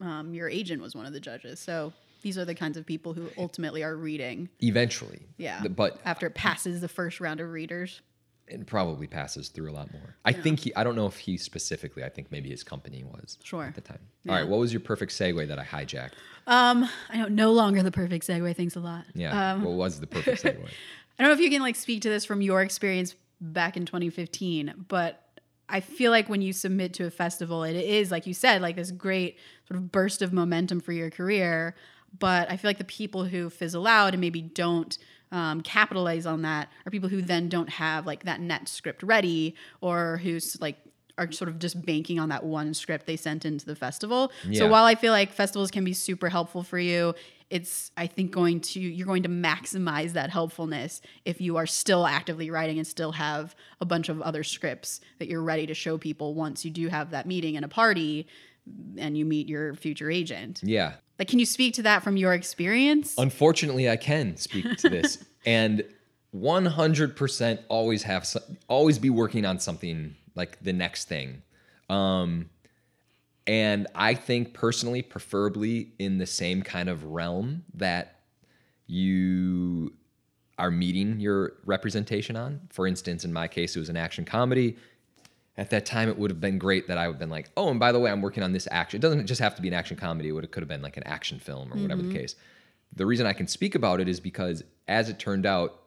um, 0.00 0.34
your 0.34 0.48
agent 0.48 0.82
was 0.82 0.94
one 0.94 1.06
of 1.06 1.12
the 1.12 1.20
judges, 1.20 1.60
so 1.60 1.92
these 2.22 2.36
are 2.36 2.44
the 2.44 2.54
kinds 2.54 2.76
of 2.76 2.84
people 2.84 3.12
who 3.14 3.28
ultimately 3.38 3.82
are 3.84 3.96
reading. 3.96 4.48
Eventually. 4.60 5.20
Yeah, 5.36 5.62
But 5.68 6.00
after 6.04 6.26
it 6.26 6.34
passes 6.34 6.80
the 6.80 6.88
first 6.88 7.20
round 7.20 7.40
of 7.40 7.50
readers. 7.52 8.00
and 8.48 8.66
probably 8.66 9.06
passes 9.06 9.48
through 9.48 9.70
a 9.70 9.74
lot 9.74 9.92
more. 9.92 10.16
I 10.24 10.32
think 10.32 10.60
he, 10.60 10.74
I 10.74 10.82
don't 10.84 10.96
know 10.96 11.06
if 11.06 11.16
he 11.18 11.36
specifically, 11.36 12.02
I 12.04 12.08
think 12.08 12.30
maybe 12.32 12.48
his 12.50 12.62
company 12.64 13.04
was 13.04 13.38
Sure. 13.44 13.64
at 13.64 13.74
the 13.76 13.80
time. 13.80 13.98
All 14.28 14.34
right. 14.34 14.46
What 14.46 14.58
was 14.60 14.72
your 14.72 14.80
perfect 14.80 15.12
segue 15.12 15.46
that 15.48 15.58
I 15.58 15.64
hijacked? 15.64 16.12
Um, 16.48 16.88
I 17.10 17.18
know 17.18 17.28
no 17.28 17.52
longer 17.52 17.82
the 17.82 17.90
perfect 17.92 18.26
segue. 18.26 18.54
Thanks 18.56 18.76
a 18.76 18.80
lot. 18.80 19.04
Yeah. 19.14 19.52
Um, 19.52 19.62
what 19.64 19.72
was 19.74 20.00
the 20.00 20.06
perfect 20.06 20.42
segue? 20.44 20.68
I 21.18 21.22
don't 21.22 21.30
know 21.30 21.34
if 21.34 21.40
you 21.40 21.50
can 21.50 21.62
like 21.62 21.76
speak 21.76 22.02
to 22.02 22.08
this 22.08 22.24
from 22.24 22.42
your 22.42 22.62
experience 22.62 23.14
back 23.40 23.76
in 23.76 23.86
2015, 23.86 24.86
but 24.88 25.22
I 25.68 25.80
feel 25.80 26.10
like 26.10 26.28
when 26.28 26.42
you 26.42 26.52
submit 26.52 26.92
to 26.94 27.06
a 27.06 27.10
festival, 27.10 27.64
it 27.64 27.76
is 27.76 28.10
like 28.10 28.26
you 28.26 28.34
said, 28.34 28.62
like 28.62 28.76
this 28.76 28.90
great 28.90 29.38
sort 29.66 29.78
of 29.78 29.90
burst 29.90 30.22
of 30.22 30.32
momentum 30.32 30.80
for 30.80 30.92
your 30.92 31.10
career. 31.10 31.74
But 32.18 32.50
I 32.50 32.56
feel 32.56 32.68
like 32.68 32.78
the 32.78 32.84
people 32.84 33.24
who 33.24 33.50
fizzle 33.50 33.86
out 33.86 34.14
and 34.14 34.20
maybe 34.20 34.40
don't 34.40 34.96
um, 35.32 35.60
capitalize 35.62 36.24
on 36.24 36.42
that 36.42 36.68
are 36.86 36.90
people 36.90 37.08
who 37.08 37.20
then 37.20 37.48
don't 37.48 37.68
have 37.68 38.06
like 38.06 38.24
that 38.24 38.40
net 38.40 38.68
script 38.68 39.02
ready 39.02 39.56
or 39.80 40.18
who's 40.18 40.60
like 40.60 40.78
are 41.18 41.30
sort 41.32 41.48
of 41.48 41.58
just 41.58 41.84
banking 41.84 42.18
on 42.18 42.28
that 42.28 42.44
one 42.44 42.74
script 42.74 43.06
they 43.06 43.16
sent 43.16 43.44
into 43.44 43.64
the 43.64 43.76
festival. 43.76 44.32
Yeah. 44.46 44.60
So 44.60 44.68
while 44.68 44.84
I 44.84 44.94
feel 44.94 45.12
like 45.12 45.32
festivals 45.32 45.70
can 45.70 45.84
be 45.84 45.92
super 45.92 46.28
helpful 46.28 46.62
for 46.62 46.78
you, 46.78 47.14
it's 47.48 47.92
I 47.96 48.06
think 48.06 48.32
going 48.32 48.60
to 48.60 48.80
you're 48.80 49.06
going 49.06 49.22
to 49.22 49.28
maximize 49.28 50.12
that 50.12 50.30
helpfulness 50.30 51.00
if 51.24 51.40
you 51.40 51.56
are 51.56 51.66
still 51.66 52.06
actively 52.06 52.50
writing 52.50 52.78
and 52.78 52.86
still 52.86 53.12
have 53.12 53.54
a 53.80 53.84
bunch 53.84 54.08
of 54.08 54.20
other 54.20 54.42
scripts 54.42 55.00
that 55.18 55.28
you're 55.28 55.42
ready 55.42 55.66
to 55.66 55.74
show 55.74 55.96
people 55.96 56.34
once 56.34 56.64
you 56.64 56.70
do 56.70 56.88
have 56.88 57.10
that 57.12 57.26
meeting 57.26 57.56
and 57.56 57.64
a 57.64 57.68
party 57.68 58.26
and 58.98 59.16
you 59.16 59.24
meet 59.24 59.48
your 59.48 59.74
future 59.74 60.10
agent. 60.10 60.60
yeah. 60.62 60.94
Like 61.18 61.28
can 61.28 61.38
you 61.38 61.46
speak 61.46 61.72
to 61.74 61.82
that 61.82 62.02
from 62.02 62.16
your 62.16 62.34
experience? 62.34 63.14
Unfortunately, 63.16 63.88
I 63.88 63.96
can 63.96 64.36
speak 64.36 64.76
to 64.78 64.90
this, 64.90 65.24
and 65.46 65.82
100% 66.34 67.58
always 67.68 68.02
have 68.02 68.36
always 68.68 68.98
be 68.98 69.08
working 69.08 69.46
on 69.46 69.58
something 69.58 70.14
like 70.36 70.62
the 70.62 70.72
next 70.72 71.08
thing. 71.08 71.42
Um, 71.88 72.50
and 73.46 73.86
I 73.94 74.14
think 74.14 74.54
personally, 74.54 75.02
preferably 75.02 75.92
in 75.98 76.18
the 76.18 76.26
same 76.26 76.62
kind 76.62 76.88
of 76.88 77.04
realm 77.04 77.64
that 77.74 78.20
you 78.86 79.92
are 80.58 80.70
meeting 80.70 81.20
your 81.20 81.54
representation 81.64 82.36
on. 82.36 82.60
For 82.70 82.86
instance, 82.86 83.24
in 83.24 83.32
my 83.32 83.46
case, 83.46 83.76
it 83.76 83.78
was 83.78 83.88
an 83.88 83.96
action 83.96 84.24
comedy. 84.24 84.76
At 85.58 85.70
that 85.70 85.86
time, 85.86 86.08
it 86.08 86.18
would 86.18 86.30
have 86.30 86.40
been 86.40 86.58
great 86.58 86.88
that 86.88 86.98
I 86.98 87.06
would 87.06 87.14
have 87.14 87.18
been 87.20 87.30
like, 87.30 87.50
oh, 87.56 87.70
and 87.70 87.80
by 87.80 87.92
the 87.92 88.00
way, 88.00 88.10
I'm 88.10 88.20
working 88.20 88.42
on 88.42 88.52
this 88.52 88.68
action. 88.70 88.98
It 88.98 89.02
doesn't 89.02 89.26
just 89.26 89.40
have 89.40 89.54
to 89.56 89.62
be 89.62 89.68
an 89.68 89.74
action 89.74 89.96
comedy. 89.96 90.28
It 90.28 90.32
would 90.32 90.50
could 90.50 90.62
have 90.62 90.68
been 90.68 90.82
like 90.82 90.96
an 90.96 91.06
action 91.06 91.38
film 91.38 91.72
or 91.72 91.76
whatever 91.76 92.02
the 92.02 92.12
case. 92.12 92.36
The 92.94 93.06
reason 93.06 93.26
I 93.26 93.32
can 93.32 93.46
speak 93.46 93.74
about 93.74 94.00
it 94.00 94.08
is 94.08 94.20
because, 94.20 94.62
as 94.88 95.08
it 95.08 95.18
turned 95.18 95.46
out, 95.46 95.82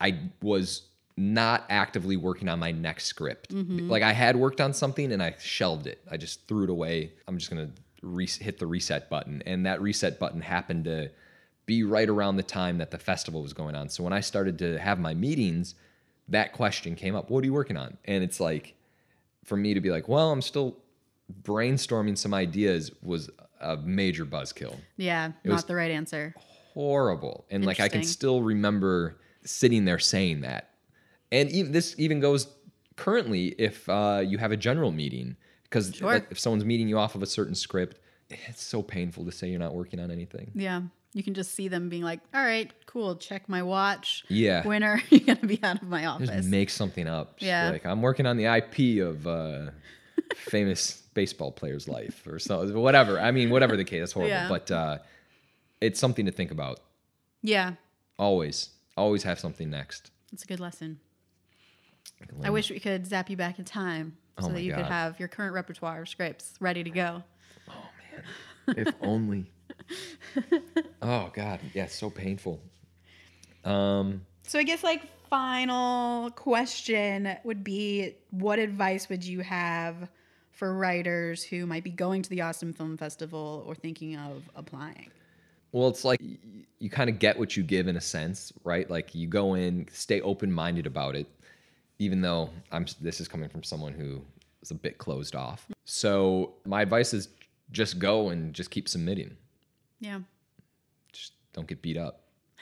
I 0.00 0.18
was 0.40 0.82
not 1.16 1.64
actively 1.68 2.16
working 2.16 2.48
on 2.48 2.58
my 2.58 2.72
next 2.72 3.04
script. 3.06 3.54
Mm-hmm. 3.54 3.88
Like 3.90 4.02
I 4.02 4.12
had 4.12 4.36
worked 4.36 4.60
on 4.60 4.72
something 4.72 5.12
and 5.12 5.22
I 5.22 5.34
shelved 5.38 5.86
it. 5.86 6.00
I 6.10 6.16
just 6.16 6.46
threw 6.48 6.64
it 6.64 6.70
away. 6.70 7.12
I'm 7.28 7.38
just 7.38 7.50
gonna 7.50 7.70
re- 8.02 8.26
hit 8.26 8.58
the 8.58 8.66
reset 8.66 9.10
button, 9.10 9.42
and 9.46 9.66
that 9.66 9.80
reset 9.82 10.18
button 10.18 10.40
happened 10.40 10.84
to 10.84 11.10
be 11.66 11.84
right 11.84 12.08
around 12.08 12.36
the 12.36 12.42
time 12.42 12.78
that 12.78 12.90
the 12.90 12.98
festival 12.98 13.42
was 13.42 13.52
going 13.52 13.74
on. 13.74 13.88
So 13.88 14.02
when 14.02 14.12
I 14.12 14.20
started 14.20 14.58
to 14.60 14.78
have 14.78 14.98
my 14.98 15.14
meetings, 15.14 15.74
that 16.28 16.52
question 16.52 16.96
came 16.96 17.14
up. 17.14 17.30
What 17.30 17.42
are 17.42 17.46
you 17.46 17.52
working 17.52 17.76
on? 17.76 17.98
And 18.04 18.24
it's 18.24 18.40
like 18.40 18.74
for 19.44 19.56
me 19.56 19.74
to 19.74 19.80
be 19.80 19.90
like, 19.90 20.08
well, 20.08 20.32
I'm 20.32 20.42
still 20.42 20.76
brainstorming 21.42 22.18
some 22.18 22.34
ideas 22.34 22.90
was 23.02 23.30
a 23.60 23.76
major 23.76 24.26
buzzkill 24.26 24.76
yeah, 24.96 25.32
not 25.44 25.52
was- 25.54 25.64
the 25.64 25.74
right 25.74 25.90
answer. 25.90 26.34
horrible. 26.74 27.44
And 27.50 27.64
like 27.64 27.80
I 27.80 27.88
can 27.88 28.02
still 28.02 28.42
remember 28.42 29.18
sitting 29.44 29.84
there 29.84 29.98
saying 29.98 30.40
that. 30.42 30.70
And 31.32 31.50
even, 31.50 31.72
this 31.72 31.94
even 31.98 32.20
goes 32.20 32.46
currently 32.96 33.48
if 33.58 33.88
uh, 33.88 34.22
you 34.24 34.38
have 34.38 34.52
a 34.52 34.56
general 34.56 34.92
meeting 34.92 35.36
because 35.64 35.94
Sure. 35.94 36.06
like, 36.12 36.26
if 36.30 36.38
someone's 36.38 36.64
meeting 36.64 36.88
you 36.88 36.98
off 36.98 37.14
of 37.14 37.22
a 37.22 37.26
certain 37.26 37.54
script, 37.54 37.98
it's 38.30 38.62
so 38.62 38.82
painful 38.82 39.24
to 39.24 39.32
say 39.32 39.48
you're 39.48 39.58
not 39.58 39.74
working 39.74 39.98
on 39.98 40.10
anything. 40.10 40.50
Yeah. 40.54 40.82
You 41.14 41.22
can 41.22 41.34
just 41.34 41.54
see 41.54 41.68
them 41.68 41.90
being 41.90 42.02
like, 42.04 42.20
"All 42.32 42.42
right, 42.42 42.70
cool, 42.86 43.16
check 43.16 43.46
my 43.46 43.62
watch. 43.62 44.24
Yeah. 44.28 44.66
When 44.66 44.82
are 44.82 45.02
you 45.10 45.20
going 45.20 45.36
to 45.38 45.46
be 45.46 45.60
out 45.62 45.82
of 45.82 45.88
my 45.88 46.06
office?" 46.06 46.30
Just 46.30 46.48
make 46.48 46.70
something 46.70 47.06
up. 47.06 47.36
Just 47.38 47.46
Yeah. 47.48 47.68
Like 47.70 47.84
I'm 47.84 48.00
working 48.00 48.24
on 48.26 48.38
the 48.38 48.46
IP 48.46 49.02
of 49.06 49.26
uh, 49.26 49.72
famous 50.34 51.02
baseball 51.12 51.52
player's 51.52 51.86
life 51.86 52.26
or 52.26 52.38
so 52.38 52.66
whatever. 52.80 53.20
I 53.20 53.30
mean, 53.30 53.50
whatever 53.50 53.76
the 53.76 53.84
case, 53.84 54.00
that's 54.00 54.12
horrible. 54.12 54.30
Yeah. 54.30 54.48
But 54.48 54.70
uh, 54.70 54.98
it's 55.82 56.00
something 56.00 56.24
to 56.26 56.32
think 56.32 56.50
about. 56.50 56.80
yeah. 57.42 57.74
Always, 58.18 58.68
always 58.96 59.22
have 59.24 59.40
something 59.40 59.68
next. 59.68 60.10
It's 60.32 60.44
a 60.44 60.46
good 60.46 60.60
lesson. 60.60 61.00
I 62.42 62.50
wish 62.50 62.70
we 62.70 62.80
could 62.80 63.06
zap 63.06 63.30
you 63.30 63.36
back 63.36 63.58
in 63.58 63.64
time 63.64 64.16
so 64.38 64.46
Oh 64.46 64.48
that 64.48 64.54
my 64.54 64.60
you 64.60 64.74
could 64.74 64.86
have 64.86 65.18
your 65.18 65.28
current 65.28 65.54
repertoire 65.54 66.02
of 66.02 66.08
scripts 66.08 66.54
ready 66.60 66.82
to 66.82 66.90
go. 66.90 67.22
Oh 67.68 67.84
man, 68.66 68.76
if 68.86 68.94
only. 69.02 69.50
oh 71.02 71.30
God, 71.34 71.60
yeah, 71.74 71.86
so 71.86 72.10
painful. 72.10 72.60
Um, 73.64 74.22
So 74.44 74.58
I 74.58 74.62
guess 74.62 74.82
like 74.82 75.02
final 75.28 76.30
question 76.32 77.36
would 77.44 77.64
be 77.64 78.16
what 78.30 78.58
advice 78.58 79.08
would 79.08 79.24
you 79.24 79.40
have 79.40 80.08
for 80.50 80.74
writers 80.74 81.42
who 81.42 81.66
might 81.66 81.84
be 81.84 81.90
going 81.90 82.22
to 82.22 82.30
the 82.30 82.42
Austin 82.42 82.72
Film 82.72 82.96
Festival 82.96 83.64
or 83.66 83.74
thinking 83.74 84.16
of 84.16 84.48
applying? 84.54 85.10
well, 85.72 85.88
it's 85.88 86.04
like 86.04 86.20
you 86.78 86.90
kind 86.90 87.08
of 87.08 87.18
get 87.18 87.38
what 87.38 87.56
you 87.56 87.62
give 87.62 87.88
in 87.88 87.96
a 87.96 88.00
sense, 88.00 88.52
right? 88.62 88.88
Like 88.90 89.14
you 89.14 89.26
go 89.26 89.54
in, 89.54 89.88
stay 89.90 90.20
open 90.20 90.52
minded 90.52 90.86
about 90.86 91.16
it, 91.16 91.26
even 92.02 92.20
though 92.20 92.50
I'm. 92.70 92.86
This 93.00 93.20
is 93.20 93.28
coming 93.28 93.48
from 93.48 93.62
someone 93.62 93.92
who 93.92 94.22
is 94.62 94.70
a 94.70 94.74
bit 94.74 94.98
closed 94.98 95.34
off. 95.36 95.66
So 95.84 96.54
my 96.64 96.82
advice 96.82 97.14
is 97.14 97.28
just 97.70 97.98
go 97.98 98.28
and 98.30 98.52
just 98.52 98.70
keep 98.70 98.88
submitting. 98.88 99.36
Yeah. 100.00 100.20
Just 101.12 101.32
don't 101.52 101.66
get 101.66 101.80
beat 101.82 101.96
up. 101.96 102.18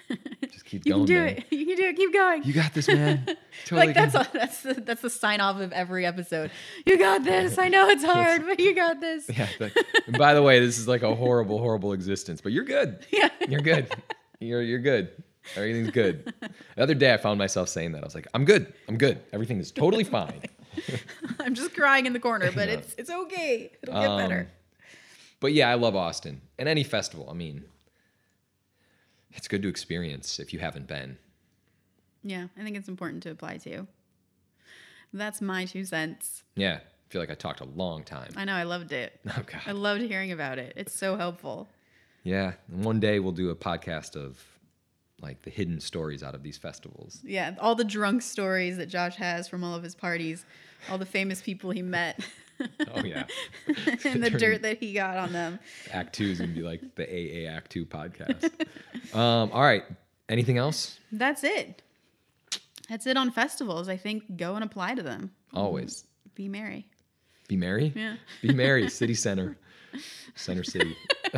Just 0.51 0.65
keep 0.65 0.85
You 0.85 0.93
going, 0.95 1.07
You 1.07 1.07
can 1.07 1.15
do 1.15 1.25
man. 1.25 1.37
it. 1.37 1.45
You 1.57 1.67
can 1.67 1.77
do 1.77 1.85
it. 1.85 1.97
Keep 1.97 2.13
going. 2.13 2.43
You 2.43 2.53
got 2.53 2.75
this, 2.75 2.89
man. 2.89 3.25
Totally 3.65 3.87
like 3.87 3.95
that's 3.95 4.15
all, 4.17 4.27
that's 4.33 4.63
the, 4.63 4.75
that's 4.75 5.03
the 5.03 5.11
sign 5.11 5.41
off 5.41 5.61
of 5.61 5.73
every 5.73 6.05
episode. 6.05 6.51
You 6.85 6.99
got 6.99 7.23
this. 7.23 7.59
I 7.59 7.69
know 7.69 7.89
it's 7.89 8.03
hard, 8.13 8.45
but 8.45 8.59
you 8.59 8.75
got 8.75 9.01
this. 9.01 9.29
Yeah. 9.29 9.47
and 10.09 10.19
by 10.19 10.35
the 10.35 10.43
way, 10.43 10.59
this 10.59 10.79
is 10.79 10.89
like 10.89 11.03
a 11.03 11.15
horrible, 11.15 11.59
horrible 11.59 11.93
existence, 11.93 12.41
but 12.41 12.51
you're 12.51 12.65
good. 12.65 13.07
Yeah. 13.13 13.29
You're 13.49 13.61
good. 13.61 13.89
You're 14.41 14.63
you're 14.63 14.81
good. 14.81 15.11
Everything's 15.57 15.91
good. 15.91 16.33
The 16.77 16.83
other 16.83 16.95
day, 16.95 17.13
I 17.13 17.17
found 17.17 17.39
myself 17.39 17.69
saying 17.69 17.93
that. 17.93 18.03
I 18.03 18.07
was 18.07 18.15
like, 18.15 18.29
I'm 18.35 18.45
good. 18.45 18.73
I'm 18.89 18.99
good. 18.99 19.21
Everything 19.33 19.59
is 19.59 19.73
totally 19.73 20.05
fine. 20.19 20.43
I'm 21.41 21.55
just 21.55 21.75
crying 21.75 22.07
in 22.07 22.13
the 22.13 22.21
corner, 22.21 22.51
but 22.55 22.69
it's 22.69 22.95
it's 22.99 23.11
okay. 23.11 23.73
It'll 23.83 23.95
get 24.01 24.09
Um, 24.11 24.19
better. 24.19 24.51
But 25.41 25.53
yeah, 25.55 25.71
I 25.71 25.75
love 25.75 25.97
Austin 25.97 26.43
and 26.59 26.69
any 26.69 26.85
festival. 26.85 27.29
I 27.31 27.33
mean, 27.35 27.65
it's 29.33 29.49
good 29.49 29.63
to 29.63 29.69
experience 29.69 30.39
if 30.39 30.53
you 30.53 30.59
haven't 30.59 30.87
been. 30.87 31.19
Yeah, 32.23 32.49
I 32.59 32.63
think 32.63 32.77
it's 32.77 32.89
important 32.89 33.23
to 33.25 33.31
apply 33.31 33.57
to. 33.59 33.87
That's 35.13 35.41
my 35.41 35.65
two 35.65 35.85
cents. 35.85 36.45
Yeah. 36.55 36.81
I 36.81 37.13
feel 37.13 37.21
like 37.23 37.31
I 37.31 37.35
talked 37.35 37.61
a 37.61 37.65
long 37.65 38.05
time. 38.05 38.31
I 38.37 38.45
know 38.45 38.55
I 38.55 38.63
loved 38.63 38.93
it. 38.93 39.19
Oh 39.29 39.43
god, 39.45 39.63
I 39.67 39.73
loved 39.73 40.03
hearing 40.03 40.31
about 40.31 40.59
it. 40.61 40.75
It's 40.77 40.95
so 40.95 41.17
helpful. 41.17 41.69
Yeah. 42.23 42.53
And 42.71 42.85
one 42.85 43.01
day 43.01 43.19
we'll 43.19 43.33
do 43.33 43.51
a 43.51 43.57
podcast 43.57 44.15
of 44.15 44.39
like 45.23 45.43
the 45.43 45.51
hidden 45.51 45.81
stories 45.81 46.23
out 46.23 46.35
of 46.35 46.43
these 46.43 46.57
festivals. 46.59 47.21
Yeah, 47.25 47.55
all 47.61 47.75
the 47.75 47.85
drunk 47.85 48.23
stories 48.23 48.77
that 48.79 48.87
Josh 48.87 49.17
has 49.17 49.49
from 49.49 49.63
all 49.65 49.75
of 49.75 49.83
his 49.83 49.95
parties, 49.95 50.45
all 50.91 50.99
the 50.99 51.07
famous 51.07 51.41
people 51.43 51.71
he 51.71 51.83
met, 51.83 52.21
Oh 52.95 53.03
yeah. 53.05 53.25
and 54.05 54.23
the 54.23 54.31
Turn- 54.31 54.41
dirt 54.41 54.63
that 54.63 54.79
he 54.79 54.93
got 54.93 55.17
on 55.17 55.33
them. 55.33 55.59
Act 55.93 56.15
two 56.15 56.25
is 56.27 56.41
gonna 56.41 56.53
be 56.53 56.63
like 56.63 56.95
the 56.95 57.05
AA 57.05 57.51
Act 57.51 57.71
two 57.71 57.87
podcast. 57.87 58.51
um, 59.15 59.51
all 59.53 59.63
right. 59.63 59.85
Anything 60.29 60.59
else? 60.59 60.99
That's 61.11 61.43
it. 61.43 61.83
That's 62.89 63.07
it 63.07 63.17
on 63.17 63.31
festivals. 63.31 63.89
I 63.89 63.97
think 63.97 64.37
go 64.37 64.55
and 64.57 64.65
apply 64.65 64.95
to 64.95 65.03
them. 65.03 65.33
Always. 65.55 66.05
Be 66.35 66.49
merry. 66.49 66.87
Be 67.49 67.57
merry. 67.57 67.93
Yeah. 67.97 68.17
Be 68.43 68.53
merry. 68.53 68.89
City 68.91 69.15
Center. 69.15 69.57
Center 70.37 70.63
City. 70.63 70.97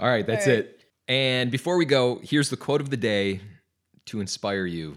all 0.00 0.08
right, 0.08 0.26
that's 0.26 0.46
All 0.46 0.52
right. 0.54 0.60
it. 0.64 0.84
And 1.08 1.50
before 1.50 1.76
we 1.76 1.84
go, 1.84 2.20
here's 2.22 2.50
the 2.50 2.56
quote 2.56 2.80
of 2.80 2.90
the 2.90 2.96
day 2.96 3.40
to 4.06 4.20
inspire 4.20 4.66
you 4.66 4.96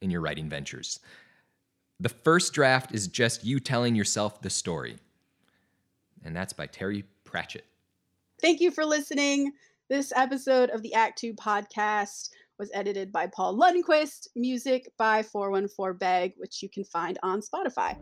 in 0.00 0.10
your 0.10 0.20
writing 0.20 0.48
ventures. 0.48 1.00
The 1.98 2.08
first 2.08 2.54
draft 2.54 2.94
is 2.94 3.08
just 3.08 3.44
you 3.44 3.60
telling 3.60 3.94
yourself 3.94 4.40
the 4.40 4.50
story. 4.50 4.96
And 6.24 6.34
that's 6.34 6.52
by 6.52 6.66
Terry 6.66 7.04
Pratchett. 7.24 7.66
Thank 8.40 8.60
you 8.60 8.70
for 8.70 8.84
listening. 8.86 9.52
This 9.90 10.12
episode 10.16 10.70
of 10.70 10.82
the 10.82 10.94
Act 10.94 11.18
Two 11.18 11.34
podcast 11.34 12.30
was 12.58 12.70
edited 12.72 13.10
by 13.10 13.26
Paul 13.26 13.58
Lundquist, 13.58 14.28
music 14.36 14.92
by 14.96 15.22
414 15.22 15.98
Beg, 15.98 16.34
which 16.36 16.62
you 16.62 16.68
can 16.68 16.84
find 16.84 17.18
on 17.22 17.40
Spotify. 17.40 17.96